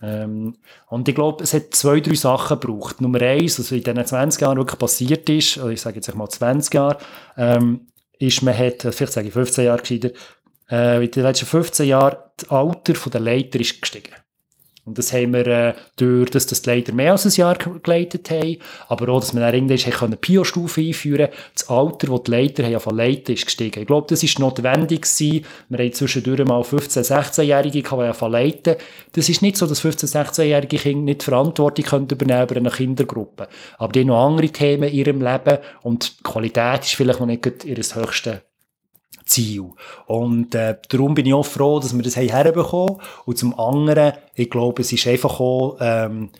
Ähm, 0.00 0.56
und 0.86 1.08
ich 1.08 1.14
glaube, 1.14 1.42
es 1.42 1.54
hat 1.54 1.74
zwei, 1.74 2.00
drei 2.00 2.14
Sachen 2.14 2.60
gebraucht. 2.60 3.00
Nummer 3.00 3.20
eins, 3.20 3.58
was 3.58 3.72
in 3.72 3.82
diesen 3.82 4.04
20 4.04 4.40
Jahren 4.40 4.58
wirklich 4.58 4.78
passiert 4.78 5.28
ist, 5.28 5.58
oder 5.58 5.70
ich 5.70 5.80
sage 5.80 5.96
jetzt 5.96 6.14
mal 6.14 6.28
20 6.28 6.74
Jahre, 6.74 6.98
ähm, 7.36 7.88
ist, 8.18 8.42
man 8.42 8.56
hat, 8.56 8.82
vielleicht 8.82 9.12
sage 9.12 9.28
ich 9.28 9.32
15 9.32 9.64
Jahre 9.64 9.80
gescheiter, 9.80 10.10
äh, 10.70 11.04
in 11.04 11.10
den 11.10 11.22
letzten 11.22 11.46
15 11.46 11.86
Jahren, 11.86 12.16
das 12.36 12.50
Alter 12.50 13.10
der 13.10 13.20
Leiter 13.20 13.60
ist 13.60 13.80
gestiegen. 13.80 14.14
Und 14.88 14.96
das 14.96 15.12
haben 15.12 15.34
wir 15.34 15.46
äh, 15.46 15.74
durch, 15.96 16.30
dass 16.30 16.46
das 16.46 16.64
leider 16.64 16.94
mehr 16.94 17.12
als 17.12 17.26
ein 17.26 17.32
Jahr 17.32 17.56
geleitet 17.56 18.30
haben, 18.30 18.56
aber 18.88 19.10
auch, 19.10 19.20
dass 19.20 19.34
wir 19.34 19.40
dann 19.40 19.54
irgendwann 19.54 20.16
Pio-Stufe 20.16 20.80
einführen 20.80 21.28
Das 21.52 21.68
Alter, 21.68 22.06
das 22.06 22.22
die 22.22 22.30
Leiter 22.30 22.64
haben, 22.64 22.80
von 22.80 22.96
leiten, 22.96 23.34
ist 23.34 23.44
gestiegen. 23.44 23.80
Ich 23.80 23.86
glaube, 23.86 24.06
das 24.08 24.22
ist 24.22 24.38
notwendig 24.38 25.02
gewesen. 25.02 25.44
Wir 25.68 25.78
haben 25.78 25.92
zwischendurch 25.92 26.44
mal 26.46 26.62
15-, 26.62 27.04
16-Jährige, 27.04 27.82
die 27.82 27.96
ja 27.96 28.26
leiten 28.26 28.76
Das 29.12 29.28
ist 29.28 29.42
nicht 29.42 29.58
so, 29.58 29.66
dass 29.66 29.84
15-, 29.84 30.10
16-jährige 30.10 30.78
Kinder 30.78 31.04
nicht 31.04 31.22
Verantwortung 31.22 31.84
können 31.84 32.08
übernehmen 32.08 32.44
über 32.44 32.56
eine 32.56 32.70
Kindergruppe. 32.70 33.48
Aber 33.76 33.92
die 33.92 34.00
haben 34.00 34.06
noch 34.06 34.26
andere 34.26 34.48
Themen 34.48 34.88
in 34.88 34.94
ihrem 34.94 35.20
Leben 35.20 35.58
und 35.82 36.18
die 36.18 36.22
Qualität 36.22 36.84
ist 36.84 36.94
vielleicht 36.94 37.20
noch 37.20 37.26
nicht 37.26 37.64
ihr 37.64 37.76
höchstes 37.76 38.47
Ziel. 39.24 39.70
Und 40.06 40.54
äh, 40.54 40.76
darum 40.88 41.14
bin 41.14 41.26
ich 41.26 41.34
auch 41.34 41.44
froh, 41.44 41.80
dass 41.80 41.94
wir 41.94 42.02
das 42.02 42.16
herbekommen 42.16 43.00
Und 43.26 43.38
zum 43.38 43.58
anderen, 43.58 44.14
ich 44.34 44.50
glaube, 44.50 44.82
es 44.82 44.92
ist 44.92 45.06
einfach 45.06 45.38
auch, 45.40 45.76
ähm, 45.80 46.30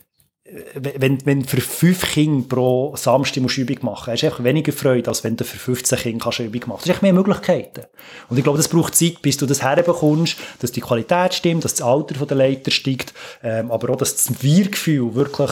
wenn, 0.75 1.25
wenn 1.27 1.45
für 1.45 1.61
fünf 1.61 2.13
Kinder 2.13 2.49
pro 2.49 2.97
Samstag 2.97 3.43
musst 3.43 3.59
du 3.59 3.63
Übung 3.63 3.79
machen 3.83 4.13
hast 4.13 4.23
du 4.23 4.27
einfach 4.27 4.45
weniger 4.45 4.73
Freude, 4.73 5.09
als 5.09 5.23
wenn 5.23 5.37
du 5.37 5.45
für 5.45 5.59
15 5.59 5.99
Kinder 5.99 6.25
kannst 6.25 6.39
Übung 6.39 6.61
machen 6.61 6.71
kannst. 6.71 6.89
Du 6.89 6.93
hast 6.93 7.03
mehr 7.03 7.13
Möglichkeiten. 7.13 7.85
Und 8.31 8.39
ich 8.39 8.45
glaube, 8.45 8.57
das 8.57 8.69
braucht 8.69 8.95
Zeit, 8.95 9.21
bis 9.21 9.37
du 9.37 9.45
das 9.45 9.63
herbekommst, 9.63 10.39
dass 10.61 10.73
die 10.73 10.81
Qualität 10.81 11.35
stimmt, 11.35 11.65
dass 11.65 11.75
das 11.75 11.87
Alter 11.87 12.25
der 12.25 12.37
Leiter 12.37 12.71
steigt, 12.71 13.13
ähm, 13.43 13.71
aber 13.71 13.91
auch, 13.91 13.97
dass 13.97 14.17
das 14.17 14.43
Wir-Gefühl 14.43 15.15
wirklich 15.15 15.51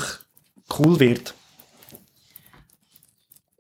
cool 0.79 0.99
wird. 0.99 1.35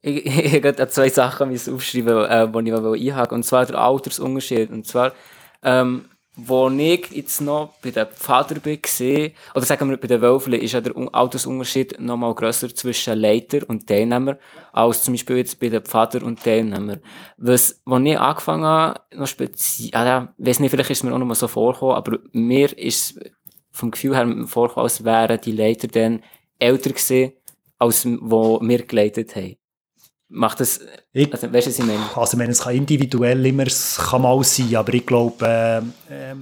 Ich, 0.06 0.24
ich, 0.54 0.62
habe 0.62 0.88
zwei 0.88 1.08
Sachen 1.08 1.50
aufschreiben, 1.50 2.24
äh, 2.26 2.48
die 2.48 2.70
ich 2.70 3.12
einhaken 3.12 3.36
Und 3.36 3.42
zwar 3.42 3.66
der 3.66 3.78
Altersunterschied. 3.78 4.70
Und 4.70 4.86
zwar, 4.86 5.12
ähm, 5.64 6.04
wo 6.36 6.68
ich 6.70 7.10
jetzt 7.10 7.40
noch 7.40 7.72
bei 7.82 7.90
den 7.90 8.06
Pfader 8.06 8.60
bin 8.60 8.80
gesehen, 8.80 9.32
oder 9.54 9.64
sagen 9.64 9.90
wir 9.90 9.96
bei 9.96 10.06
den 10.06 10.20
Wölfli, 10.20 10.58
ist 10.58 10.72
ja 10.72 10.80
der 10.80 10.94
Altersunterschied 11.12 11.98
noch 11.98 12.16
mal 12.16 12.34
grösser 12.34 12.72
zwischen 12.72 13.18
Leiter 13.18 13.68
und 13.68 13.88
Teilnehmer, 13.88 14.38
als 14.72 15.02
zum 15.02 15.14
Beispiel 15.14 15.38
jetzt 15.38 15.58
bei 15.58 15.70
den 15.70 15.82
Pfader 15.82 16.24
und 16.24 16.40
Teilnehmer. 16.40 16.98
Was, 17.38 17.80
wo 17.84 17.96
ich 17.96 18.18
angefangen 18.18 18.64
habe, 18.64 19.00
noch 19.12 19.26
speziell, 19.26 19.90
ja, 19.92 20.32
weiß 20.38 20.60
nicht, 20.60 20.70
vielleicht 20.70 20.90
ist 20.90 20.98
es 20.98 21.02
mir 21.02 21.14
auch 21.14 21.18
noch 21.18 21.26
mal 21.26 21.34
so 21.34 21.48
vorgekommen, 21.48 21.96
aber 21.96 22.18
mir 22.32 22.78
ist 22.78 23.18
vom 23.72 23.90
Gefühl 23.90 24.14
her 24.14 24.26
vorgekommen, 24.46 24.84
als 24.84 25.04
wären 25.04 25.40
die 25.40 25.52
Leiter 25.52 25.88
dann 25.88 26.22
älter 26.60 26.90
gewesen, 26.90 27.32
als 27.78 28.06
wo 28.20 28.60
wir 28.62 28.82
geleitet 28.84 29.34
haben. 29.34 29.56
Macht 30.28 30.58
das, 30.60 30.80
ich, 31.12 31.32
also, 31.32 31.52
weißt 31.52 31.66
du, 31.66 31.70
was 31.70 31.78
ich 31.78 31.84
meine? 31.84 32.00
Also, 32.16 32.40
ich 32.40 32.48
es 32.48 32.60
kann 32.60 32.74
individuell 32.74 33.46
immer 33.46 33.64
kann 33.64 34.22
mal 34.22 34.42
sein, 34.42 34.74
aber 34.74 34.92
ich 34.94 35.06
glaube, 35.06 35.46
äh, 35.46 35.78
äh, 35.78 36.34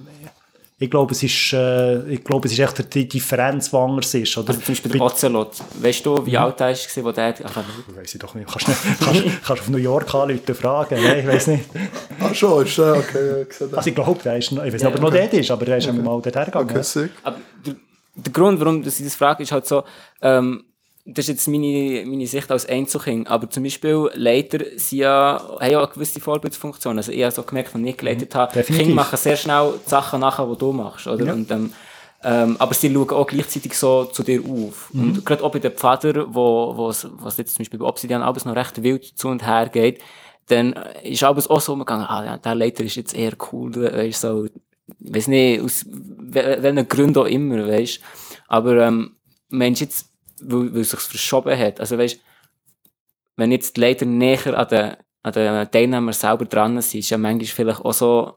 ich 0.76 0.90
glaube, 0.90 1.12
es 1.12 1.22
ist, 1.22 1.52
äh, 1.52 2.02
ich 2.10 2.24
glaube, 2.24 2.48
es 2.48 2.52
ist 2.52 2.58
echt 2.58 2.94
die 2.94 3.08
Differenz, 3.08 3.70
die 3.70 3.76
anders 3.76 4.12
ist. 4.14 4.36
Oder? 4.36 4.48
Also 4.48 4.60
zum 4.60 4.74
Beispiel 4.74 4.90
der 4.90 5.00
Ocelot. 5.02 5.52
Weißt 5.80 6.04
du, 6.04 6.26
wie 6.26 6.32
mhm. 6.32 6.36
alt 6.36 6.60
er 6.60 6.68
war, 6.70 7.04
wo 7.04 7.12
der... 7.12 7.34
Ach, 7.44 7.56
weiß 7.96 8.14
ich 8.14 8.20
doch 8.20 8.34
nicht. 8.34 8.50
Kannst, 8.50 8.68
du 8.68 9.04
kannst, 9.04 9.22
kannst 9.46 9.62
auf 9.62 9.68
New 9.68 9.78
York 9.78 10.12
anrufen 10.14 10.54
fragen. 10.54 11.02
Nein, 11.02 11.20
ich 11.20 11.26
weiß 11.26 11.46
nicht. 11.46 11.64
Ach 12.20 12.34
schon, 12.34 12.66
ist 12.66 12.76
der 12.76 12.96
okay. 12.96 13.46
Also 13.72 13.88
ich 13.88 13.94
glaube, 13.94 14.20
der 14.22 14.36
ist, 14.36 14.50
ich 14.50 14.58
weiß 14.58 14.72
nicht, 14.72 14.86
ob 14.86 14.94
er 14.94 15.00
noch 15.00 15.12
dort 15.12 15.32
ist, 15.32 15.50
aber 15.50 15.64
der 15.64 15.76
ist 15.78 15.88
okay. 15.88 15.98
mal 15.98 16.20
dort 16.20 16.34
hergegangen. 16.34 16.76
Okay, 16.76 17.08
aber 17.22 17.36
der, 17.64 17.74
der 18.16 18.32
Grund, 18.32 18.58
warum 18.58 18.80
ich 18.80 18.98
das 18.98 19.14
frage, 19.14 19.44
ist 19.44 19.52
halt 19.52 19.66
so, 19.66 19.84
ähm, 20.22 20.64
das 21.06 21.24
ist 21.24 21.34
jetzt 21.34 21.48
meine, 21.48 22.04
meine 22.06 22.26
Sicht 22.26 22.50
als 22.50 22.66
Einzelkind, 22.66 23.28
aber 23.28 23.50
zum 23.50 23.62
Beispiel 23.62 24.10
Leiter 24.14 24.60
sind 24.76 25.00
ja, 25.00 25.38
haben 25.60 25.70
ja 25.70 25.78
eine 25.78 25.88
gewisse 25.88 26.18
Vorbildfunktion. 26.18 26.96
Also 26.96 27.12
ich 27.12 27.22
habe 27.22 27.32
so 27.32 27.42
gemerkt, 27.42 27.74
wenn 27.74 27.86
ich 27.86 27.96
geleitet 27.96 28.32
mhm, 28.32 28.38
habe, 28.38 28.54
Definitiv. 28.54 28.86
Kinder 28.86 28.94
machen 29.02 29.18
sehr 29.18 29.36
schnell 29.36 29.74
die 29.84 29.90
Sachen 29.90 30.20
nachher, 30.20 30.46
die 30.46 30.58
du 30.58 30.72
machst. 30.72 31.06
Oder? 31.06 31.26
Ja. 31.26 31.32
Und, 31.34 31.50
ähm, 31.50 31.72
ähm, 32.22 32.56
aber 32.58 32.72
sie 32.72 32.90
schauen 32.90 33.10
auch 33.10 33.26
gleichzeitig 33.26 33.74
so 33.74 34.06
zu 34.06 34.22
dir 34.22 34.40
auf. 34.40 34.88
Mhm. 34.94 35.02
Und 35.02 35.26
gerade 35.26 35.44
auch 35.44 35.52
bei 35.52 35.58
den 35.58 35.72
Pfadern, 35.72 36.26
wo, 36.30 36.74
wo 36.74 36.86
was 36.86 37.36
jetzt 37.36 37.54
zum 37.54 37.58
Beispiel 37.58 37.78
bei 37.78 37.84
Obsidian 37.84 38.22
alles 38.22 38.46
noch 38.46 38.56
recht 38.56 38.82
wild 38.82 39.04
zu 39.04 39.28
und 39.28 39.46
her 39.46 39.68
geht, 39.68 40.00
dann 40.48 40.72
ist 41.02 41.22
alles 41.22 41.48
auch 41.48 41.60
so 41.60 41.74
umgegangen, 41.74 42.06
ah, 42.06 42.24
ja, 42.24 42.38
der 42.38 42.54
Leiter 42.54 42.82
ist 42.82 42.96
jetzt 42.96 43.14
eher 43.14 43.32
cool, 43.52 43.74
weißt 43.74 44.22
so, 44.22 44.44
ich 44.44 44.52
weiß 45.00 45.28
nicht, 45.28 45.62
aus 45.62 45.84
welchen 45.86 46.88
Gründen 46.88 47.18
auch 47.18 47.26
immer, 47.26 47.66
weißt 47.66 48.00
Aber, 48.48 48.86
ähm, 48.86 49.16
Mensch, 49.48 49.80
jetzt, 49.80 50.13
weil, 50.46 50.74
weil 50.74 50.80
es 50.80 50.90
sich 50.90 51.00
verschoben 51.00 51.58
hat. 51.58 51.80
Also 51.80 51.98
weißt, 51.98 52.20
wenn 53.36 53.52
jetzt 53.52 53.76
die 53.76 53.80
Leiter 53.80 54.06
näher 54.06 54.58
an 54.58 54.68
den, 54.68 54.96
an 55.22 55.32
den 55.32 55.70
Teilnehmern 55.70 56.12
selber 56.12 56.44
dran 56.44 56.80
sind, 56.80 57.00
ist 57.00 57.10
ja 57.10 57.18
manchmal 57.18 57.46
vielleicht 57.46 57.84
auch 57.84 57.92
so, 57.92 58.34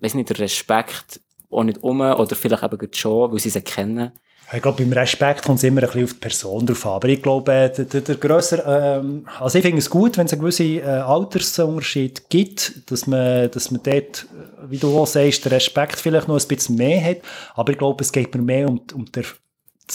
weiß 0.00 0.14
nicht, 0.14 0.30
der 0.30 0.38
Respekt 0.40 1.20
auch 1.50 1.64
nicht 1.64 1.82
um 1.82 2.00
oder 2.00 2.36
vielleicht 2.36 2.62
eben 2.62 2.88
schon, 2.92 3.32
weil 3.32 3.38
sie 3.38 3.50
sie 3.50 3.62
kennen. 3.62 4.12
Ich 4.52 4.62
glaube, 4.62 4.82
beim 4.82 4.92
Respekt 4.92 5.44
kommt 5.44 5.58
es 5.58 5.64
immer 5.64 5.82
ein 5.82 5.86
bisschen 5.86 6.04
auf 6.04 6.12
die 6.14 6.18
Person 6.18 6.66
drauf 6.66 6.84
an. 6.84 6.92
Aber 6.94 7.08
ich 7.08 7.22
glaube, 7.22 7.44
der, 7.52 7.84
der, 7.84 8.00
der 8.00 8.16
grösser, 8.16 8.98
ähm, 8.98 9.24
also 9.38 9.56
ich 9.56 9.62
finde 9.62 9.78
es 9.78 9.88
gut, 9.88 10.16
wenn 10.16 10.26
es 10.26 10.32
einen 10.32 10.40
gewissen 10.40 10.78
äh, 10.78 10.82
Altersunterschied 10.82 12.28
gibt, 12.28 12.90
dass 12.90 13.06
man, 13.06 13.48
dass 13.52 13.70
man 13.70 13.80
dort, 13.84 14.26
wie 14.68 14.78
du 14.78 14.98
auch 14.98 15.06
sagst, 15.06 15.44
den 15.44 15.52
Respekt 15.52 16.00
vielleicht 16.00 16.26
noch 16.26 16.40
ein 16.40 16.48
bisschen 16.48 16.74
mehr 16.74 17.00
hat. 17.00 17.18
Aber 17.54 17.70
ich 17.70 17.78
glaube, 17.78 18.02
es 18.02 18.10
geht 18.10 18.34
mir 18.34 18.42
mehr 18.42 18.68
um, 18.68 18.80
um 18.92 19.04
die 19.04 19.22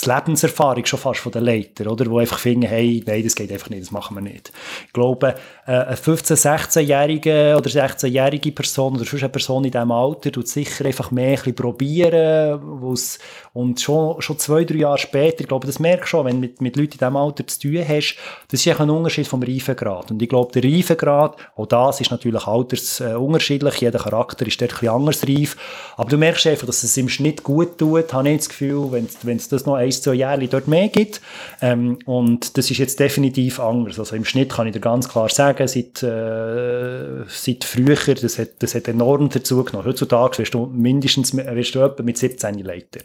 die 0.03 0.09
Lebenserfahrung 0.09 0.85
schon 0.85 0.99
fast 0.99 1.19
von 1.21 1.31
den 1.31 1.43
Leitern, 1.43 1.87
oder? 1.87 2.05
Die 2.05 2.17
einfach 2.17 2.39
finden, 2.39 2.67
hey, 2.67 3.03
nein, 3.05 3.23
das 3.23 3.35
geht 3.35 3.51
einfach 3.51 3.69
nicht, 3.69 3.83
das 3.83 3.91
machen 3.91 4.15
wir 4.15 4.21
nicht. 4.21 4.51
Ich 4.87 4.93
glaube, 4.93 5.35
äh, 5.65 5.71
eine 5.71 5.95
15-, 5.95 6.35
16-jährige 6.35 7.55
oder 7.57 7.69
16-jährige 7.69 8.51
Person 8.51 8.95
oder 8.95 9.05
sonst 9.05 9.23
eine 9.23 9.29
Person 9.29 9.63
in 9.63 9.71
diesem 9.71 9.91
Alter 9.91 10.31
tut 10.31 10.47
sicher 10.47 10.85
einfach 10.85 11.11
mehr 11.11 11.29
ein 11.29 11.35
bisschen 11.35 11.55
probieren, 11.55 12.59
und 13.53 13.79
schon, 13.79 14.21
schon 14.21 14.37
zwei, 14.37 14.65
drei 14.65 14.79
Jahre 14.79 14.97
später, 14.97 15.41
ich 15.41 15.47
glaube, 15.47 15.65
das 15.65 15.79
merkst 15.79 16.03
du 16.03 16.07
schon, 16.07 16.25
wenn 16.25 16.35
du 16.35 16.41
mit, 16.41 16.61
mit 16.61 16.75
Leuten 16.75 16.93
in 16.93 16.97
diesem 16.97 17.15
Alter 17.15 17.47
zu 17.47 17.59
tun 17.61 17.85
hast, 17.87 18.17
das 18.49 18.65
ist 18.65 18.79
ein 18.81 18.89
Unterschied 18.89 19.27
vom 19.27 19.41
Reifegrad. 19.41 20.11
Und 20.11 20.21
ich 20.21 20.27
glaube, 20.27 20.51
der 20.59 20.69
Reifegrad, 20.69 21.37
auch 21.55 21.65
das 21.65 22.01
ist 22.01 22.11
natürlich 22.11 22.45
altersunterschiedlich, 22.45 23.75
jeder 23.75 23.99
Charakter 23.99 24.45
ist 24.45 24.59
dort 24.61 24.71
ein 24.71 24.79
bisschen 24.79 24.93
anders 24.93 25.23
reif, 25.25 25.55
aber 25.95 26.09
du 26.09 26.17
merkst 26.17 26.47
einfach, 26.47 26.67
dass 26.67 26.83
es 26.83 26.97
im 26.97 27.07
Schnitt 27.07 27.43
gut 27.43 27.77
tut, 27.77 28.11
habe 28.11 28.29
ich 28.29 28.37
das 28.37 28.49
Gefühl, 28.49 28.91
wenn 28.91 29.37
es 29.37 29.47
das 29.47 29.65
noch 29.65 29.75
ein, 29.85 29.91
zwei 29.91 30.15
Jahre 30.15 30.47
dort 30.47 30.67
mehr 30.67 30.89
gibt. 30.89 31.21
Ähm, 31.61 31.99
und 32.05 32.57
das 32.57 32.71
ist 32.71 32.77
jetzt 32.77 32.99
definitiv 32.99 33.59
anders. 33.59 33.99
Also 33.99 34.15
im 34.15 34.25
Schnitt 34.25 34.51
kann 34.51 34.67
ich 34.67 34.73
dir 34.73 34.79
ganz 34.79 35.07
klar 35.09 35.29
sagen, 35.29 35.67
seit, 35.67 36.03
äh, 36.03 37.23
seit 37.27 37.63
früher, 37.63 37.95
das 37.95 38.39
hat, 38.39 38.49
das 38.59 38.75
hat 38.75 38.87
enorm 38.87 39.29
dazu 39.29 39.63
genommen. 39.63 39.87
Heutzutage 39.87 40.39
wirst 40.39 40.53
du 40.53 40.65
mindestens 40.65 41.35
wirst 41.35 41.75
du 41.75 41.95
mit 42.03 42.17
17 42.17 42.59
Leiter. 42.59 42.99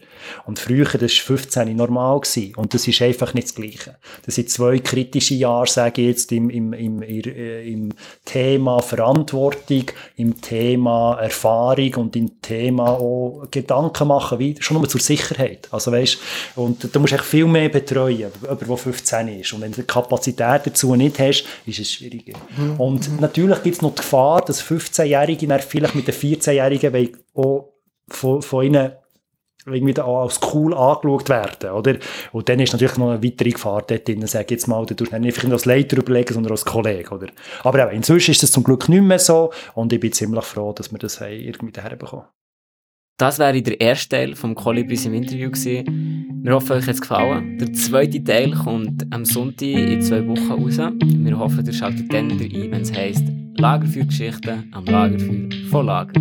Und 0.47 0.59
früher, 0.59 0.85
das 0.85 1.01
war 1.01 1.37
15 1.37 1.77
normal 1.77 2.21
gewesen. 2.21 2.55
Und 2.57 2.75
das 2.75 2.87
ist 2.87 3.03
einfach 3.03 3.35
nicht 3.35 3.49
das 3.49 3.55
Gleiche. 3.55 3.97
Das 4.27 4.35
sind 4.35 4.51
zwei 4.51 4.79
kritische 4.79 5.35
Jahre, 5.35 5.67
sage 5.67 6.03
ich 6.03 6.09
jetzt, 6.09 6.33
im, 6.33 6.51
im, 6.51 6.73
im, 6.73 7.03
im 7.03 7.93
Thema 8.25 8.81
Verantwortung, 8.81 9.85
im 10.17 10.41
Thema 10.41 11.19
Erfahrung 11.21 11.95
und 11.95 12.17
im 12.17 12.41
Thema 12.41 12.91
auch 12.91 13.47
Gedanken 13.51 14.09
machen, 14.09 14.39
wie, 14.39 14.57
schon 14.61 14.77
nur 14.77 14.89
zur 14.89 15.01
Sicherheit. 15.01 15.69
Also 15.71 15.93
weißt, 15.93 16.19
Und 16.61 16.95
du 16.95 17.01
musst 17.01 17.15
echt 17.15 17.25
viel 17.25 17.47
mehr 17.47 17.71
betreuen, 17.71 18.19
jemand, 18.19 18.61
der 18.61 18.77
15 18.77 19.29
ist. 19.41 19.53
Und 19.55 19.63
wenn 19.63 19.73
du 19.73 19.81
die 19.81 19.87
Kapazität 19.87 20.67
dazu 20.67 20.95
nicht 20.95 21.19
hast, 21.19 21.45
ist 21.65 21.79
es 21.79 21.91
schwieriger. 21.91 22.39
Mhm. 22.55 22.79
Und 22.79 23.21
natürlich 23.21 23.63
gibt 23.63 23.77
es 23.77 23.83
noch 23.83 23.95
die 23.95 24.03
Gefahr, 24.03 24.45
dass 24.45 24.63
15-Jährige 24.63 25.59
vielleicht 25.61 25.95
mit 25.95 26.07
den 26.07 26.15
14-Jährigen 26.15 27.17
auch 27.35 27.73
von, 28.09 28.43
von 28.43 28.65
ihnen 28.67 28.93
irgendwie 29.65 29.99
als 30.01 30.41
cool 30.53 30.75
angeschaut 30.75 31.29
werden, 31.31 31.71
oder? 31.71 31.97
Und 32.33 32.49
dann 32.49 32.61
ist 32.61 32.73
natürlich 32.73 32.99
noch 32.99 33.11
eine 33.11 33.23
weitere 33.23 33.51
Gefahr 33.51 33.83
dort 33.87 34.07
drin, 34.07 34.27
sag 34.27 34.51
jetzt 34.51 34.67
mal, 34.69 34.85
du 34.85 34.95
tust 34.95 35.13
nicht 35.13 35.39
einfach 35.39 35.51
als 35.51 35.65
Leiter 35.65 35.97
überlegen, 35.97 36.35
sondern 36.35 36.53
als 36.53 36.65
Kollege, 36.65 37.11
oder? 37.15 37.29
Aber 37.63 37.87
auch 37.87 37.93
inzwischen 37.93 38.33
ist 38.33 38.43
das 38.43 38.53
zum 38.53 38.65
Glück 38.65 38.89
nicht 38.89 39.03
mehr 39.03 39.19
so 39.19 39.51
und 39.75 39.93
ich 39.93 40.01
bin 40.01 40.13
ziemlich 40.13 40.45
froh, 40.45 40.73
dass 40.73 40.91
wir 40.91 40.99
das 40.99 41.21
irgendwie 41.21 41.79
herbekommen. 41.81 42.25
Das 43.21 43.39
wäre 43.39 43.61
der 43.61 43.79
erste 43.79 44.17
Teil 44.17 44.35
vom 44.35 44.55
Kolibris 44.55 45.05
im 45.05 45.13
Interview 45.13 45.51
gewesen. 45.51 46.41
Wir 46.43 46.55
hoffen, 46.55 46.73
euch 46.73 46.87
hat 46.87 46.95
es 46.95 47.03
gefallen. 47.03 47.59
Der 47.59 47.71
zweite 47.75 48.25
Teil 48.25 48.53
kommt 48.53 49.07
am 49.13 49.27
Sonntag 49.27 49.69
in 49.69 50.01
zwei 50.01 50.27
Wochen 50.27 50.51
raus. 50.51 50.79
Wir 50.79 51.39
hoffen, 51.39 51.67
ihr 51.67 51.73
schaltet 51.75 52.11
dann 52.15 52.31
wieder 52.41 52.59
ein, 52.59 52.73
wenn 52.73 52.81
es 52.81 52.91
heisst 52.91 53.25
Lagerfeuergeschichten 53.59 54.73
am 54.73 54.85
Lagerfeuer 54.87 55.51
von 55.69 55.85
Lager. 55.85 56.15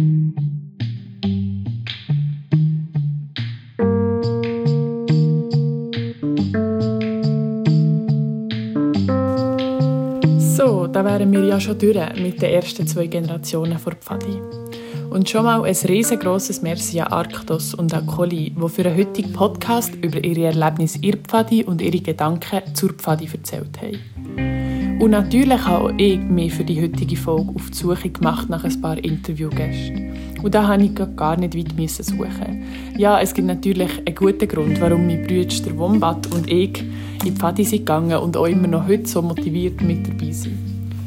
So, 10.37 10.87
da 10.87 11.05
wären 11.05 11.31
wir 11.31 11.45
ja 11.45 11.61
schon 11.61 11.79
durch 11.79 11.95
mit 12.21 12.41
den 12.41 12.49
ersten 12.51 12.85
zwei 12.85 13.07
Generationen 13.07 13.79
von 13.79 13.93
Pfadi. 13.93 14.68
Und 15.09 15.27
schon 15.27 15.43
mal 15.43 15.63
ein 15.63 15.75
riesengroßes 15.75 16.61
Merci 16.61 16.99
an 17.01 17.11
Arktos 17.11 17.73
und 17.73 17.93
an 17.95 18.05
Coli, 18.05 18.51
die 18.51 18.69
für 18.69 18.85
einen 18.85 18.95
heutigen 18.95 19.33
Podcast 19.33 19.95
über 19.95 20.23
ihre 20.23 20.45
Erlebnisse 20.45 20.99
ihr 21.01 21.17
Pfadi 21.17 21.63
und 21.63 21.81
ihre 21.81 21.99
Gedanken 21.99 22.61
zur 22.75 22.93
Pfadi 22.93 23.27
erzählt 23.33 23.79
haben. 23.81 24.99
Und 24.99 25.11
natürlich 25.11 25.65
habe 25.65 25.85
auch 25.85 25.91
ich 25.97 26.19
mich 26.19 26.53
für 26.53 26.63
die 26.63 26.79
heutige 26.79 27.15
Folge 27.15 27.53
auf 27.55 27.71
die 27.71 27.77
Suche 27.77 28.09
gemacht 28.11 28.49
nach 28.49 28.63
ein 28.63 28.81
paar 28.81 28.97
Interviewgästen. 29.03 30.13
Und 30.43 30.53
da 30.53 30.67
habe 30.67 30.83
ich 30.83 30.95
gar 31.15 31.37
nicht 31.37 31.57
weit 31.57 31.89
suchen. 31.89 32.63
Ja, 32.95 33.19
es 33.19 33.33
gibt 33.33 33.47
natürlich 33.47 33.89
einen 34.05 34.15
guten 34.15 34.47
Grund, 34.47 34.79
warum 34.79 35.07
mein 35.07 35.25
Bruder 35.25 35.45
der 35.65 35.77
Wombat 35.77 36.27
und 36.33 36.51
ich 36.51 36.81
in 36.81 36.93
die 37.25 37.31
Pfadi 37.31 37.63
sind 37.63 37.79
gegangen 37.79 38.17
und 38.19 38.37
auch 38.37 38.45
immer 38.45 38.67
noch 38.67 38.87
heute 38.87 39.07
so 39.07 39.23
motiviert 39.23 39.81
mit 39.81 40.07
dabei 40.07 40.31
sind. 40.31 40.57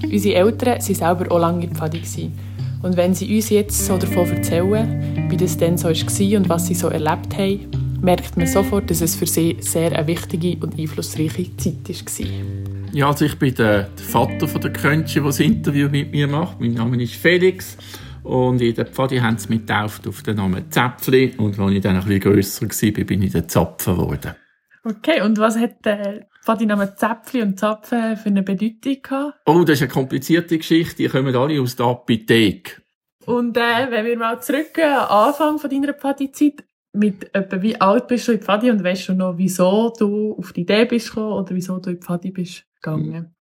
Unsere 0.03 0.34
Eltern 0.34 0.80
waren 0.80 0.80
selber 0.80 1.30
auch 1.30 1.38
lange 1.38 1.64
in 1.64 1.70
die 1.70 1.76
Pfadi. 1.76 2.30
Und 2.83 2.97
wenn 2.97 3.14
sie 3.14 3.33
uns 3.37 3.49
jetzt 3.51 3.87
so 3.87 3.97
davon 3.97 4.28
erzählen, 4.28 5.30
wie 5.30 5.37
das 5.37 5.57
dann 5.57 5.78
so 5.78 5.89
war 5.89 6.39
und 6.39 6.49
was 6.49 6.66
sie 6.66 6.74
so 6.74 6.89
erlebt 6.89 7.39
haben, 7.39 7.70
merkt 8.03 8.37
man 8.37 8.49
sofort, 8.49 8.91
dass 8.91 9.01
es 9.01 9.14
für 9.14 9.26
sie 9.26 9.57
sehr 9.61 9.97
eine 9.97 10.07
wichtige 10.09 10.57
und 10.64 10.76
einflussreiche 10.76 11.57
Zeit 11.57 11.89
war. 11.89 12.26
Ja, 12.93 13.07
also 13.07 13.24
ich 13.24 13.39
bin 13.39 13.55
der 13.55 13.89
Vater 13.97 14.49
von 14.49 14.61
der 14.61 14.72
Könche, 14.72 15.20
der 15.20 15.28
das 15.28 15.39
Interview 15.39 15.89
mit 15.89 16.11
mir 16.11 16.26
macht. 16.26 16.61
Mein 16.61 16.74
Name 16.74 17.01
ist 17.01 17.14
Felix. 17.14 17.76
Und 18.24 18.61
in 18.61 18.74
der 18.74 18.87
Pfadi 18.87 19.18
haben 19.18 19.39
sie 19.39 19.49
mich 19.49 19.61
getauft 19.61 20.07
auf 20.09 20.22
den 20.22 20.37
Namen 20.37 20.70
Zäpfli. 20.70 21.35
Und 21.37 21.59
als 21.61 21.72
ich 21.72 21.80
dann 21.80 21.97
ein 21.97 22.05
bisschen 22.05 22.20
grösser 22.20 22.66
war, 22.66 23.05
bin 23.05 23.22
ich 23.22 23.33
der 23.33 23.47
Zapfen 23.47 23.97
geworden. 23.97 24.35
Okay, 24.85 25.22
und 25.22 25.39
was 25.39 25.57
hat 25.57 25.87
der 26.43 26.55
Pfadiname 26.57 26.95
Zäpfli 26.95 27.43
und 27.43 27.59
Zapfen 27.59 28.16
für 28.16 28.28
eine 28.28 28.43
Bedeutung 28.43 29.03
gehabt? 29.03 29.40
Oh, 29.47 29.64
das 29.64 29.78
ist 29.78 29.82
eine 29.82 29.93
komplizierte 29.93 30.59
Geschichte. 30.59 31.03
Die 31.03 31.09
kommen 31.09 31.34
alle 31.34 31.61
aus 31.61 31.76
der 31.76 31.86
Apotheke. 31.86 32.82
Und 33.26 33.57
äh, 33.57 33.90
wenn 33.90 34.05
wir 34.05 34.18
mal 34.18 34.43
zurückgehen 34.43 34.93
am 34.93 35.28
Anfang 35.28 35.59
von 35.59 35.70
deiner 35.70 35.95
Pfadi-Zeit, 35.95 36.64
mit 36.95 37.34
etwa 37.34 37.62
wie 37.62 37.80
alt 37.80 38.09
bist 38.09 38.28
du 38.28 38.32
in 38.32 38.40
Pfadi 38.40 38.70
und 38.70 38.84
weißt 38.84 39.09
du 39.09 39.14
noch, 39.14 39.38
wieso 39.38 39.93
du 39.99 40.34
auf 40.36 40.53
die 40.53 40.62
Idee 40.62 40.84
bist 40.84 41.09
gekommen 41.09 41.32
oder 41.32 41.55
wieso 41.55 41.78
du 41.78 41.90
in 41.90 42.03
Pfadi 42.03 42.30
bist 42.30 42.64
gegangen? 42.82 43.34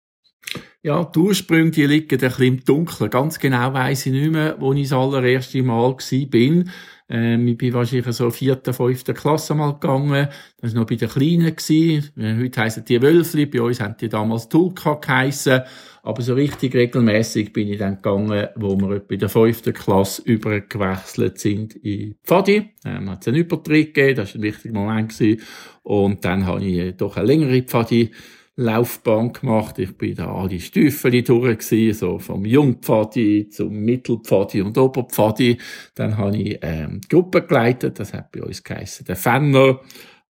Ja, 0.83 1.03
die 1.03 1.19
Ursprünge 1.19 1.71
die 1.71 1.85
liegen 1.85 2.09
ein 2.11 2.17
bisschen 2.17 2.45
im 2.45 2.63
Dunkeln. 2.63 3.09
Ganz 3.09 3.39
genau 3.39 3.73
weiss 3.73 4.05
ich 4.05 4.13
nicht 4.13 4.31
mehr, 4.31 4.55
wo 4.59 4.73
ich 4.73 4.89
das 4.89 4.97
allererste 4.97 5.61
Mal 5.61 5.91
war. 5.91 6.63
Ähm, 7.11 7.45
ich 7.49 7.57
bin 7.57 7.73
wahrscheinlich 7.73 8.15
so 8.15 8.29
vierten, 8.29 8.73
fünften 8.73 9.13
Klasse 9.13 9.53
mal 9.53 9.73
gegangen. 9.73 10.29
Das 10.61 10.73
war 10.73 10.81
noch 10.81 10.87
bei 10.87 10.95
den 10.95 11.09
Kleinen. 11.09 11.53
Gewesen. 11.53 12.09
Äh, 12.17 12.37
heute 12.37 12.61
heissen 12.61 12.85
die 12.85 13.01
Wölfli. 13.01 13.45
Bei 13.47 13.61
uns 13.61 13.81
haben 13.81 13.97
die 13.99 14.07
damals 14.07 14.47
Tulka 14.47 14.93
geheissen. 14.93 15.61
Aber 16.03 16.21
so 16.21 16.33
richtig 16.33 16.73
regelmäßig 16.73 17.51
bin 17.51 17.67
ich 17.67 17.77
dann 17.77 17.97
gegangen, 17.97 18.47
wo 18.55 18.79
wir 18.79 19.03
in 19.09 19.19
der 19.19 19.29
fünften 19.29 19.73
Klasse 19.73 20.21
übergewechselt 20.23 21.37
sind 21.37 21.75
in 21.75 22.15
Pfadi. 22.23 22.71
Ähm, 22.85 23.09
hat 23.09 23.21
es 23.21 23.27
einen 23.27 23.37
Übertritt 23.37 23.93
gegeben. 23.93 24.15
Das 24.15 24.33
war 24.33 24.39
ein 24.39 24.43
wichtiger 24.43 24.73
Moment. 24.73 25.09
Gewesen. 25.09 25.41
Und 25.83 26.23
dann 26.23 26.45
habe 26.45 26.63
ich 26.63 26.95
doch 26.95 27.17
eine 27.17 27.27
längere 27.27 27.61
Pfadi 27.63 28.11
Laufbahn 28.55 29.33
gemacht. 29.33 29.79
Ich 29.79 29.97
bin 29.97 30.15
da 30.15 30.33
alle 30.33 30.59
Stiefel 30.59 31.23
durch 31.23 31.59
gewesen, 31.59 31.97
so 31.97 32.19
vom 32.19 32.45
Jungpfadi 32.45 33.49
zum 33.49 33.73
Mittelpfadi 33.73 34.61
und 34.61 34.77
Oberpfadi. 34.77 35.57
Dann 35.95 36.17
habe 36.17 36.37
ich 36.37 36.59
ähm, 36.61 37.01
Gruppe 37.09 37.43
geleitet, 37.43 37.99
das 37.99 38.13
hat 38.13 38.31
bei 38.31 38.43
uns 38.43 38.63
geheißen 38.63 39.05
der 39.05 39.15
Fenner. 39.15 39.79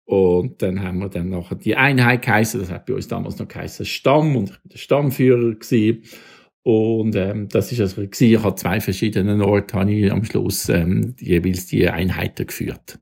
Und 0.06 0.62
dann 0.64 0.82
haben 0.82 1.00
wir 1.00 1.10
dann 1.10 1.30
nachher 1.30 1.56
die 1.56 1.76
Einheit 1.76 2.24
geheißen, 2.24 2.60
das 2.60 2.72
hat 2.72 2.88
bei 2.88 2.96
uns 2.96 3.08
damals 3.08 3.38
noch 3.38 3.48
geheißen 3.48 3.86
Stamm 3.86 4.36
und 4.36 4.50
ich 4.50 4.62
bin 4.62 4.70
der 4.72 4.78
Stammführer 4.80 5.54
gewesen. 5.54 6.04
Und 6.64 7.16
ähm, 7.16 7.48
das 7.48 7.72
ist 7.72 7.80
also. 7.80 8.02
Ich 8.02 8.44
habe 8.44 8.56
zwei 8.56 8.82
verschiedenen 8.82 9.42
Orte 9.42 9.78
habe 9.78 9.92
ich 9.92 10.12
am 10.12 10.24
Schluss 10.24 10.68
ähm, 10.70 11.16
jeweils 11.20 11.68
die 11.68 11.88
Einheiten 11.88 12.48
geführt. 12.48 13.00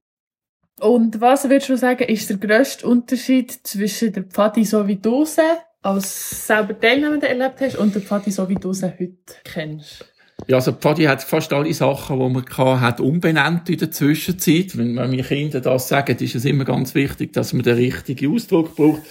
Und 0.80 1.22
was 1.22 1.44
würdest 1.46 1.70
du 1.70 1.78
sagen, 1.78 2.04
ist 2.04 2.30
der 2.30 2.38
grösste 2.38 2.88
Unterschied 2.88 3.52
zwischen 3.64 4.14
der 4.14 4.24
Pfadi 4.24 4.64
so 4.64 4.88
wie 4.88 4.98
du 4.98 5.26
sie 5.26 5.42
als 5.82 6.46
selber 6.46 6.80
Teilnehmende 6.80 7.28
erlebt 7.28 7.62
hast 7.62 7.78
und 7.78 7.96
der 7.96 8.02
Pfadi 8.02 8.32
so 8.32 8.48
wie 8.48 8.56
du 8.56 8.74
sie 8.74 8.86
heute 8.86 9.16
kennst? 9.44 10.06
Ja, 10.48 10.58
also 10.58 10.72
Pfadi 10.72 11.06
hat 11.06 11.24
fast 11.24 11.52
alle 11.52 11.74
Sachen, 11.74 12.20
die 12.20 12.30
man 12.30 12.46
kann, 12.46 12.80
hat 12.80 13.00
umbenannt 13.00 13.70
in 13.70 13.80
der 13.80 13.90
Zwischenzeit. 13.90 14.78
Wenn 14.78 14.94
man 14.94 15.10
meine 15.10 15.24
Kinder 15.24 15.62
das 15.62 15.88
sagen, 15.88 16.16
ist 16.16 16.36
es 16.36 16.46
immer 16.46 16.64
ganz 16.64 16.94
wichtig, 16.94 17.34
dass 17.34 17.54
man 17.54 17.64
den 17.64 17.76
richtigen 17.76 18.34
Ausdruck 18.34 18.76
braucht. 18.76 19.02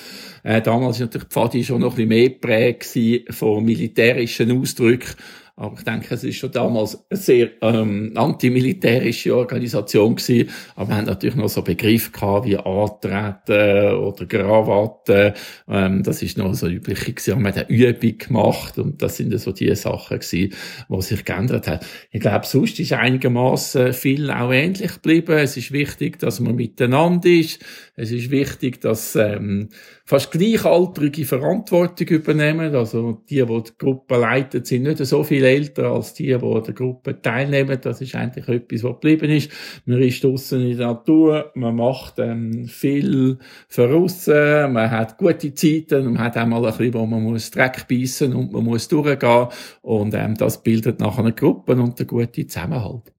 Äh, 0.44 0.62
damals 0.62 1.00
war 1.00 1.06
natürlich 1.06 1.28
Pfadi 1.28 1.64
schon 1.64 1.80
noch 1.80 1.94
ein 1.94 1.96
bisschen 1.96 2.08
mehr 2.08 2.28
geprägt 2.28 2.96
von 3.30 3.64
militärischen 3.64 4.56
Ausdrücken 4.56 5.16
aber 5.58 5.74
ich 5.78 5.84
denke, 5.84 6.14
es 6.14 6.22
ist 6.22 6.36
schon 6.36 6.52
damals 6.52 6.98
eine 7.08 7.18
sehr 7.18 7.50
ähm, 7.62 8.12
antimilitärische 8.14 9.34
Organisation 9.34 10.14
gewesen. 10.14 10.50
Aber 10.74 10.90
wir 10.90 10.96
haben 10.96 11.06
natürlich 11.06 11.34
noch 11.34 11.48
so 11.48 11.62
Begriffe 11.62 12.10
gehabt 12.10 12.46
wie 12.46 12.58
Antreten 12.58 13.94
oder 13.96 14.26
Krawatte. 14.26 15.32
Ähm, 15.66 16.02
das 16.02 16.22
ist 16.22 16.36
noch 16.36 16.52
so 16.52 16.68
üblich 16.68 17.00
gewesen. 17.06 17.26
Wir 17.26 17.34
haben 17.36 17.46
eine 17.46 17.68
Übung 17.70 18.18
gemacht 18.18 18.78
und 18.78 19.00
das 19.00 19.16
sind 19.16 19.38
so 19.40 19.50
die 19.50 19.74
Sachen 19.74 20.18
gewesen, 20.18 20.52
die 20.90 21.02
sich 21.02 21.24
geändert 21.24 21.68
haben. 21.68 21.80
Ich 22.10 22.20
glaube, 22.20 22.44
sonst 22.44 22.78
ist 22.78 22.92
einigermaßen 22.92 23.94
viel 23.94 24.30
auch 24.30 24.52
ähnlich 24.52 24.92
geblieben. 24.92 25.38
Es 25.38 25.56
ist 25.56 25.72
wichtig, 25.72 26.18
dass 26.18 26.38
man 26.38 26.54
miteinander 26.54 27.30
ist. 27.30 27.64
Es 27.98 28.10
ist 28.12 28.30
wichtig, 28.30 28.82
dass 28.82 29.16
ähm, 29.16 29.70
fast 30.04 30.30
gleichaltrige 30.30 31.24
Verantwortung 31.24 32.06
übernehmen. 32.08 32.74
Also 32.74 33.22
die, 33.30 33.36
die 33.36 33.62
die 33.62 33.78
Gruppe 33.78 34.18
leiten, 34.18 34.62
sind 34.66 34.82
nicht 34.82 34.98
so 34.98 35.24
viel 35.24 35.42
älter 35.42 35.86
als 35.86 36.12
die, 36.12 36.26
die 36.26 36.34
an 36.34 36.62
der 36.62 36.74
Gruppe 36.74 37.22
teilnehmen. 37.22 37.78
Das 37.80 38.02
ist 38.02 38.14
eigentlich 38.14 38.46
etwas, 38.48 38.84
was 38.84 38.92
geblieben 38.92 39.30
ist. 39.30 39.50
Man 39.86 40.02
ist 40.02 40.22
draussen 40.22 40.60
in 40.60 40.76
der 40.76 40.88
Natur, 40.88 41.52
man 41.54 41.74
macht 41.74 42.18
ähm, 42.18 42.66
viel 42.66 43.38
voraus, 43.66 44.26
man 44.26 44.90
hat 44.90 45.16
gute 45.16 45.54
Zeiten, 45.54 46.04
man 46.04 46.18
hat 46.18 46.36
auch 46.36 46.46
mal 46.46 46.66
ein 46.66 46.76
bisschen, 46.76 46.92
wo 46.92 47.06
man 47.06 47.22
muss 47.22 47.50
Dreck 47.50 47.88
beißen 47.88 48.34
und 48.34 48.52
man 48.52 48.64
muss 48.64 48.88
durchgehen. 48.88 49.46
Und 49.80 50.12
ähm, 50.12 50.34
das 50.34 50.62
bildet 50.62 51.00
nachher 51.00 51.20
eine 51.20 51.32
Gruppe 51.32 51.72
und 51.72 51.98
einen 51.98 52.06
guten 52.06 52.46
Zusammenhalt. 52.46 53.10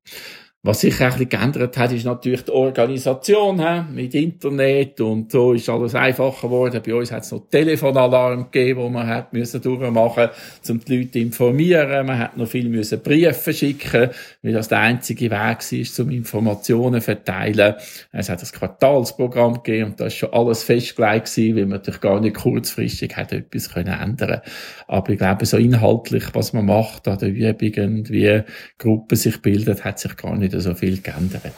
Was 0.67 0.81
sich 0.81 0.99
ein 0.99 1.11
bisschen 1.11 1.29
geändert 1.29 1.77
hat, 1.77 1.93
ist 1.93 2.03
natürlich 2.03 2.43
die 2.43 2.51
Organisation 2.51 3.57
he? 3.57 3.83
mit 3.89 4.13
Internet 4.13 4.99
und 4.99 5.31
so 5.31 5.53
ist 5.53 5.69
alles 5.69 5.95
einfacher 5.95 6.49
geworden. 6.49 6.81
Bei 6.85 6.93
uns 6.93 7.09
hat 7.09 7.23
es 7.23 7.31
noch 7.31 7.47
Telefonalarm 7.49 8.51
gegeben, 8.51 8.81
wo 8.81 8.89
man 8.89 9.07
hat 9.07 9.31
müssen 9.31 9.61
durchmachen, 9.61 10.27
um 10.67 10.79
die 10.83 10.97
Leute 10.97 11.11
zu 11.11 11.19
informieren. 11.19 12.05
Man 12.05 12.19
hat 12.19 12.35
noch 12.35 12.49
viel 12.49 12.67
müssen 12.67 12.99
Briefe 12.99 13.53
schicken, 13.53 14.09
weil 14.43 14.51
das 14.51 14.67
der 14.67 14.79
einzige 14.79 15.31
Weg 15.31 15.31
war, 15.31 16.05
um 16.05 16.11
Informationen 16.11 16.99
zu 16.99 17.05
verteilen. 17.05 17.75
Es 18.11 18.27
hat 18.27 18.41
das 18.41 18.51
Quartalsprogramm 18.51 19.63
gegeben 19.63 19.91
und 19.91 20.01
da 20.01 20.07
ist 20.07 20.15
schon 20.15 20.33
alles 20.33 20.63
festgelegt 20.63 21.33
gewesen, 21.33 21.55
weil 21.55 21.65
man 21.65 21.77
natürlich 21.77 22.01
gar 22.01 22.19
nicht 22.19 22.35
kurzfristig 22.35 23.15
hat 23.15 23.31
etwas 23.31 23.71
können 23.71 23.97
ändern. 23.97 24.41
Aber 24.89 25.13
ich 25.13 25.17
glaube, 25.17 25.45
so 25.45 25.55
inhaltlich, 25.55 26.25
was 26.33 26.51
man 26.51 26.65
macht 26.65 27.07
an 27.07 27.19
den 27.19 27.33
Übungen, 27.33 28.09
wie 28.09 28.41
Gruppen 28.77 29.15
sich 29.15 29.41
bilden, 29.41 29.81
hat 29.81 29.99
sich 29.99 30.17
gar 30.17 30.35
nicht 30.35 30.56
so 30.59 30.73
viel 30.73 31.01
geändert. 31.01 31.53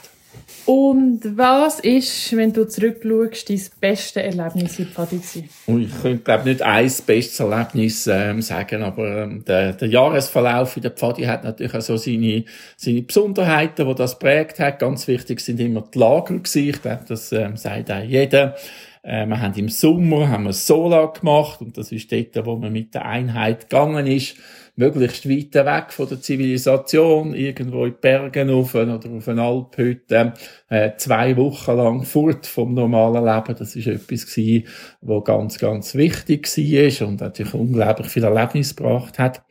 Und 0.65 1.21
was 1.35 1.79
ist, 1.79 2.35
wenn 2.37 2.53
du 2.53 2.67
zurückschaust, 2.67 3.49
dein 3.49 3.61
beste 3.79 4.21
Erlebnis 4.21 4.77
in 4.77 4.85
Pfadi? 4.85 5.19
Und 5.65 5.81
ich 5.81 6.01
könnte, 6.01 6.23
glaube 6.23 6.47
nicht 6.47 6.61
ein 6.61 6.91
bestes 7.07 7.39
Erlebnis 7.39 8.05
ähm, 8.05 8.43
sagen, 8.43 8.83
aber 8.83 9.23
ähm, 9.23 9.43
der, 9.45 9.73
der 9.73 9.87
Jahresverlauf 9.87 10.75
in 10.77 10.83
der 10.83 10.91
Pfadi 10.91 11.23
hat 11.23 11.43
natürlich 11.43 11.73
auch 11.73 11.81
so 11.81 11.97
seine, 11.97 12.45
seine 12.77 13.01
Besonderheiten, 13.01 13.87
die 13.87 13.95
das 13.95 14.19
prägt 14.19 14.59
hat. 14.59 14.77
Ganz 14.77 15.07
wichtig 15.07 15.39
sind 15.39 15.59
immer 15.59 15.85
die 15.91 15.97
Lager 15.97 16.35
gewesen. 16.35 16.69
Ich 16.69 16.81
glaube, 16.83 17.03
das 17.07 17.31
ähm, 17.31 17.57
sagt 17.57 17.91
auch 17.91 18.03
jeder. 18.03 18.55
Äh, 19.01 19.25
wir 19.25 19.41
haben 19.41 19.55
im 19.55 19.69
Sommer 19.69 20.29
haben 20.29 20.43
wir 20.43 20.53
Sola 20.53 21.07
gemacht 21.07 21.61
und 21.61 21.77
das 21.79 21.91
ist 21.91 22.11
dort, 22.11 22.45
wo 22.45 22.57
man 22.57 22.71
mit 22.71 22.93
der 22.93 23.05
Einheit 23.05 23.71
gegangen 23.71 24.05
ist 24.05 24.35
möglichst 24.80 25.30
weit 25.30 25.53
weg 25.53 25.91
von 25.91 26.07
der 26.07 26.21
Zivilisation, 26.21 27.34
irgendwo 27.34 27.84
in 27.84 27.95
Bergen 27.99 28.49
rauf 28.49 28.73
oder 28.75 28.97
auf 29.11 29.27
eine 29.27 29.41
Alphütte, 29.41 30.34
äh, 30.69 30.91
zwei 30.95 31.36
Wochen 31.36 31.75
lang 31.75 32.03
fort 32.03 32.47
vom 32.47 32.73
normalen 32.73 33.25
Leben. 33.25 33.59
Das 33.59 33.75
ist 33.75 33.88
etwas 33.88 34.25
gewesen, 34.25 34.67
was 35.01 35.23
ganz, 35.25 35.59
ganz 35.59 35.95
wichtig 35.95 36.47
war 36.47 37.07
und 37.09 37.19
natürlich 37.19 37.53
unglaublich 37.53 38.07
viel 38.07 38.23
Erlebnis 38.23 38.73
gebracht 38.73 39.19
hat. 39.19 39.43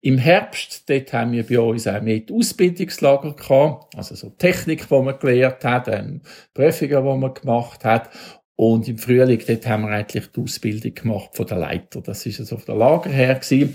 Im 0.00 0.16
Herbst, 0.16 0.88
dort 0.88 1.12
haben 1.12 1.32
wir 1.32 1.44
bei 1.44 1.58
uns 1.58 1.88
auch 1.88 2.00
mit 2.00 2.30
Ausbildungslager 2.30 3.34
gehabt, 3.34 3.96
also 3.96 4.14
so 4.14 4.30
Technik, 4.30 4.88
die 4.88 4.94
man 4.94 5.18
gelernt 5.18 5.64
hat, 5.64 5.88
ähm, 5.88 6.20
Prüfungen, 6.54 7.04
die 7.04 7.20
man 7.20 7.34
gemacht 7.34 7.84
hat. 7.84 8.10
Und 8.54 8.86
im 8.86 8.98
Frühling, 8.98 9.42
dort 9.44 9.66
haben 9.66 9.82
wir 9.82 9.90
eigentlich 9.90 10.30
die 10.30 10.40
Ausbildung 10.40 10.94
gemacht 10.94 11.30
von 11.32 11.46
der 11.46 11.58
Leiter. 11.58 12.00
Das 12.00 12.24
ist 12.26 12.38
also 12.38 12.56
auf 12.56 12.64
der 12.64 12.76
Lager 12.76 13.10
her 13.10 13.34
gewesen. 13.34 13.74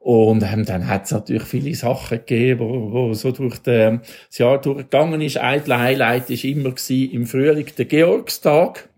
Und 0.00 0.42
ähm, 0.42 0.64
dann 0.64 0.88
hat 0.88 1.04
es 1.04 1.10
natürlich 1.10 1.42
viele 1.42 1.74
Sachen 1.74 2.18
gegeben, 2.18 2.60
wo, 2.60 2.90
wo 2.90 3.12
so 3.12 3.32
durch 3.32 3.58
den, 3.58 4.00
das 4.28 4.38
Jahr 4.38 4.58
durchgegangen 4.58 5.20
ist. 5.20 5.36
Ein 5.36 5.62
Highlight 5.66 6.30
war 6.30 6.44
immer 6.44 6.70
gewesen, 6.70 7.12
im 7.12 7.26
Frühling 7.26 7.66
der 7.76 7.84
Georgstag. 7.84 8.88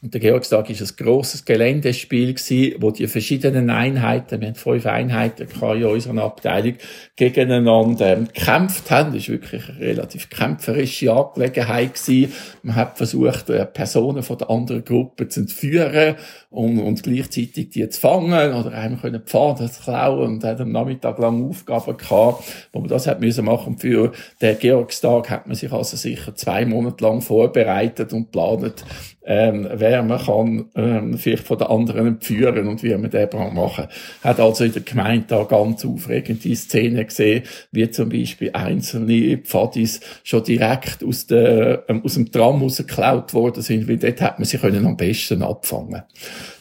Und 0.00 0.14
der 0.14 0.20
Georgstag 0.20 0.70
ist 0.70 0.80
ein 0.80 1.04
grosses 1.04 1.44
Geländespiel 1.44 2.32
gewesen, 2.32 2.80
wo 2.80 2.92
die 2.92 3.08
verschiedenen 3.08 3.68
Einheiten, 3.68 4.40
wir 4.40 4.46
haben 4.46 4.54
fünf 4.54 4.86
Einheiten 4.86 5.48
in 5.48 5.84
unserer 5.84 6.22
Abteilung, 6.22 6.74
gegeneinander 7.16 8.16
ähm, 8.16 8.28
gekämpft 8.28 8.92
haben. 8.92 9.12
Das 9.12 9.28
war 9.28 9.34
wirklich 9.34 9.68
eine 9.68 9.80
relativ 9.80 10.30
kämpferische 10.30 11.12
Angelegenheit 11.12 11.94
gewesen. 11.94 12.32
Man 12.62 12.76
hat 12.76 12.96
versucht, 12.96 13.50
äh, 13.50 13.66
Personen 13.66 14.22
von 14.22 14.38
der 14.38 14.50
anderen 14.50 14.84
Gruppe 14.84 15.26
zu 15.26 15.40
entführen 15.40 16.14
und, 16.50 16.78
und 16.78 17.02
gleichzeitig 17.02 17.70
die 17.70 17.88
zu 17.88 18.00
fangen 18.00 18.52
oder 18.54 18.72
einem 18.72 19.00
können 19.00 19.22
Pfade 19.22 19.68
zu 19.68 19.82
klauen 19.82 20.28
und 20.28 20.44
hat 20.44 20.60
am 20.60 20.70
Nachmittag 20.70 21.18
lang 21.18 21.48
Aufgaben 21.48 21.96
gehabt, 21.96 22.44
wo 22.72 22.78
man 22.78 22.88
das 22.88 23.08
hat 23.08 23.20
müssen 23.20 23.44
machen. 23.44 23.78
für 23.78 24.12
den 24.40 24.58
Georgstag 24.60 25.28
hat 25.28 25.48
man 25.48 25.56
sich 25.56 25.72
also 25.72 25.96
sicher 25.96 26.36
zwei 26.36 26.64
Monate 26.64 27.02
lang 27.02 27.20
vorbereitet 27.20 28.12
und 28.12 28.26
geplant, 28.26 28.84
ähm, 29.28 29.68
wer 29.88 30.02
man 30.02 30.18
kann 30.18 30.66
ähm, 30.74 31.18
vielleicht 31.18 31.46
von 31.46 31.58
den 31.58 31.68
anderen 31.68 32.06
entführen 32.06 32.68
und 32.68 32.82
wie 32.82 32.94
man 32.96 33.10
den 33.10 33.28
machen 33.54 33.88
Hat 34.22 34.40
also 34.40 34.64
in 34.64 34.72
der 34.72 34.82
Gemeinde 34.82 35.26
da 35.28 35.44
ganz 35.44 35.84
aufregende 35.84 36.54
Szenen 36.54 37.06
gesehen, 37.06 37.44
wie 37.72 37.90
zum 37.90 38.10
Beispiel 38.10 38.50
einzelne 38.52 39.38
Pfadis 39.38 40.00
schon 40.24 40.44
direkt 40.44 41.02
aus, 41.02 41.26
der, 41.26 41.84
ähm, 41.88 42.02
aus 42.04 42.14
dem 42.14 42.30
Tram 42.30 42.62
rausgeklaut 42.62 43.32
worden 43.32 43.62
sind, 43.62 43.88
weil 43.88 43.96
dort 43.96 44.20
hat 44.20 44.38
man 44.38 44.46
sie 44.46 44.58
können 44.58 44.86
am 44.86 44.96
besten 44.96 45.42
abfangen 45.42 46.02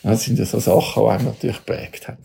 Das 0.03 0.23
sind 0.23 0.39
ja 0.39 0.45
so 0.45 0.59
Sachen, 0.59 1.03
die 1.03 1.09
einem 1.09 1.25
natürlich 1.25 1.65
geprägt 1.65 2.07
haben. 2.07 2.23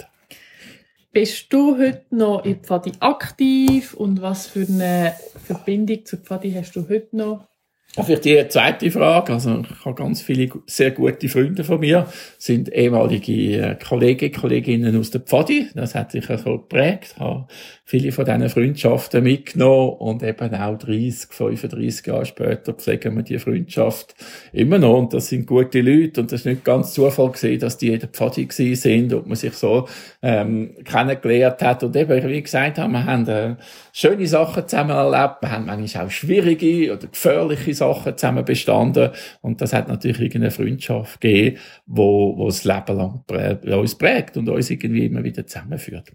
Bist 1.12 1.52
du 1.52 1.76
heute 1.78 2.04
noch 2.10 2.44
in 2.44 2.60
Pfadi 2.60 2.92
aktiv 3.00 3.92
und 3.94 4.22
was 4.22 4.46
für 4.46 4.66
eine 4.66 5.14
Verbindung 5.44 6.06
zu 6.06 6.16
Pfadi 6.16 6.52
hast 6.52 6.74
du 6.74 6.88
heute 6.88 7.14
noch? 7.16 7.51
Vielleicht 7.94 8.24
die 8.24 8.48
zweite 8.48 8.90
Frage. 8.90 9.34
Also, 9.34 9.60
ich 9.60 9.84
habe 9.84 9.94
ganz 9.94 10.22
viele 10.22 10.50
sehr 10.66 10.92
gute 10.92 11.28
Freunde 11.28 11.62
von 11.62 11.78
mir, 11.78 12.06
sind 12.38 12.72
ehemalige 12.72 13.32
äh, 13.32 13.74
Kollegen, 13.76 14.32
Kolleginnen 14.32 14.98
aus 14.98 15.10
der 15.10 15.20
Pfadi. 15.20 15.68
Das 15.74 15.94
hat 15.94 16.12
sich 16.12 16.24
so 16.24 16.58
geprägt. 16.58 17.12
Ich 17.14 17.20
habe 17.20 17.46
viele 17.84 18.12
von 18.12 18.24
diesen 18.24 18.48
Freundschaften 18.48 19.24
mitgenommen 19.24 19.94
und 19.98 20.22
eben 20.22 20.54
auch 20.54 20.78
30, 20.78 21.32
35 21.32 22.06
Jahre 22.06 22.24
später 22.24 22.72
pflegen 22.72 23.16
wir 23.16 23.22
die 23.22 23.38
Freundschaft 23.38 24.14
immer 24.52 24.78
noch. 24.78 24.98
Und 24.98 25.12
das 25.12 25.28
sind 25.28 25.46
gute 25.46 25.80
Leute 25.80 26.20
und 26.20 26.30
das 26.30 26.40
ist 26.40 26.46
nicht 26.46 26.64
ganz 26.64 26.94
Zufall 26.94 27.32
gesehen, 27.32 27.58
dass 27.58 27.78
die 27.78 27.88
in 27.88 28.00
der 28.00 28.08
Pfadi 28.08 28.46
gewesen 28.46 28.76
sind 28.76 29.12
und 29.12 29.26
man 29.26 29.36
sich 29.36 29.54
so 29.54 29.88
ähm, 30.22 30.76
kennengelernt 30.84 31.60
hat. 31.60 31.82
Und 31.82 31.96
eben, 31.96 32.28
wie 32.28 32.42
gesagt 32.42 32.78
haben, 32.78 32.92
wir 32.92 33.04
haben 33.04 33.26
äh, 33.26 33.56
schöne 33.92 34.26
Sachen 34.26 34.66
zusammen 34.68 34.90
erlebt, 34.90 35.42
wir 35.42 35.50
haben 35.50 35.66
manchmal 35.66 36.06
auch 36.06 36.10
schwierige 36.10 36.92
oder 36.92 37.08
gefährliche 37.08 37.74
Sachen 37.74 38.16
zusammen 38.16 38.44
bestanden 38.44 39.10
und 39.40 39.60
das 39.60 39.72
hat 39.72 39.88
natürlich 39.88 40.20
irgendeine 40.20 40.50
Freundschaft 40.50 41.20
gegeben, 41.20 41.58
wo, 41.86 42.36
wo 42.38 42.46
das 42.46 42.64
Leben 42.64 42.96
lang 42.96 43.24
prä 43.26 43.58
uns 43.74 43.96
prägt 43.96 44.36
und 44.36 44.48
uns 44.48 44.70
irgendwie 44.70 45.06
immer 45.06 45.24
wieder 45.24 45.46
zusammenführt. 45.46 46.12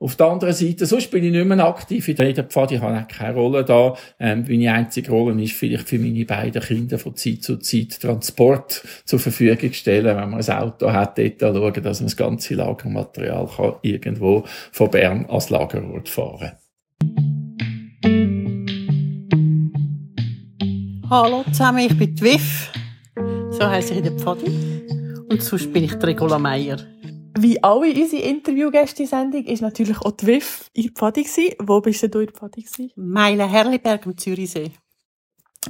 Auf 0.00 0.16
der 0.16 0.26
anderen 0.26 0.52
Seite, 0.52 0.86
sonst 0.86 1.10
bin 1.12 1.22
ich 1.22 1.30
nicht 1.30 1.46
mehr 1.46 1.64
aktiv 1.64 2.08
in 2.08 2.16
der 2.16 2.44
Pfad, 2.44 2.72
ich 2.72 2.80
habe 2.80 2.98
auch 2.98 3.06
keine 3.06 3.34
Rolle 3.34 3.64
da. 3.64 3.94
Ähm, 4.18 4.44
meine 4.48 4.72
einzige 4.72 5.12
Rolle 5.12 5.40
ist 5.40 5.52
vielleicht 5.52 5.88
für 5.88 5.98
meine 5.98 6.24
beiden 6.24 6.60
Kinder 6.60 6.98
von 6.98 7.14
Zeit 7.14 7.42
zu 7.42 7.58
Zeit 7.58 8.00
Transport 8.00 8.82
zur 9.04 9.20
Verfügung 9.20 9.72
stellen, 9.72 10.16
wenn 10.16 10.30
man 10.30 10.42
ein 10.42 10.50
Auto 10.50 10.92
hat, 10.92 11.16
dort 11.16 11.40
schauen, 11.40 11.82
dass 11.82 12.00
man 12.00 12.06
das 12.06 12.16
ganze 12.16 12.54
Lagermaterial 12.54 13.48
kann 13.56 13.74
irgendwo 13.82 14.44
von 14.72 14.90
Bern 14.90 15.26
als 15.26 15.50
Lagerort 15.50 16.08
fahren 16.08 16.52
Hallo 21.08 21.44
zusammen, 21.52 21.78
ich 21.78 21.96
bin 21.96 22.20
Wiff. 22.20 22.72
So 23.52 23.64
heisst 23.64 23.92
ich 23.92 23.98
in 23.98 24.04
der 24.04 24.12
Pfadi. 24.12 24.50
Und 25.28 25.40
sonst 25.40 25.72
bin 25.72 25.84
ich 25.84 25.94
Regula 26.02 26.38
Meier. 26.38 26.78
Wie 27.36 27.62
alle 27.62 27.92
unsere 27.92 28.22
Interviewgäste 28.22 29.02
in 29.02 29.08
Sendung 29.08 29.44
ist 29.44 29.60
natürlich 29.60 29.98
auch 29.98 30.12
die 30.12 30.26
WIF 30.26 30.70
in 30.72 30.90
Pfadi 30.90 31.24
gewesen. 31.24 31.54
Wo 31.60 31.80
bist 31.80 32.02
du 32.02 32.20
in 32.20 32.28
Pfadi 32.28 32.62
gewesen? 32.62 32.92
Meilen 32.94 33.48
Herliberg 33.48 34.06
am 34.06 34.16
Zürichsee. 34.16 34.70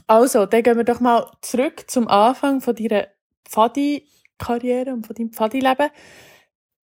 Also, 0.07 0.45
dann 0.45 0.63
gehen 0.63 0.77
wir 0.77 0.85
doch 0.85 1.01
mal 1.01 1.31
zurück 1.41 1.85
zum 1.87 2.09
Anfang 2.09 2.61
von 2.61 2.75
deiner 2.75 3.07
Pfadi-Karriere 3.49 4.93
und 4.93 5.07
von 5.07 5.17
deinem 5.17 5.33
Pfadi-Leben. 5.33 5.89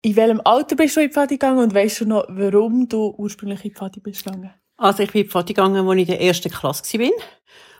In 0.02 0.16
welchem 0.16 0.42
Alter 0.46 0.76
bist 0.78 0.96
du 0.96 1.02
in 1.02 1.12
Pfadi 1.12 1.36
gegangen 1.36 1.60
und 1.60 1.74
weißt 1.74 2.02
du 2.02 2.06
noch, 2.06 2.26
warum 2.30 2.88
du 2.88 3.14
ursprünglich 3.18 3.66
in 3.66 3.74
Pfadi 3.74 4.00
bist 4.00 4.24
gegangen? 4.24 4.54
Also, 4.78 5.04
ich 5.04 5.12
bin 5.12 5.24
in 5.24 5.30
Pfadi 5.30 5.54
gegangen, 5.54 5.88
als 5.88 5.96
ich 5.96 6.02
in 6.02 6.08
der 6.08 6.22
ersten 6.22 6.52
Klasse 6.52 7.00
war. 7.00 7.12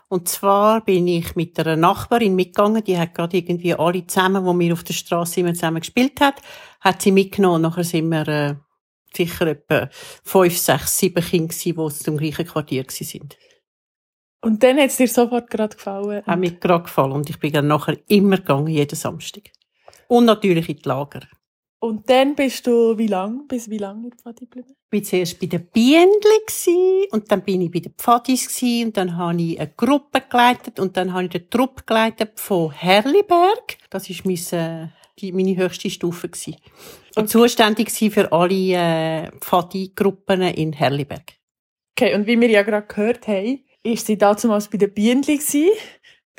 Und 0.10 0.28
zwar 0.28 0.84
bin 0.84 1.08
ich 1.08 1.36
mit 1.36 1.58
einer 1.60 1.76
Nachbarin 1.76 2.36
mitgegangen, 2.36 2.84
die 2.84 2.98
hat 2.98 3.14
gerade 3.14 3.38
irgendwie 3.38 3.76
alle 3.76 4.06
zusammen, 4.08 4.44
wo 4.44 4.58
wir 4.58 4.74
auf 4.74 4.84
der 4.84 4.94
Straße 4.94 5.40
immer 5.40 5.54
zusammen 5.54 5.82
gespielt 5.82 6.20
hat, 6.20 6.42
hat 6.80 7.02
sie 7.02 7.12
mitgenommen. 7.12 7.62
Nachher 7.62 7.84
sind 7.84 8.10
wir 8.10 8.28
äh, 8.28 8.56
sicher 9.16 9.48
etwa 9.48 9.90
fünf, 10.24 10.58
sechs, 10.58 10.98
sieben 10.98 11.24
Kinder 11.24 11.54
gewesen, 11.54 11.76
die 11.76 12.04
zum 12.04 12.18
gleichen 12.18 12.46
Quartier 12.46 12.86
sind. 12.90 13.38
Und 14.42 14.64
dann 14.64 14.78
hat 14.78 14.88
es 14.88 14.98
dir 14.98 15.08
sofort 15.08 15.50
gerade 15.50 15.76
gefallen? 15.76 16.26
Hat 16.26 16.40
mir 16.40 16.52
gerade 16.52 16.84
gefallen 16.84 17.12
und 17.12 17.30
ich 17.30 17.40
bin 17.40 17.52
dann 17.52 17.68
nachher 17.68 17.98
immer 18.08 18.38
gegangen, 18.38 18.68
jeden 18.68 18.96
Samstag. 18.96 19.52
Und 20.08 20.26
natürlich 20.26 20.70
in 20.70 20.78
die 20.78 20.88
Lager. 20.88 21.22
Und 21.82 22.10
dann 22.10 22.36
bist 22.36 22.68
du 22.68 22.98
wie 22.98 23.08
lang, 23.08 23.48
bis 23.48 23.70
wie 23.70 23.78
lange 23.78 24.08
in 24.08 24.14
Pfadi 24.14 24.46
geblieben? 24.46 24.76
Ich 24.92 25.02
war 25.02 25.04
zuerst 25.04 25.40
bei 25.40 25.48
den 25.48 25.66
Biendli 25.68 27.08
und 27.12 27.32
dann 27.32 27.42
bin 27.42 27.62
ich 27.62 27.72
bei 27.72 27.80
den 27.80 27.94
Pfadis 27.94 28.62
und 28.62 28.98
dann 28.98 29.16
habe 29.16 29.42
ich 29.42 29.60
eine 29.60 29.72
Gruppe 29.78 30.22
geleitet 30.30 30.80
und 30.80 30.98
dann 30.98 31.14
habe 31.14 31.26
ich 31.26 31.30
den 31.30 31.50
Trupp 31.50 31.88
geleitet 31.88 32.38
von 32.38 32.72
Herliberg. 32.72 33.78
Das 33.90 34.10
war 34.10 34.16
mein, 34.26 34.36
äh, 34.36 34.88
die, 35.22 35.32
meine 35.32 35.56
höchste 35.56 35.90
Stufe. 35.90 36.30
Gewesen. 36.30 36.56
Und 37.16 37.24
okay. 37.24 37.28
zuständig 37.28 37.92
für 37.92 38.32
alle 38.32 38.54
äh, 38.54 39.32
Pfadi-Gruppen 39.40 40.42
in 40.42 40.74
Herliberg. 40.74 41.34
Okay, 41.98 42.16
und 42.16 42.28
wie 42.28 42.40
wir 42.40 42.50
ja 42.50 42.64
gerade 42.64 42.88
gehört 42.88 43.28
haben, 43.28 43.64
ist 43.84 44.08
sie 44.08 44.18
damals 44.18 44.70
bei 44.70 44.78
den 44.78 44.94
Biendli 44.94 45.40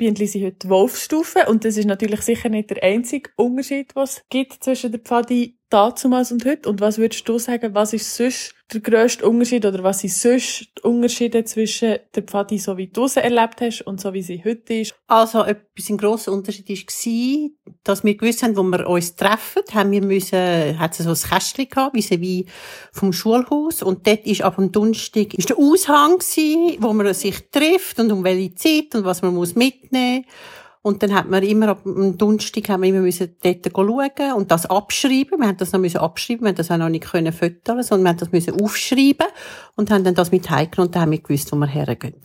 Bienen 0.01 0.15
sind 0.15 0.43
heute 0.43 0.67
Wolfsstufe 0.67 1.45
und 1.47 1.63
das 1.63 1.77
ist 1.77 1.85
natürlich 1.85 2.21
sicher 2.21 2.49
nicht 2.49 2.71
der 2.71 2.81
einzige 2.81 3.29
Unterschied, 3.35 3.95
was 3.95 4.17
es 4.17 4.23
gibt 4.29 4.63
zwischen 4.63 4.91
der 4.91 4.99
Pfadi 4.99 5.59
damals 5.71 6.31
und 6.31 6.45
heute. 6.45 6.69
Und 6.69 6.81
was 6.81 6.97
würdest 6.97 7.27
du 7.27 7.39
sagen, 7.39 7.73
was 7.73 7.93
ist 7.93 8.15
sonst 8.15 8.53
der 8.73 8.81
grösste 8.81 9.27
Unterschied 9.27 9.65
oder 9.65 9.83
was 9.83 9.99
sind 9.99 10.13
sonst 10.13 10.67
die 10.77 10.81
Unterschiede 10.83 11.43
zwischen 11.43 11.97
der 12.15 12.23
Pfadi, 12.23 12.57
so 12.57 12.77
wie 12.77 12.87
du 12.87 13.07
sie 13.07 13.21
erlebt 13.21 13.61
hast 13.61 13.81
und 13.81 13.99
so 13.99 14.13
wie 14.13 14.21
sie 14.21 14.43
heute 14.45 14.73
ist? 14.75 14.95
Also, 15.07 15.43
etwas 15.43 15.89
ein 15.89 15.97
grosser 15.97 16.31
Unterschied 16.31 16.69
war, 16.69 17.49
dass 17.83 18.03
wir 18.03 18.15
gewusst 18.15 18.43
haben, 18.43 18.55
wo 18.55 18.63
wir 18.63 18.87
uns 18.87 19.15
treffen, 19.15 19.63
haben 19.73 19.91
wir 19.91 20.01
müssen, 20.01 20.79
hat 20.79 20.99
es 20.99 21.05
so 21.05 21.09
ein 21.09 21.31
Kästchen 21.31 21.69
gehabt, 21.69 21.95
wie 21.95 22.21
wie 22.21 22.45
vom 22.91 23.13
Schulhaus. 23.13 23.81
Und 23.81 24.07
dort 24.07 24.25
ist 24.25 24.41
ab 24.41 24.55
dem 24.57 24.71
Donnerstag, 24.71 25.33
ist 25.33 25.49
der 25.49 25.57
Aushang 25.57 26.17
gewesen, 26.17 26.77
wo 26.79 26.93
man 26.93 27.13
sich 27.13 27.49
trifft 27.49 27.99
und 27.99 28.11
um 28.11 28.23
welche 28.23 28.55
Zeit 28.55 28.95
und 28.95 29.05
was 29.05 29.21
man 29.21 29.33
muss 29.33 29.55
mitnehmen 29.55 30.25
muss. 30.25 30.60
Und 30.83 31.03
dann 31.03 31.13
hat 31.13 31.29
man 31.29 31.43
immer 31.43 31.77
am 31.85 32.17
Donnerstag 32.17 32.69
haben 32.69 32.81
wir 32.81 32.89
immer 32.89 33.01
müssen 33.01 33.35
dort 33.43 33.67
schauen 33.71 34.33
und 34.35 34.49
das 34.49 34.65
abschreiben. 34.65 35.39
Wir 35.39 35.47
haben 35.47 35.57
das 35.57 35.73
noch 35.73 35.79
müssen 35.79 35.99
abschreiben, 35.99 36.41
wir 36.41 36.49
haben 36.49 36.55
das 36.55 36.71
auch 36.71 36.77
noch 36.77 36.89
nicht 36.89 37.05
können 37.05 37.31
füttern, 37.31 37.83
sondern 37.83 38.03
wir 38.03 38.09
haben 38.09 38.17
das 38.17 38.31
müssen 38.31 38.59
aufschreiben 38.59 39.27
und 39.75 39.91
haben 39.91 40.03
dann 40.03 40.15
das 40.15 40.31
mit 40.31 40.49
heimgenommen 40.49 40.87
und 40.87 40.95
dann 40.95 41.03
haben 41.03 41.11
wir 41.11 41.21
gewusst, 41.21 41.51
wo 41.51 41.55
wir 41.57 41.67
hergehen. 41.67 42.21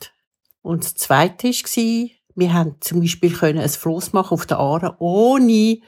Und 0.63 0.83
das 0.83 0.95
Zweite 0.95 1.49
war, 1.49 2.09
wir 2.35 2.53
haben 2.53 2.75
zum 2.79 3.01
Beispiel 3.01 3.31
können 3.31 3.59
ein 3.59 3.69
Floss 3.69 4.13
machen 4.13 4.33
auf 4.33 4.47
der 4.47 4.57
Aare 4.57 4.95
ohne 4.99 5.79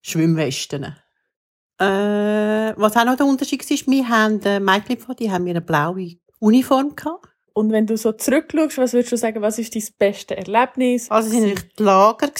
Schwimmwesten. 0.00 0.96
Äh, 1.78 1.84
was 2.76 2.96
auch 2.96 3.04
noch 3.04 3.16
der 3.16 3.26
Unterschied 3.26 3.68
war, 3.68 3.92
wir 3.92 4.08
haben, 4.08 4.40
äh, 4.42 4.60
Mädchen 4.60 4.96
die 5.18 5.30
haben 5.30 5.44
wir 5.44 5.50
eine 5.50 5.60
blaue 5.60 6.16
Uniform 6.38 6.96
gehabt. 6.96 7.33
Und 7.54 7.70
wenn 7.70 7.86
du 7.86 7.96
so 7.96 8.12
zurückschaust, 8.12 8.78
was 8.78 8.92
würdest 8.92 9.12
du 9.12 9.16
sagen, 9.16 9.40
was 9.40 9.58
ist 9.58 9.74
dein 9.74 9.84
beste 9.98 10.36
Erlebnis? 10.36 11.08
Also 11.10 11.28
es 11.28 11.42
waren 11.42 11.54
die 11.78 11.82
Lager. 11.82 12.30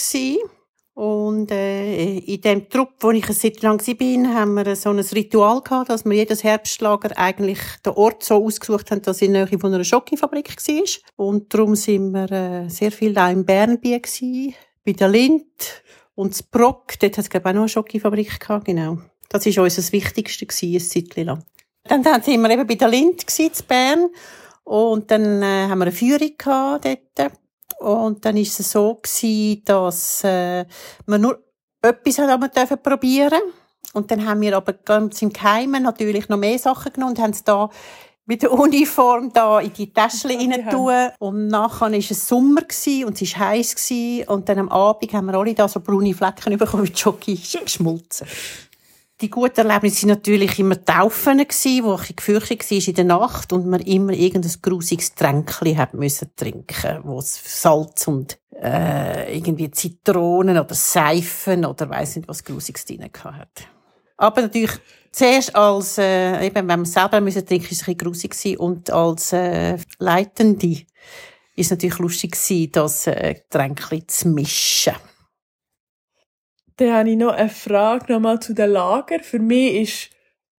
Und 0.93 1.51
äh, 1.51 2.19
in 2.19 2.39
dem 2.39 2.69
Trupp, 2.69 2.91
wo 3.01 3.11
ich 3.11 3.25
Zeit 3.25 3.61
lang 3.61 3.85
war, 3.85 4.33
haben 4.33 4.53
wir 4.53 4.75
so 4.77 4.91
ein 4.91 4.99
Ritual 4.99 5.61
gehabt, 5.61 5.89
dass 5.89 6.05
wir 6.05 6.13
jedes 6.13 6.43
Herbstlager 6.43 7.17
eigentlich 7.17 7.59
den 7.85 7.93
Ort 7.93 8.23
so 8.23 8.45
ausgesucht 8.45 8.91
haben, 8.91 9.01
dass 9.01 9.21
in 9.21 9.33
der 9.33 9.45
Nähe 9.45 9.59
von 9.59 9.73
einer 9.73 9.83
Schokifabrik 9.83 10.55
war. 10.55 11.25
Und 11.25 11.53
darum 11.53 11.75
sind 11.75 12.11
wir 12.11 12.31
äh, 12.31 12.69
sehr 12.69 12.93
viel 12.93 13.17
auch 13.17 13.29
in 13.29 13.45
Bernbier 13.45 13.99
gewesen, 13.99 14.53
bei 14.85 14.93
der 14.93 15.09
Lind 15.09 15.83
und 16.15 16.31
das 16.31 16.43
Brock. 16.43 16.97
Dort 16.99 17.17
hat 17.17 17.25
es, 17.25 17.29
glaube 17.29 17.49
ich, 17.49 17.51
auch 17.51 17.55
noch 17.55 17.61
eine 17.63 17.69
Schokifabrik 17.69 18.39
gehabt, 18.39 18.65
genau. 18.65 18.97
Das 19.27 19.45
war 19.45 19.63
uns 19.63 19.75
das 19.75 19.91
Wichtigste 19.91 20.45
gewesen, 20.45 20.75
ein 20.75 20.79
Zeit 20.79 21.25
lang. 21.25 21.43
Dann, 21.83 22.03
dann 22.03 22.21
sind 22.21 22.41
wir 22.41 22.49
eben 22.49 22.65
bei 22.65 22.75
der 22.75 22.87
Lind 22.87 23.27
gewesen, 23.27 23.51
in 23.59 23.67
Bern. 23.67 24.09
Und 24.65 25.09
dann 25.11 25.41
äh, 25.41 25.67
haben 25.69 25.79
wir 25.79 25.85
eine 25.85 25.91
Führung 25.91 26.31
gehabt 26.37 26.85
dort. 26.85 27.31
Und 27.79 28.25
dann 28.25 28.35
ist 28.35 28.59
es 28.59 28.71
so 28.71 28.95
gewesen, 28.95 29.63
dass 29.65 30.23
äh, 30.23 30.65
wir 31.05 31.17
nur 31.17 31.39
etwas 31.81 32.19
haben 32.19 32.51
dürfen 32.51 32.77
probieren. 32.81 33.41
Und 33.93 34.11
dann 34.11 34.25
haben 34.25 34.41
wir 34.41 34.57
aber 34.57 34.73
ganz 34.73 35.21
im 35.21 35.31
Geheimen 35.31 35.83
natürlich 35.83 36.27
noch 36.27 36.37
mehr 36.37 36.59
Sachen 36.59 36.91
genommen 36.91 37.13
und 37.13 37.19
haben 37.21 37.31
es 37.31 37.43
da 37.43 37.69
mit 38.25 38.41
der 38.41 38.51
Uniform 38.51 39.31
da 39.31 39.59
in 39.59 39.71
die 39.71 39.93
Taschen 39.93 40.31
rein 40.51 40.69
tun. 40.69 41.11
Und 41.19 41.47
nachher 41.47 41.91
war 41.91 41.97
es 41.97 42.27
Sommer 42.27 42.61
gewesen, 42.61 43.05
und 43.05 43.21
es 43.21 43.37
war 43.37 43.49
heiß 43.49 43.75
gewesen, 43.75 44.27
und 44.27 44.49
dann 44.49 44.59
am 44.59 44.69
Abend 44.69 45.13
haben 45.13 45.27
wir 45.27 45.35
alle 45.35 45.53
da 45.53 45.67
so 45.67 45.79
braune 45.79 46.13
Flecken 46.13 46.57
bekommen, 46.57 46.87
wie 46.87 46.91
die 46.91 46.99
Jockey 46.99 47.35
geschmolzen. 47.35 48.27
Die 49.21 49.29
guten 49.29 49.65
Erlebnisse 49.65 50.07
waren 50.07 50.15
natürlich 50.15 50.59
immer 50.59 50.83
Taufen, 50.83 51.39
wo 51.39 51.99
ich 52.03 52.15
gefürchtet 52.17 52.69
war 52.69 52.87
in 52.87 52.93
der 52.95 53.05
Nacht 53.05 53.53
und 53.53 53.65
man 53.65 53.79
immer 53.79 54.11
irgendein 54.11 54.51
grusiges 54.61 55.15
Tränkchen 55.15 55.87
müssen 55.93 56.35
trinken, 56.35 56.99
wo 57.03 57.21
Salz 57.21 58.09
und 58.09 58.37
äh, 58.61 59.37
irgendwie 59.37 59.71
Zitronen 59.71 60.57
oder 60.57 60.75
Seifen 60.75 61.63
oder 61.63 61.89
weiss 61.89 62.17
nicht 62.17 62.27
was 62.27 62.43
grusiges 62.43 62.83
drin 62.83 63.09
hat. 63.23 63.67
Aber 64.17 64.41
natürlich 64.41 64.73
zuerst 65.13 65.55
als 65.55 65.97
äh, 65.97 66.45
eben 66.45 66.55
wenn 66.55 66.65
man 66.65 66.85
selber 66.85 67.11
trinken, 67.11 67.27
ist 67.29 67.37
es 67.37 67.43
ein 67.87 67.95
bisschen 67.95 67.97
grusig 67.97 68.59
und 68.59 68.89
als 68.91 69.31
äh, 69.31 69.77
Leitende 69.97 70.85
ist 71.55 71.67
es 71.67 71.71
natürlich 71.71 71.99
lustig 71.99 72.33
gewesen, 72.33 72.71
das 72.73 73.07
äh, 73.07 73.35
Tränkchen 73.49 74.05
zu 74.09 74.27
mischen. 74.27 74.95
Dann 76.77 76.93
habe 76.93 77.09
ich 77.09 77.17
noch 77.17 77.33
eine 77.33 77.49
Frage 77.49 78.11
nochmal 78.13 78.39
zu 78.39 78.53
den 78.53 78.71
Lager. 78.71 79.19
Für 79.21 79.39
mich 79.39 79.75
ist 79.75 80.09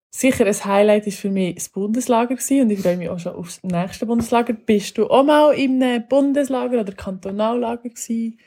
sicher 0.10 0.46
ein 0.46 0.66
Highlight 0.66 1.08
ist 1.08 1.20
für 1.20 1.30
mich 1.30 1.56
das 1.56 1.70
Bundeslager 1.70 2.36
gewesen, 2.36 2.62
und 2.62 2.70
ich 2.70 2.80
freue 2.80 2.98
mich 2.98 3.10
auch 3.10 3.20
schon 3.20 3.36
aufs 3.36 3.62
nächste 3.64 4.06
Bundeslager. 4.06 4.54
Bist 4.54 4.98
du 4.98 5.08
auch 5.08 5.24
mal 5.24 5.52
in 5.54 5.84
einem 5.84 6.08
Bundeslager 6.08 6.82
oder 6.82 6.94
Kantonallager 6.94 7.90
gewesen? 7.90 8.40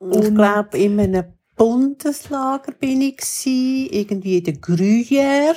Ich 0.00 0.34
glaube, 0.34 0.78
in 0.78 1.00
einem 1.00 1.24
Bundeslager 1.56 2.72
bin 2.72 3.00
ich 3.00 3.16
gewesen, 3.16 3.88
irgendwie 3.90 4.38
in 4.38 4.44
der 4.44 4.54
Gruyère. 4.54 5.54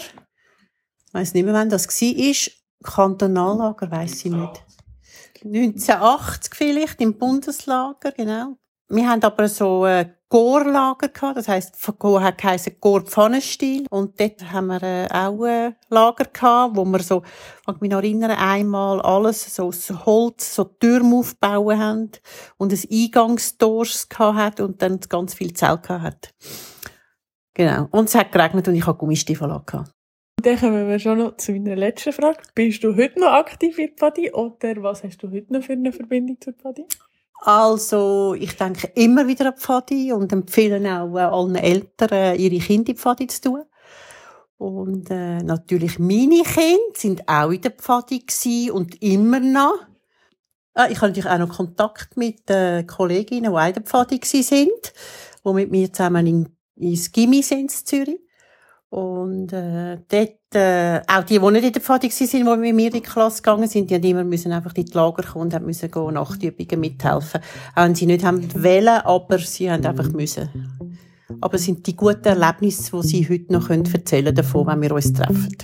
Ich 1.07 1.13
weiss 1.13 1.33
nicht 1.33 1.45
mehr, 1.45 1.53
wann 1.53 1.69
das 1.69 1.87
war. 1.87 2.51
Kantonallager 2.83 3.89
weiss 3.91 4.25
ich 4.25 4.31
nicht. 4.31 4.63
1980 5.43 6.55
vielleicht, 6.55 7.01
im 7.01 7.17
Bundeslager, 7.17 8.11
genau. 8.11 8.57
Wir 8.87 9.09
haben 9.09 9.23
aber 9.23 9.47
so 9.47 9.83
ein 9.83 10.13
Gorlager 10.29 11.07
gehabt, 11.07 11.37
das 11.37 11.47
heisst, 11.47 11.75
Go 11.97 12.19
hat 12.19 12.37
geheissen 12.37 12.75
Gor 12.79 13.01
Pfannenstil. 13.01 13.85
Und 13.89 14.19
dort 14.19 14.51
haben 14.51 14.67
wir 14.67 14.83
äh, 14.83 15.07
auch 15.11 15.43
ein 15.43 15.75
Lager 15.89 16.25
gehabt, 16.25 16.75
wo 16.75 16.85
wir 16.85 16.99
so, 16.99 17.23
ich 17.67 17.81
mich 17.81 17.89
noch 17.89 17.99
erinnern, 17.99 18.31
einmal 18.31 19.01
alles 19.01 19.55
so 19.55 19.67
aus 19.67 19.89
Holz, 20.05 20.55
so 20.55 20.65
Türme 20.65 21.17
aufbauen 21.17 21.79
haben 21.79 22.11
und 22.57 22.73
ein 22.73 22.79
Eingangstor 22.91 23.85
gehabt 24.09 24.59
und 24.59 24.81
dann 24.81 24.99
ganz 24.99 25.33
viel 25.33 25.53
Zelt 25.53 25.83
gehabt 25.83 26.03
hat. 26.03 26.33
Genau. 27.53 27.87
Und 27.91 28.09
es 28.09 28.15
hat 28.15 28.31
geregnet 28.31 28.67
und 28.67 28.75
ich 28.75 28.85
hatte 28.85 28.97
Gummistiefel 28.97 29.47
gehabt. 29.47 29.91
Dann 30.41 30.59
kommen 30.59 30.87
wir 30.87 30.99
schon 30.99 31.17
noch 31.17 31.37
zu 31.37 31.53
meiner 31.53 31.75
letzten 31.75 32.13
Frage. 32.13 32.39
Bist 32.53 32.83
du 32.83 32.95
heute 32.95 33.19
noch 33.19 33.31
aktiv 33.31 33.79
in 33.79 33.95
Pfadi 33.95 34.31
oder 34.31 34.83
was 34.83 35.03
hast 35.03 35.23
du 35.23 35.31
heute 35.31 35.53
noch 35.53 35.63
für 35.63 35.73
eine 35.73 35.91
Verbindung 35.91 36.39
zur 36.39 36.53
Pfadi? 36.53 36.85
Also, 37.47 38.33
ich 38.33 38.57
denke 38.57 38.87
immer 38.95 39.27
wieder 39.27 39.45
an 39.49 39.57
Pfadi 39.57 40.11
und 40.11 40.33
empfehle 40.33 40.77
auch 40.99 41.15
äh, 41.15 41.19
allen 41.19 41.55
Eltern, 41.55 42.09
äh, 42.09 42.35
ihre 42.37 42.57
Kinder 42.57 42.89
in 42.89 42.97
Pfadi 42.97 43.27
zu 43.27 43.39
tun. 43.39 43.63
Und 44.57 45.11
äh, 45.11 45.43
natürlich 45.43 45.99
meine 45.99 46.41
Kinder 46.41 46.79
sind 46.95 47.29
auch 47.29 47.51
in 47.51 47.61
der 47.61 47.69
Pfadi 47.69 48.21
gewesen 48.21 48.71
und 48.71 48.99
immer 49.03 49.39
noch. 49.39 49.77
Ah, 50.73 50.87
ich 50.89 50.97
habe 50.97 51.09
natürlich 51.09 51.29
auch 51.29 51.37
noch 51.37 51.55
Kontakt 51.55 52.17
mit 52.17 52.49
äh, 52.49 52.83
Kolleginnen, 52.83 53.51
die 53.51 53.57
auch 53.57 53.67
in 53.67 53.73
der 53.73 53.83
Pfadi 53.83 54.19
sind, 54.23 54.93
die 55.45 55.53
mit 55.53 55.69
mir 55.69 55.93
zusammen 55.93 56.25
in, 56.25 56.49
ins 56.77 57.11
Gimmi 57.11 57.43
sind 57.43 57.59
in 57.59 57.69
Zürich. 57.69 58.24
Und 58.89 59.51
äh, 59.51 59.97
dort, 60.07 60.55
äh, 60.55 61.01
auch 61.07 61.23
die, 61.23 61.39
die 61.39 61.51
nicht 61.51 61.65
in 61.65 61.73
der 61.73 61.81
Pfadi 61.81 62.09
waren, 62.09 62.29
die 62.31 62.43
mit 62.43 62.75
mir 62.75 62.87
in 62.87 62.93
die 62.93 63.01
Klasse 63.01 63.41
gegangen 63.41 63.67
sind, 63.67 63.89
die 63.89 63.95
haben 63.95 64.03
immer 64.03 64.23
müssen 64.23 64.51
einfach 64.51 64.73
in 64.75 64.85
die 64.85 64.93
Lager 64.93 65.23
kommen 65.23 65.51
und 65.53 65.65
müssen 65.65 65.91
gehen, 65.91 66.13
Nachtübungen 66.13 66.79
mithelfen. 66.79 67.41
Auch 67.75 67.83
wenn 67.83 67.95
sie 67.95 68.05
nicht 68.05 68.23
haben 68.23 68.41
wollen, 68.63 68.87
aber 68.87 69.39
sie 69.39 69.69
haben 69.69 69.85
einfach 69.85 70.09
müssen. 70.11 70.49
Aber 71.41 71.55
es 71.55 71.65
sind 71.65 71.85
die 71.87 71.95
guten 71.95 72.25
Erlebnisse, 72.25 72.91
die 72.95 73.07
sie 73.07 73.29
heute 73.29 73.51
noch 73.51 73.69
erzählen 73.69 74.05
können 74.05 74.35
davon, 74.35 74.67
wenn 74.67 74.81
wir 74.81 74.91
uns 74.91 75.11
treffen. 75.11 75.57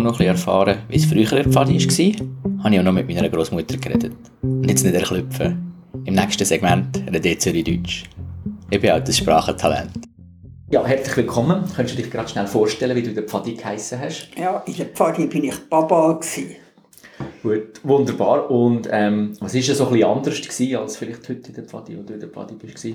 Auch 0.00 0.04
noch 0.04 0.12
ein 0.12 0.18
bisschen 0.18 0.34
erfahren, 0.34 0.78
wie 0.88 0.96
es 0.96 1.04
früher 1.04 1.32
in 1.32 1.44
der 1.44 1.52
Pfadi 1.52 1.78
war, 1.78 2.64
habe 2.64 2.74
ich 2.74 2.80
auch 2.80 2.84
noch 2.84 2.92
mit 2.92 3.06
meiner 3.06 3.28
Großmutter 3.28 3.76
geredet. 3.76 4.12
Und 4.42 4.68
jetzt 4.68 4.84
nicht 4.84 4.94
erklüpfen. 4.94 5.72
Im 6.04 6.14
nächsten 6.14 6.44
Segment 6.44 7.02
rede 7.12 7.28
ich 7.28 7.40
Zürich-Deutsch. 7.40 8.04
Ich 8.70 8.80
bin 8.80 8.90
auch 8.90 9.00
das 9.00 9.18
Sprachentalent. 9.18 9.90
Ja, 10.70 10.86
herzlich 10.86 11.16
willkommen. 11.18 11.64
Könntest 11.74 11.98
du 11.98 12.02
dich 12.02 12.10
gerade 12.10 12.28
schnell 12.28 12.46
vorstellen, 12.46 12.96
wie 12.96 13.02
du 13.02 13.08
in 13.08 13.14
der 13.14 13.24
Pfadi 13.24 13.54
geheissen 13.54 14.00
hast? 14.00 14.30
Ja, 14.38 14.62
in 14.66 14.76
der 14.76 14.86
Pfadi 14.86 15.26
bin 15.26 15.44
ich 15.44 15.58
Baba. 15.68 16.12
Gewesen. 16.12 16.56
Gut, 17.42 17.80
wunderbar. 17.82 18.50
Und 18.50 18.88
ähm, 18.90 19.32
was 19.40 19.54
war 19.54 19.62
so 19.62 19.86
ein 19.86 19.92
bisschen 19.92 20.08
anders 20.08 20.40
gewesen, 20.40 20.76
als 20.76 20.96
vielleicht 20.96 21.28
heute 21.28 21.48
in 21.48 21.54
der 21.54 21.64
Pfadi, 21.64 21.98
wo 21.98 22.02
du 22.02 22.14
in 22.14 22.20
der 22.20 22.28
Pfadi 22.28 22.54
bist? 22.54 22.86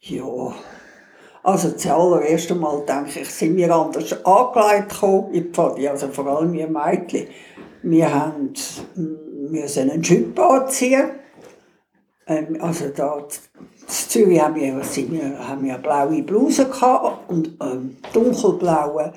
Ja, 0.00 0.54
also 1.48 1.70
zuallererst 1.70 2.52
einmal 2.52 2.84
denke 2.84 3.20
ich, 3.20 3.30
sind 3.30 3.56
wir 3.56 3.74
anders 3.74 4.12
angelegt 4.24 4.90
gekommen 4.90 5.32
in 5.32 5.44
die 5.44 5.48
Pfadi, 5.48 5.88
also 5.88 6.08
vor 6.08 6.26
allem 6.26 6.52
wir 6.52 6.68
Mädchen. 6.68 7.26
Wir 7.82 8.14
haben 8.14 8.52
müssen 9.50 9.90
einen 9.90 10.04
Schüpp 10.04 10.38
anziehen. 10.38 11.10
Ähm, 12.26 12.58
also 12.60 12.90
da 12.94 13.16
in 13.16 13.28
Zürich 13.86 14.38
haben 14.42 14.56
wir, 14.56 14.76
wir, 14.76 15.48
haben 15.48 15.64
wir 15.64 15.78
blaue 15.78 16.22
Blusen 16.22 16.70
gehabt 16.70 17.30
und 17.30 17.56
ähm, 17.62 17.96
dunkelblaue 18.12 19.14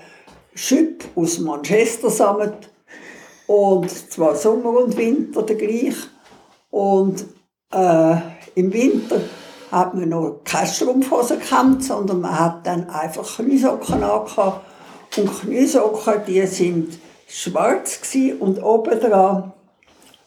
Schüpp 0.56 1.04
aus 1.16 1.38
Manchester 1.40 2.10
Sammet. 2.10 2.70
Und 3.46 3.90
zwar 3.90 4.36
Sommer 4.36 4.80
und 4.80 4.96
Winter 4.96 5.44
der 5.44 5.58
gleich. 5.58 5.96
Und 6.70 7.26
äh, 7.74 8.16
im 8.56 8.72
Winter 8.72 9.20
hat 9.72 9.94
man 9.94 10.10
noch 10.10 10.42
keine 10.44 10.68
Strumpfhosen 10.68 11.40
gehabt, 11.40 11.84
sondern 11.84 12.22
man 12.22 12.38
hat 12.38 12.68
dann 12.68 12.90
einfach 12.90 13.38
Kniesocken 13.38 14.04
angehabt. 14.04 14.66
Und 15.18 15.42
Kniesocken, 15.42 16.22
die 16.28 16.46
sind 16.46 17.00
schwarz 17.28 18.02
gewesen 18.02 18.40
und 18.40 18.62
oben 18.62 19.00
dran, 19.00 19.54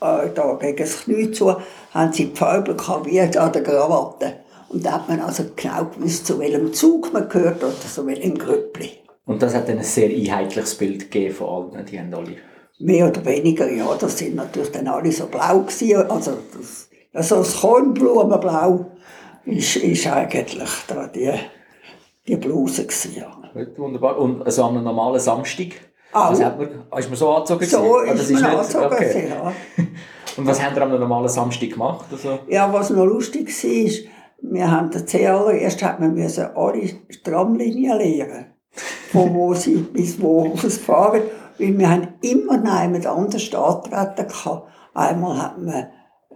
äh, 0.01 0.29
da 0.35 0.55
gegen 0.55 0.79
das 0.79 1.05
Knie 1.05 1.31
zu, 1.31 1.55
haben 1.93 2.13
sie 2.13 2.27
die 2.27 2.37
Farbe 2.37 2.75
gehabt, 2.75 3.07
wie 3.07 3.21
an 3.21 3.31
der 3.31 3.63
Krawatte. 3.63 4.35
Und 4.69 4.85
da 4.85 4.93
hat 4.93 5.09
man 5.09 5.21
also 5.21 5.45
genau 5.55 5.85
gewusst, 5.85 6.27
zu 6.27 6.39
welchem 6.39 6.73
Zug 6.73 7.13
man 7.13 7.29
gehört 7.29 7.63
oder 7.63 7.73
zu 7.79 8.07
welchem 8.07 8.37
Grüppli. 8.37 8.93
Und 9.27 9.43
das 9.43 9.55
hat 9.55 9.69
dann 9.69 9.79
ein 9.79 9.85
sehr 9.85 10.09
einheitliches 10.09 10.75
Bild 10.75 11.11
gegeben 11.11 11.35
von 11.35 11.75
allen, 11.75 11.87
die 11.87 11.99
haben 11.99 12.13
alle... 12.13 12.37
Mehr 12.81 13.09
oder 13.09 13.25
weniger, 13.25 13.71
ja, 13.71 13.87
das 13.99 14.19
sind 14.19 14.35
natürlich 14.35 14.73
dann 14.73 14.89
alle 14.89 15.13
so 15.13 15.27
blau 15.27 15.61
gewesen, 15.61 16.11
also 16.11 16.33
das, 16.57 16.89
also 17.13 17.37
das 17.37 17.61
Kornblumenblau 17.61 18.87
ist, 19.47 19.77
ist 19.77 20.07
eigentlich 20.07 20.71
da 20.89 21.07
die, 21.07 21.33
die 22.27 22.37
Bluse 22.37 22.83
gewesen, 22.83 23.17
ja. 23.17 23.37
Gut, 23.53 23.79
wunderbar. 23.79 24.19
Und 24.19 24.43
also 24.43 24.65
an 24.65 24.75
einem 24.77 24.85
normalen 24.85 25.21
Samstag? 25.21 25.69
Auch. 26.13 26.31
Was 26.31 26.43
hat 26.43 26.59
man, 26.59 26.69
ist 26.99 27.09
man 27.09 27.17
so 27.17 27.31
angezogen? 27.31 27.65
So? 27.67 27.97
Ah, 27.97 28.03
ist 28.05 28.31
man 28.31 28.45
angezogen, 28.45 28.85
okay. 28.87 29.29
ja. 29.29 29.53
Und 30.37 30.47
was 30.47 30.63
habt 30.63 30.77
ihr 30.77 30.83
am 30.83 30.91
normalen 30.91 31.29
Samstag 31.29 31.71
gemacht? 31.71 32.07
Also? 32.11 32.41
Ja, 32.49 32.73
was 32.73 32.91
noch 32.91 33.05
lustig 33.05 33.49
war, 33.49 34.11
wir 34.43 34.71
haben 34.71 35.07
zuallererst 35.07 35.83
hat 35.83 36.01
man 36.01 36.15
müssen 36.15 36.47
alle 36.55 36.91
Tramlinien 37.23 37.97
lernen. 37.99 38.47
Von 39.13 39.35
wo 39.35 39.55
sie 39.55 39.77
bis 39.93 40.21
wo 40.21 40.53
es 40.63 40.79
fahren. 40.79 41.23
Weil 41.59 41.79
wir 41.79 41.89
haben 41.89 42.09
immer 42.21 42.57
jemand 42.57 43.07
anders 43.07 43.55
antreten 43.55 44.29
gehabt. 44.29 44.69
Einmal 44.93 45.41
hat 45.41 45.59
man 45.61 45.87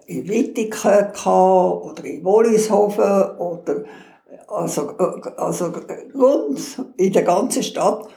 in 0.09 0.27
Wittigen 0.27 0.73
oder 1.25 2.05
in 2.05 2.25
Wollishofen 2.25 3.39
oder 3.39 3.85
also, 4.49 4.97
also 5.37 5.73
rund 6.15 6.59
in 6.97 7.13
der 7.13 7.23
ganzen 7.23 7.63
Stadt. 7.63 8.09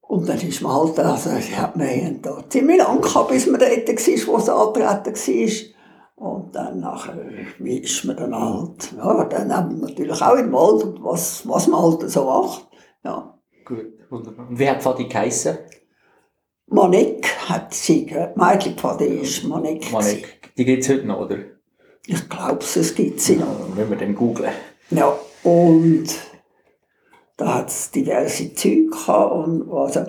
Und 0.00 0.28
dann 0.28 0.40
ist 0.40 0.62
man 0.62 0.72
halt, 0.72 0.98
also, 1.00 1.30
hat 1.30 1.76
man 1.76 2.22
da 2.22 2.44
ziemlich 2.48 2.78
lang 2.78 3.00
gehabt, 3.00 3.30
bis 3.30 3.46
man 3.46 3.58
dort 3.58 3.88
war, 3.88 4.26
wo 4.26 4.36
es 4.36 4.48
antreten 4.48 5.14
war. 5.14 5.74
Und 6.16 6.54
dann 6.54 6.78
nachher, 6.78 7.18
wie 7.58 7.78
ist 7.78 8.04
man 8.04 8.16
dann 8.16 8.38
halt, 8.38 8.92
ja, 8.96 9.24
dann 9.24 9.56
haben 9.56 9.80
wir 9.80 9.88
natürlich 9.88 10.22
auch 10.22 10.36
im 10.36 10.52
Wald 10.52 11.02
was, 11.02 11.46
was 11.48 11.66
man 11.66 11.82
halt 11.82 12.08
so 12.08 12.24
macht, 12.24 12.68
ja. 13.02 13.36
Gut, 13.64 13.86
wunderbar. 14.10 14.48
Und 14.48 14.58
wie 14.58 14.70
hat 14.70 14.82
Pfadi 14.82 15.08
geheissen? 15.08 15.58
Monik 16.66 17.33
hat 17.48 17.74
sie, 17.74 18.06
die 18.06 18.14
Mädchenpfadi 18.36 19.06
ist 19.06 19.44
Monik. 19.44 19.90
Monik. 19.90 20.40
Die 20.56 20.64
gibt 20.64 20.82
es 20.82 20.88
heute 20.88 21.06
noch, 21.06 21.20
oder? 21.20 21.38
Ich 22.06 22.28
glaube, 22.28 22.58
es 22.58 22.94
gibt 22.94 23.20
sie 23.20 23.36
noch. 23.36 23.68
Ja, 23.68 23.74
müssen 23.74 23.90
wir 23.90 23.96
dann 23.98 24.14
googlen. 24.14 24.52
Ja, 24.90 25.18
und 25.42 26.06
da 27.36 27.54
hat 27.54 27.68
es 27.68 27.90
diverse 27.90 28.54
Züge 28.54 28.90
gehabt 28.90 29.32
und 29.32 29.70
also 29.70 30.04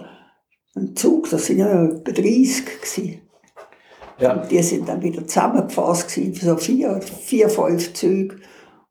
ein 0.75 0.95
Zug, 0.95 1.29
das 1.29 1.45
sind 1.45 1.59
ja 1.59 1.85
etwa 1.85 2.11
30 2.11 2.65
gewesen. 2.65 3.21
Ja. 4.19 4.33
Und 4.33 4.51
die 4.51 4.61
sind 4.61 4.87
dann 4.87 5.01
wieder 5.01 5.25
zusammengefasst 5.25 6.13
gewesen, 6.13 6.33
so 6.33 6.57
vier, 6.57 7.01
vier, 7.01 7.49
fünf 7.49 7.93
Züge. 7.93 8.37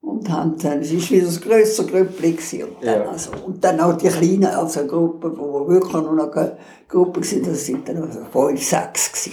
Und 0.05 0.29
haben 0.31 0.57
dann, 0.59 0.81
es 0.81 0.93
war 0.93 1.11
wieder 1.11 1.29
ein 1.29 1.41
grösser 1.41 1.85
Grüppli 1.85 2.33
gewesen. 2.33 2.65
Und 2.65 2.85
dann, 2.85 3.03
Ja. 3.03 3.09
also, 3.11 3.31
und 3.47 3.63
dann 3.65 3.81
auch 3.81 3.97
die 3.97 4.09
kleinen, 4.09 4.45
also 4.47 4.87
Gruppen, 4.87 5.37
wo 5.39 5.67
wirklich 5.69 5.93
nur 5.95 6.13
noch 6.13 6.31
eine 6.33 6.57
Gruppe 6.89 7.21
waren, 7.21 7.43
das 7.45 7.65
sind 7.67 7.89
dann 7.89 7.97
also 8.03 8.21
fünf, 8.31 8.63
sechs 8.63 9.11
gewesen. 9.13 9.33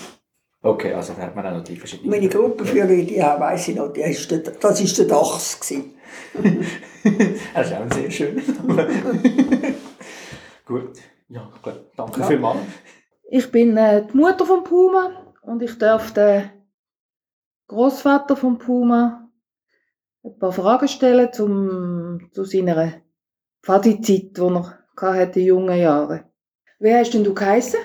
Okay, 0.64 0.94
also 0.94 1.14
da 1.14 1.24
hat 1.24 1.36
man 1.36 1.46
auch 1.48 1.54
noch 1.58 1.64
die 1.64 1.76
verschiedenen. 1.76 2.12
Meine 2.12 2.30
Gruppenführerin, 2.30 3.08
die 3.08 3.18
weiss 3.18 3.68
ich 3.68 3.76
noch, 3.76 3.92
die 3.92 4.02
ist 4.02 4.30
der, 4.32 4.40
das 4.40 4.64
war 4.80 5.06
der 5.06 5.06
Dachs. 5.06 5.60
Das 7.56 7.68
ist 7.68 7.74
auch 7.74 7.94
sehr 7.96 8.12
schön. 8.12 8.36
Gut. 10.66 10.92
Ja, 11.30 11.50
gut. 11.64 11.74
Danke 11.98 12.20
Ja. 12.20 12.28
vielmals. 12.28 12.60
Ich 13.30 13.52
bin 13.52 13.76
äh, 13.78 14.06
die 14.06 14.16
Mutter 14.18 14.46
von 14.46 14.64
Puma 14.64 15.34
und 15.42 15.62
ich 15.64 15.78
darf 15.78 16.12
den 16.14 16.50
Großvater 17.68 18.36
von 18.36 18.58
Puma 18.58 19.21
ein 20.24 20.38
paar 20.38 20.52
Fragen 20.52 20.88
stellen 20.88 21.32
zum, 21.34 22.30
zu 22.32 22.44
seiner 22.44 23.02
Pfadi-Zeit, 23.64 24.38
die 24.38 24.42
er 24.42 25.14
hatte 25.16 25.40
in 25.40 25.46
jungen 25.48 25.80
Jahren. 25.80 26.24
Wie 26.80 26.94
hast 26.94 27.14
denn 27.14 27.24
du 27.24 27.34
geheissen? 27.34 27.80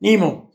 Niemand. 0.00 0.48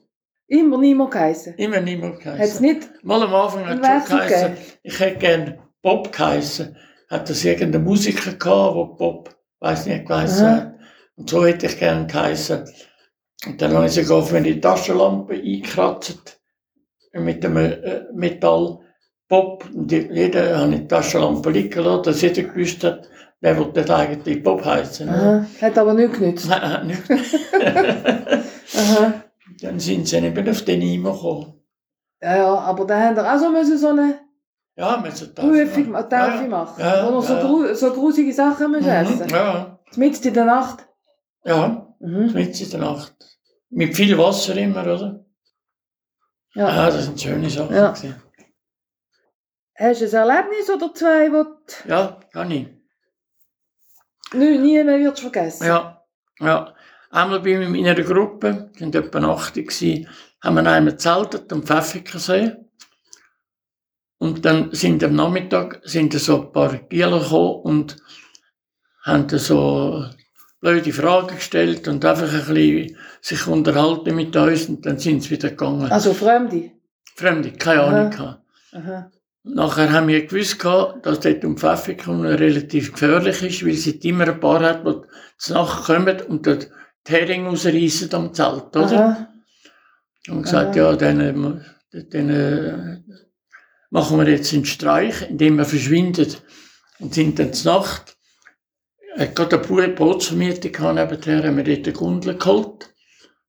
Immer 0.47 0.77
niemand 0.77 1.11
geheissen. 1.11 1.55
Immer 1.55 1.77
Hat's 1.77 2.19
geheißen. 2.19 2.61
nicht? 2.65 3.03
Mal 3.03 3.23
am 3.23 3.33
Anfang 3.33 3.65
hat 3.65 3.79
es 3.79 4.09
schon 4.09 4.17
geheißen, 4.19 4.57
ich 4.83 4.99
hätte 4.99 5.17
gerne 5.19 5.59
Bob 5.81 6.11
geheißen. 6.11 6.77
Hat 7.09 7.29
das 7.29 7.43
irgendein 7.43 7.83
Musiker 7.83 8.33
gehabt, 8.33 8.75
der 8.75 8.95
Bob, 8.97 9.35
weiß 9.59 9.85
nicht, 9.87 10.07
geheißen 10.07 10.45
Aha. 10.45 10.55
hat. 10.55 10.75
Und 11.15 11.29
so 11.29 11.45
hätte 11.45 11.67
ich 11.67 11.77
gerne 11.77 12.07
geheißen. 12.07 12.65
Und 13.45 13.61
dann 13.61 13.73
habe 13.73 13.85
ich 13.85 13.93
sogar 13.93 14.19
auf 14.19 14.31
meine 14.31 14.59
Taschenlampe 14.59 15.35
eingekratzt. 15.35 16.39
Mit 17.13 17.43
dem 17.43 17.57
äh, 17.57 18.03
Metall. 18.13 18.79
Und 19.33 19.91
die- 19.91 20.09
jeder 20.11 20.59
hat 20.59 20.71
die 20.71 20.87
Taschenlampe 20.87 21.49
liegen 21.49 21.83
lassen, 21.83 22.03
dass 22.03 22.21
jeder 22.21 22.43
gewusst 22.43 22.83
hat, 22.83 23.09
wer 23.41 23.57
will 23.57 23.71
denn 23.73 23.89
eigentlich 23.89 24.43
Bob 24.43 24.63
heißen. 24.63 25.09
Aha. 25.09 25.45
Hat 25.61 25.77
aber 25.77 25.93
nicht 25.93 26.13
genützt. 26.13 26.47
Nein, 26.49 26.87
nicht. 26.87 27.03
Aha. 28.77 29.13
Dann 29.61 29.79
sind 29.79 30.07
sie 30.07 30.17
eben 30.17 30.49
auf 30.49 30.61
den 30.63 30.81
gekommen. 31.03 31.53
Ja, 32.21 32.37
ja, 32.37 32.53
aber 32.55 32.85
da 32.85 32.99
haben 32.99 33.15
wir 33.15 33.33
auch 33.33 33.39
so 33.39 33.49
müssen 33.49 33.77
so 33.77 33.87
eine 33.89 34.19
Ja, 34.75 35.03
wir 35.03 35.11
sind 35.11 35.35
Prüfung, 35.35 35.91
ma- 35.91 36.03
Taufe 36.03 36.47
machen. 36.47 36.81
Ja, 36.81 37.11
wo 37.11 37.21
so, 37.21 37.33
ja. 37.65 37.75
so 37.75 37.91
grusige 37.91 38.33
Sachen 38.33 38.71
müssen 38.71 38.89
essen. 38.89 39.25
Mhm, 39.27 39.29
ja, 39.29 39.79
Mitten 39.95 40.27
in 40.27 40.33
der 40.33 40.45
Nacht. 40.45 40.87
ja, 41.45 41.87
Mhm. 41.99 42.31
mitten 42.33 42.63
in 42.63 42.69
der 42.71 42.79
Nacht. 42.79 43.13
Mit 43.69 43.95
viel 43.95 44.17
Wasser 44.17 44.55
immer, 44.57 44.81
oder? 44.83 45.25
Ja. 46.55 46.67
Ja, 46.69 46.85
das 46.89 47.05
sind 47.05 47.19
schöne 47.21 47.49
Sachen. 47.49 47.75
Ja. 47.75 47.93
Hast 49.75 50.01
du 50.01 50.05
ein 50.05 50.13
Erlebnis 50.13 50.69
oder 50.69 50.93
zwei, 50.93 51.31
wo 51.31 51.43
du 51.43 51.89
Ja, 51.89 52.19
kann 52.31 52.51
ich. 52.51 52.67
nie, 54.33 54.57
nie 54.57 54.83
mehr 54.83 54.99
wirst 54.99 55.21
vergessen? 55.21 55.65
Ja, 55.65 56.03
ja. 56.39 56.75
Einmal 57.09 57.41
bin 57.41 57.61
ich 57.61 57.67
in 57.67 57.71
meiner 57.71 57.95
Gruppe, 58.01 58.71
wir 58.75 58.93
waren 58.93 59.05
etwa 59.05 59.33
80, 59.33 59.67
gewesen, 59.67 60.07
haben 60.41 60.55
wir 60.55 60.65
einmal 60.65 60.97
zeltet 60.97 61.51
am 61.53 61.63
Pfäffikensee. 61.63 62.55
Und 64.17 64.45
dann 64.45 64.73
sind 64.73 65.03
am 65.03 65.15
Nachmittag 65.15 65.81
sind 65.83 66.13
so 66.13 66.41
ein 66.43 66.51
paar 66.51 66.73
Gielen 66.89 67.19
gekommen 67.19 67.61
und 67.63 67.97
haben 69.03 69.27
so 69.37 70.05
blöde 70.61 70.93
Fragen 70.93 71.35
gestellt 71.35 71.87
und 71.89 72.05
einfach 72.05 72.31
ein 72.31 72.53
bisschen 72.53 72.97
sich 73.21 73.47
unterhalten 73.47 74.15
mit 74.15 74.35
uns 74.35 74.69
und 74.69 74.85
dann 74.85 74.97
sind 74.97 75.21
sie 75.23 75.31
wieder 75.31 75.49
gegangen. 75.49 75.91
Also 75.91 76.13
Fremde? 76.13 76.71
Fremde, 77.15 77.51
keine 77.51 77.81
Aha. 77.81 77.89
Ahnung 77.89 78.09
gehabt. 78.11 78.41
Aha. 78.71 79.11
Nachher 79.45 79.91
haben 79.91 80.07
wir 80.07 80.25
gewusst, 80.25 80.59
gehabt, 80.59 81.05
dass 81.05 81.19
dort 81.19 81.43
um 81.43 81.57
Pfäffikum 81.57 82.21
relativ 82.21 82.93
gefährlich 82.93 83.43
ist, 83.43 83.65
weil 83.65 83.73
es 83.73 83.87
immer 83.87 84.27
ein 84.27 84.39
paar 84.39 84.61
hat, 84.61 84.85
die 84.87 84.93
zur 85.37 85.55
Nacht 85.57 85.83
kommen 85.85 86.21
und 86.21 86.47
dort 86.47 86.69
die 87.07 87.11
Heringe 87.11 87.49
rausreißen 87.49 88.13
am 88.13 88.33
Zelt, 88.33 88.73
oder? 88.75 89.05
Aha. 89.05 89.27
Und 90.29 90.43
gesagt, 90.43 90.77
Aha. 90.77 90.91
ja, 90.91 90.95
dann, 90.95 91.19
äh, 91.91 92.03
dann 92.09 92.29
äh, 92.29 93.01
machen 93.89 94.17
wir 94.17 94.29
jetzt 94.29 94.53
einen 94.53 94.63
Streich, 94.63 95.29
indem 95.29 95.57
wir 95.57 95.65
verschwinden. 95.65 96.33
Und 96.99 97.13
sind 97.13 97.37
dann 97.37 97.51
zur 97.51 97.73
Nacht, 97.73 98.15
äh, 99.17 99.27
gerade 99.27 99.57
eine 99.59 99.67
Bo- 99.67 99.95
Bootsvermietung 100.05 100.71
gehabt, 100.71 100.95
nebenher 100.95 101.43
haben 101.49 101.57
wir 101.57 101.65
dort 101.65 101.85
eine 101.85 101.93
Gundel 101.93 102.37
geholt. 102.37 102.93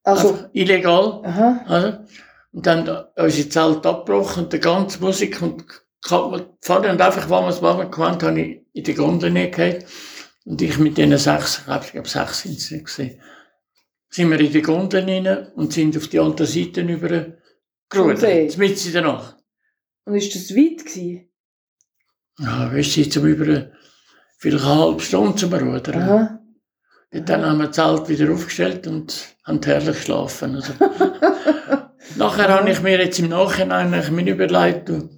Also, 0.03 0.31
Einfach 0.33 0.49
illegal. 0.55 1.21
aha. 1.25 1.65
Oder? 1.69 2.07
Und 2.51 2.67
dann 2.67 2.89
unsere 3.17 3.49
Zelt 3.49 3.87
abgebrochen 3.87 4.45
und 4.45 4.53
die 4.53 4.59
ganze 4.59 5.01
Musik 5.01 5.41
und 5.41 5.65
Pfade 6.05 6.91
und 6.91 7.01
einfach, 7.01 7.31
wann 7.31 7.45
wir 7.45 7.51
es 7.51 7.61
machen 7.61 7.91
konnten, 7.91 8.27
habe 8.27 8.41
ich 8.41 8.61
in 8.73 8.85
die 8.85 8.95
Gondel 8.95 9.33
gehabt. 9.51 9.87
Und 10.45 10.61
ich 10.61 10.79
mit 10.79 10.99
diesen 10.99 11.17
sechs, 11.17 11.59
ich 11.59 11.65
glaube, 11.65 12.07
ich 12.07 12.13
sechs 12.13 12.43
sind 12.43 12.59
es 12.59 12.69
gewesen, 12.69 13.21
sind 14.11 14.31
wir 14.31 14.39
in 14.39 14.53
die 14.53 14.63
Gondel 14.63 15.05
rein 15.05 15.53
und 15.55 15.73
sind 15.73 15.97
auf 15.97 16.09
die 16.09 16.21
andere 16.21 16.47
Seite 16.47 16.83
über 16.83 17.09
Zum 17.09 18.17
See. 18.17 18.49
gerudert. 18.49 18.59
Mitten 18.59 18.87
in 18.87 18.93
der 18.93 19.03
Nacht. 19.03 19.37
Und 20.05 20.15
ist 20.17 20.35
das 20.35 20.55
weit 20.55 20.85
gewesen? 20.85 21.31
Ja, 22.39 22.73
weißt 22.73 22.97
du, 22.97 23.09
zum 23.09 23.25
über 23.27 23.71
vielleicht 24.39 24.65
eine 24.65 24.75
halbe 24.75 25.01
Stunde 25.01 25.37
zum 25.37 25.55
Rudern. 25.55 26.03
Aha. 26.03 26.41
Und 27.13 27.29
dann 27.29 27.47
haben 27.47 27.59
wir 27.59 27.69
das 27.69 27.77
Zelt 27.77 28.09
wieder 28.09 28.33
aufgestellt 28.33 28.87
und 28.87 29.37
haben 29.45 29.61
herrlich 29.63 29.97
geschlafen. 29.97 30.57
Also. 30.57 30.73
Nachher 32.17 32.49
habe 32.49 32.71
ich 32.71 32.83
mir 32.83 32.99
jetzt 32.99 33.19
im 33.21 33.29
Nachhinein 33.29 33.95
eigentlich 33.95 34.11
mir 34.11 34.33
überlegt, 34.33 34.89
du, 34.89 35.09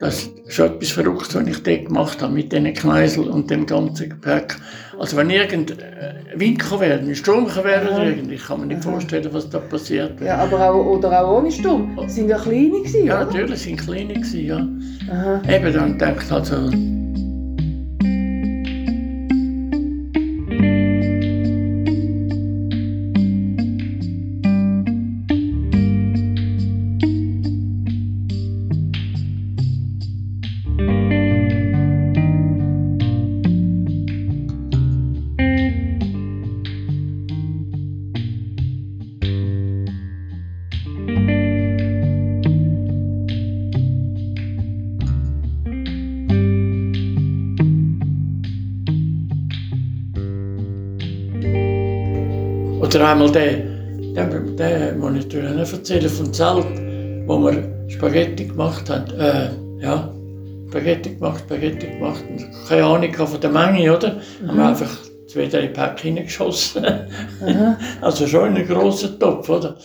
das 0.00 0.22
ist 0.24 0.54
schon 0.54 0.66
etwas 0.66 0.90
Verrücktes, 0.90 1.34
was 1.34 1.46
ich 1.46 1.62
dort 1.62 1.84
gemacht 1.86 2.22
habe 2.22 2.32
mit 2.32 2.50
diesen 2.50 2.72
Kneisel 2.72 3.28
und 3.28 3.50
dem 3.50 3.66
ganzen 3.66 4.08
Gepäck. 4.08 4.56
Also 4.98 5.16
wenn 5.18 5.28
irgend 5.28 5.72
äh, 5.72 6.14
Wind 6.34 6.80
werden, 6.80 7.08
ein 7.08 7.14
Sturm 7.14 7.46
werden, 7.54 7.88
Aha. 7.90 8.04
irgendwie, 8.04 8.34
ich 8.36 8.44
kann 8.46 8.60
mir 8.60 8.66
nicht 8.66 8.82
vorstellen, 8.82 9.28
was 9.32 9.50
da 9.50 9.58
passiert. 9.58 10.18
Ja, 10.22 10.38
aber 10.38 10.70
auch, 10.70 10.86
oder 10.86 11.22
auch 11.22 11.38
ohne 11.38 11.52
Sturm. 11.52 11.96
Das 11.96 12.14
sind 12.14 12.28
ja 12.28 12.38
kleine 12.38 12.70
gewesen, 12.70 13.04
Ja, 13.06 13.16
oder? 13.16 13.26
natürlich, 13.26 13.60
sind 13.60 13.76
kleine 13.76 14.14
gewesen, 14.14 14.46
ja. 14.46 14.66
Aha. 15.12 15.42
Eben, 15.48 15.72
dann 15.72 15.98
denke 15.98 16.22
ich 16.24 16.32
also, 16.32 16.70
einmal 53.10 53.32
der, 53.32 53.56
der, 54.14 54.40
der 54.40 54.94
muss 54.94 55.16
ich 55.16 55.24
natürlich 55.24 55.50
noch 55.50 55.72
erzählen, 55.72 56.08
vom 56.08 56.32
Zelt, 56.32 56.66
wo 57.26 57.38
wir 57.38 57.88
Spaghetti 57.88 58.44
gemacht 58.44 58.88
haben. 58.88 59.10
Äh, 59.18 59.50
ja, 59.82 60.14
Spaghetti 60.68 61.14
gemacht, 61.14 61.42
Spaghetti 61.44 61.88
gemacht. 61.88 62.24
Und 62.28 62.48
keine 62.68 62.84
Ahnung 62.84 63.12
von 63.12 63.40
der 63.40 63.50
Menge, 63.50 63.96
oder? 63.96 64.14
Mhm. 64.14 64.48
Haben 64.48 64.56
wir 64.58 64.68
einfach 64.68 64.98
zwei, 65.26 65.46
drei 65.46 65.66
Päckchen 65.68 66.10
hineingeschossen. 66.10 66.84
Mhm. 67.40 67.76
also 68.00 68.26
schon 68.26 68.50
in 68.50 68.56
einen 68.56 68.68
grossen 68.68 69.18
Topf, 69.18 69.48
oder? 69.48 69.76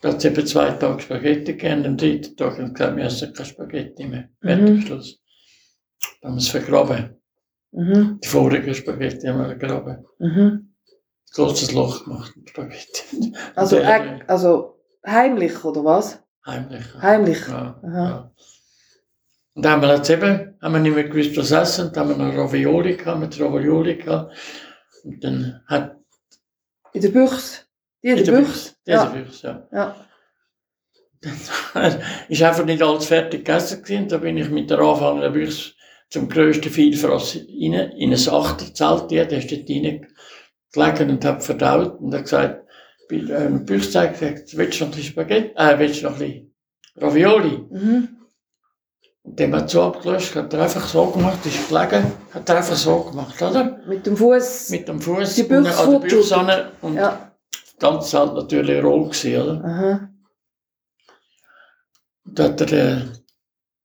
Da 0.00 0.10
hat 0.10 0.18
es 0.18 0.24
eben 0.24 0.46
zwei 0.46 0.70
Tage 0.70 1.02
Spaghetti 1.02 1.54
gegeben. 1.54 1.86
Am 1.86 1.96
dritten 1.96 2.36
Tag 2.36 2.58
haben 2.58 2.96
wir 2.96 3.04
essen 3.04 3.32
keine 3.32 3.48
Spaghetti 3.48 4.06
mehr. 4.06 4.28
Mhm. 4.42 4.82
Schluss. 4.82 5.18
Dann 6.22 6.30
haben 6.30 6.36
wir 6.36 6.42
es 6.42 6.48
vergraben. 6.48 7.16
Mhm. 7.72 8.20
Die 8.22 8.28
vorigen 8.28 8.74
Spaghetti 8.74 9.26
haben 9.26 9.40
wir 9.40 9.46
vergraben. 9.46 10.04
Mhm. 10.20 10.67
Großes 11.34 11.72
Loch 11.72 12.04
gemacht. 12.04 12.34
Also, 13.54 13.76
äh, 13.76 14.20
also 14.26 14.80
heimlich, 15.06 15.64
oder 15.64 15.84
was? 15.84 16.22
Heimlich. 16.46 16.84
Heimlich. 17.00 17.46
Ja, 17.48 17.80
ja. 17.82 18.32
Und 19.54 19.64
dann 19.64 19.72
haben 19.72 19.82
wir 19.82 19.96
jetzt 19.96 20.08
eben, 20.08 20.56
haben 20.62 20.72
wir 20.72 20.78
nicht 20.78 20.94
mehr 20.94 21.08
gewusst, 21.08 21.36
was 21.36 21.50
essen. 21.50 21.92
Dann 21.92 22.08
haben 22.08 22.18
wir 22.18 22.26
noch 22.26 22.44
Ravioli 22.44 22.96
gehabt, 22.96 23.20
mit 23.20 23.40
Ravioli 23.40 23.96
gehabt. 23.96 24.36
Und 25.04 25.22
dann 25.22 25.62
hat... 25.66 25.96
In 26.92 27.02
der 27.02 27.08
Büchse? 27.08 27.62
Die 28.02 28.08
in 28.08 28.24
der 28.24 28.32
Büchse? 28.32 28.70
Ja. 28.86 29.04
in 29.04 29.12
der 29.12 29.20
Büchse, 29.20 29.46
ja. 29.46 29.68
ja. 29.72 29.96
Dann 31.74 32.02
ist 32.28 32.42
einfach 32.42 32.64
nicht 32.64 32.82
alles 32.82 33.06
fertig 33.06 33.44
gegessen 33.44 33.82
gewesen. 33.82 34.08
Da 34.08 34.18
bin 34.18 34.36
ich 34.36 34.48
mit 34.48 34.70
der 34.70 34.78
Anfang 34.78 35.20
der 35.20 35.30
Büchse 35.30 35.72
zum 36.08 36.28
grössten 36.28 36.70
Vielfraß 36.70 37.36
rein, 37.36 37.90
in 37.98 38.12
ein 38.12 38.28
Achterzelt. 38.28 39.10
Der 39.10 39.30
ist 39.30 39.50
dort 39.50 39.68
reingelegen 40.76 41.16
und 41.16 41.24
hat 41.24 41.42
verdaut 41.42 42.00
und 42.00 42.14
hat 42.14 42.24
gesagt, 42.24 42.64
bei 43.08 43.16
ähm, 43.16 43.64
Büchse 43.64 44.08
gesagt, 44.08 44.56
willst 44.56 44.80
du 44.80 44.84
noch 44.84 44.92
ein 44.92 44.96
bisschen 44.96 45.12
Spaghetti, 45.12 45.54
äh, 45.56 45.78
willst 45.78 46.02
du 46.02 46.06
noch 46.06 46.12
ein 46.14 46.18
bisschen 46.18 46.54
Ravioli? 46.96 47.66
Mhm. 47.70 48.08
Und 49.22 49.38
dem 49.38 49.54
hat 49.54 49.70
so 49.70 49.82
abgelöscht, 49.82 50.34
hat 50.36 50.52
er 50.54 50.62
einfach 50.62 50.86
so 50.86 51.06
gemacht, 51.06 51.44
ist 51.44 51.68
gelegen, 51.68 52.12
hat 52.32 52.48
er 52.48 52.56
einfach 52.56 52.76
so 52.76 53.00
gemacht, 53.02 53.40
oder? 53.42 53.78
Mit 53.86 54.06
dem 54.06 54.16
Fuß. 54.16 54.70
Mit 54.70 54.88
dem 54.88 55.00
Fuß. 55.00 55.34
Die 55.34 55.42
Büchse 55.42 55.78
an 55.78 55.90
der 55.90 55.98
Büchse 55.98 56.72
und 56.80 56.94
ja. 56.94 57.32
das 57.78 58.14
halt 58.14 58.34
natürlich 58.34 58.82
roh 58.82 59.04
gewesen, 59.04 59.42
oder? 59.42 59.64
Aha. 59.64 60.10
Und 62.24 62.40
hat 62.40 62.60
er, 62.60 62.72
äh, 62.72 63.00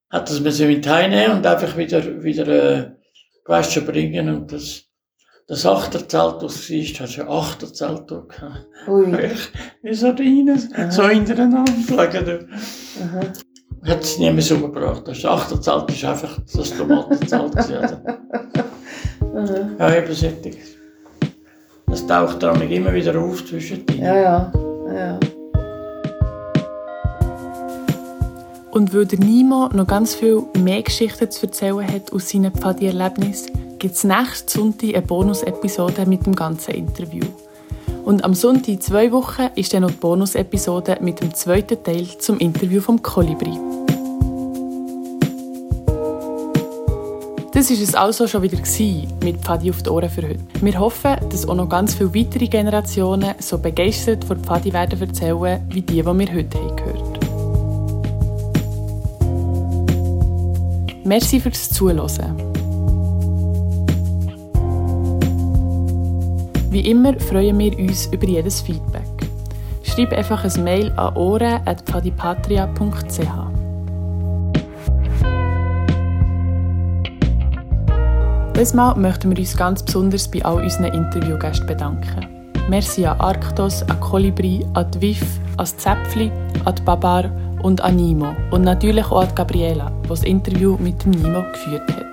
hat 0.09 0.29
das 0.29 0.39
müssen 0.39 0.67
mit 0.67 0.87
heimnehmen 0.87 1.37
und 1.37 1.45
einfach 1.45 1.75
wieder, 1.77 2.23
wieder, 2.23 2.47
äh, 2.47 2.91
gewaschen 3.43 3.85
bringen 3.85 4.29
und 4.29 4.51
das, 4.51 4.83
das 5.47 5.65
Achterzelt, 5.65 6.35
das 6.35 6.39
du 6.39 6.47
siehst, 6.47 6.99
hast 6.99 7.17
du 7.17 7.21
ein 7.21 7.29
Achterzelt 7.29 8.07
gehabt. 8.07 8.67
Ui. 8.87 9.13
Wie 9.81 9.93
Sardinen, 9.93 10.57
so 10.89 11.07
hintereinander 11.07 11.73
gelegen. 11.87 12.49
Aha 13.01 13.33
hat 13.85 14.03
es 14.03 14.17
nie 14.17 14.31
mehr 14.31 14.41
so 14.41 14.59
gebracht. 14.59 15.03
Das 15.07 15.25
Achterzelt 15.25 15.91
ist 15.91 16.05
einfach 16.05 16.39
das 16.55 16.75
Tomatenzelt. 16.75 17.53
mhm. 19.21 19.75
Ja, 19.79 19.95
eben 19.95 20.13
sättig. 20.13 20.57
Das 21.87 22.05
taucht 22.07 22.41
dann 22.41 22.61
immer 22.61 22.93
wieder 22.93 23.19
auf 23.19 23.45
zwischen 23.45 23.85
Ja, 23.97 24.15
ja. 24.15 24.53
ja. 24.93 25.19
Und 28.71 28.93
weil 28.93 29.05
der 29.05 29.19
Nimo 29.19 29.69
noch 29.73 29.85
ganz 29.85 30.15
viel 30.15 30.41
mehr 30.63 30.81
Geschichten 30.81 31.29
zu 31.29 31.45
erzählen 31.45 31.87
hat 31.87 32.11
aus 32.11 32.29
seinen 32.29 32.51
Pfadi-Erlebnissen, 32.51 33.51
gibt 33.83 33.95
es 33.95 34.05
nächsten 34.05 34.47
Sonntag 34.47 34.95
eine 34.95 35.01
Bonus-Episode 35.01 36.05
mit 36.05 36.25
dem 36.25 36.33
ganzen 36.33 36.73
Interview. 36.73 37.25
Und 38.05 38.23
am 38.23 38.33
Sonntag 38.33 38.81
zwei 38.81 39.11
Wochen 39.11 39.49
ist 39.55 39.73
dann 39.73 39.81
noch 39.81 39.91
die 39.91 39.97
Bonus-Episode 39.97 40.99
mit 41.01 41.19
dem 41.19 41.33
zweiten 41.33 41.83
Teil 41.83 42.07
zum 42.17 42.37
Interview 42.37 42.79
vom 42.79 43.03
Kolibri. 43.03 43.51
Das 47.51 47.69
war 47.69 47.77
es 47.77 47.93
also 47.93 48.25
schon 48.25 48.43
wieder 48.43 48.57
mit 49.21 49.41
Pfadi 49.41 49.69
auf 49.69 49.83
die 49.83 49.89
Ohren 49.89 50.09
für 50.09 50.21
heute. 50.29 50.39
Wir 50.61 50.79
hoffen, 50.79 51.17
dass 51.29 51.45
auch 51.45 51.55
noch 51.55 51.67
ganz 51.67 51.93
viele 51.93 52.15
weitere 52.15 52.47
Generationen 52.47 53.35
so 53.39 53.57
begeistert 53.57 54.23
von 54.23 54.39
Pfadi 54.39 54.71
werden 54.71 55.01
erzählen, 55.01 55.59
wie 55.67 55.81
die, 55.81 55.95
die 55.95 56.05
wir 56.05 56.33
heute 56.33 56.57
haben 56.57 56.75
gehört 56.77 57.19
Merci 61.03 61.41
fürs 61.41 61.69
Zuhören. 61.69 62.62
Wie 66.73 66.89
immer 66.89 67.13
freuen 67.19 67.59
wir 67.59 67.77
uns 67.77 68.07
über 68.07 68.25
jedes 68.25 68.61
Feedback. 68.61 69.03
Schreib 69.83 70.11
einfach 70.11 70.43
ein 70.43 70.63
Mail 70.63 70.91
an 70.93 71.15
ohren.pfadipatria.ch. 71.15 73.19
Dieses 78.55 78.73
Mal 78.73 78.95
möchten 78.95 79.29
wir 79.29 79.37
uns 79.37 79.55
ganz 79.55 79.83
besonders 79.83 80.27
bei 80.27 80.43
all 80.43 80.63
unseren 80.63 80.85
Interviewgästen 80.85 81.67
bedanken. 81.67 82.27
Merci 82.69 83.05
an 83.05 83.19
Arktos, 83.19 83.83
an 83.83 83.99
Kolibri, 83.99 84.65
an 84.73 84.89
die 84.99 85.15
an 85.57 85.67
Zäpfli, 85.67 86.31
an 86.65 86.73
Babar 86.85 87.29
und 87.61 87.81
an 87.81 87.97
Nimo. 87.97 88.35
Und 88.49 88.63
natürlich 88.63 89.05
auch 89.11 89.21
an 89.21 89.35
Gabriela, 89.35 89.91
die 90.05 90.09
das 90.09 90.23
Interview 90.23 90.75
mit 90.79 91.05
Nimo 91.05 91.43
geführt 91.51 91.87
hat. 91.95 92.12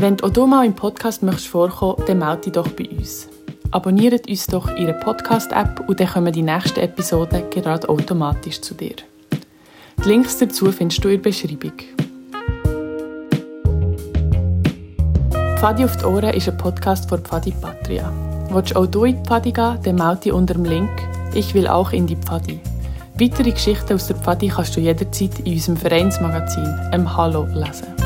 Wenn 0.00 0.16
du 0.16 0.24
auch 0.24 0.30
du 0.30 0.46
mal 0.46 0.64
im 0.64 0.72
Podcast 0.72 1.22
möchtest 1.22 1.48
vorkommen, 1.48 2.02
dann 2.06 2.20
melde 2.20 2.40
dich 2.40 2.52
doch 2.54 2.68
bei 2.68 2.88
uns. 2.88 3.28
Abonniert 3.70 4.26
uns 4.30 4.46
doch 4.46 4.74
Ihre 4.74 4.94
Podcast-App 4.94 5.86
und 5.86 6.00
dann 6.00 6.08
kommen 6.08 6.32
die 6.32 6.40
nächsten 6.40 6.80
Episoden 6.80 7.50
gerade 7.50 7.86
automatisch 7.86 8.62
zu 8.62 8.72
dir. 8.72 8.94
Die 10.02 10.08
Links 10.08 10.38
dazu 10.38 10.72
findest 10.72 11.04
du 11.04 11.10
in 11.10 11.20
der 11.20 11.28
Beschreibung. 11.28 11.72
Pfadi 15.58 15.84
auf 15.84 15.98
die 15.98 16.04
Ohren 16.06 16.32
ist 16.32 16.48
ein 16.48 16.56
Podcast 16.56 17.06
von 17.06 17.20
Pfadi 17.20 17.52
Patria. 17.60 18.10
Willst 18.48 18.74
auch 18.74 18.86
du 18.86 19.04
in 19.04 19.22
die 19.22 19.28
Pfadi 19.28 19.52
gehen, 19.52 19.80
dann 19.82 19.96
melde 19.96 20.22
dich 20.22 20.32
unter 20.32 20.54
dem 20.54 20.64
Link 20.64 20.90
«Ich 21.34 21.52
will 21.52 21.68
auch 21.68 21.92
in 21.92 22.06
die 22.06 22.16
Pfadi». 22.16 22.58
Weitere 23.20 23.50
Geschichten 23.50 23.92
aus 23.92 24.06
der 24.06 24.16
Pfadi 24.16 24.48
kannst 24.48 24.74
du 24.74 24.80
jederzeit 24.80 25.40
in 25.40 25.52
unserem 25.52 25.76
Vereinsmagazin 25.76 26.74
«Im 26.94 27.14
Hallo» 27.14 27.46
lesen. 27.52 27.99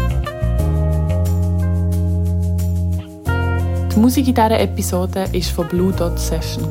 Die 3.95 4.01
Musik 4.01 4.26
in 4.26 4.34
dieser 4.34 4.59
Episode 4.59 5.28
war 5.32 5.42
von 5.42 5.68
Blue 5.68 5.92
Dot 5.92 6.18
Session. 6.18 6.64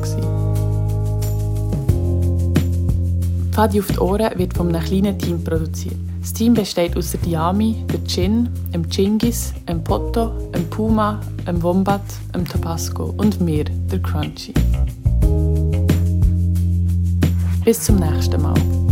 Pfadi 3.50 3.80
auf 3.80 3.86
die 3.86 3.98
Ohren 3.98 4.38
wird 4.38 4.54
von 4.54 4.68
einem 4.68 4.84
kleinen 4.84 5.18
Team 5.18 5.42
produziert. 5.42 5.96
Das 6.20 6.34
Team 6.34 6.52
besteht 6.52 6.94
aus 6.98 7.12
der 7.12 7.20
Diami, 7.20 7.84
der 7.90 8.04
Gin, 8.04 8.50
dem 8.74 8.88
Chingis, 8.90 9.54
dem 9.66 9.82
Poto, 9.82 10.32
dem 10.54 10.68
Puma, 10.68 11.20
dem 11.46 11.62
Wombat, 11.62 12.02
dem 12.34 12.46
Tabasco 12.46 13.14
und 13.16 13.40
mir, 13.40 13.64
der 13.64 14.02
Crunchy. 14.02 14.52
Bis 17.64 17.80
zum 17.80 17.96
nächsten 17.96 18.42
Mal. 18.42 18.83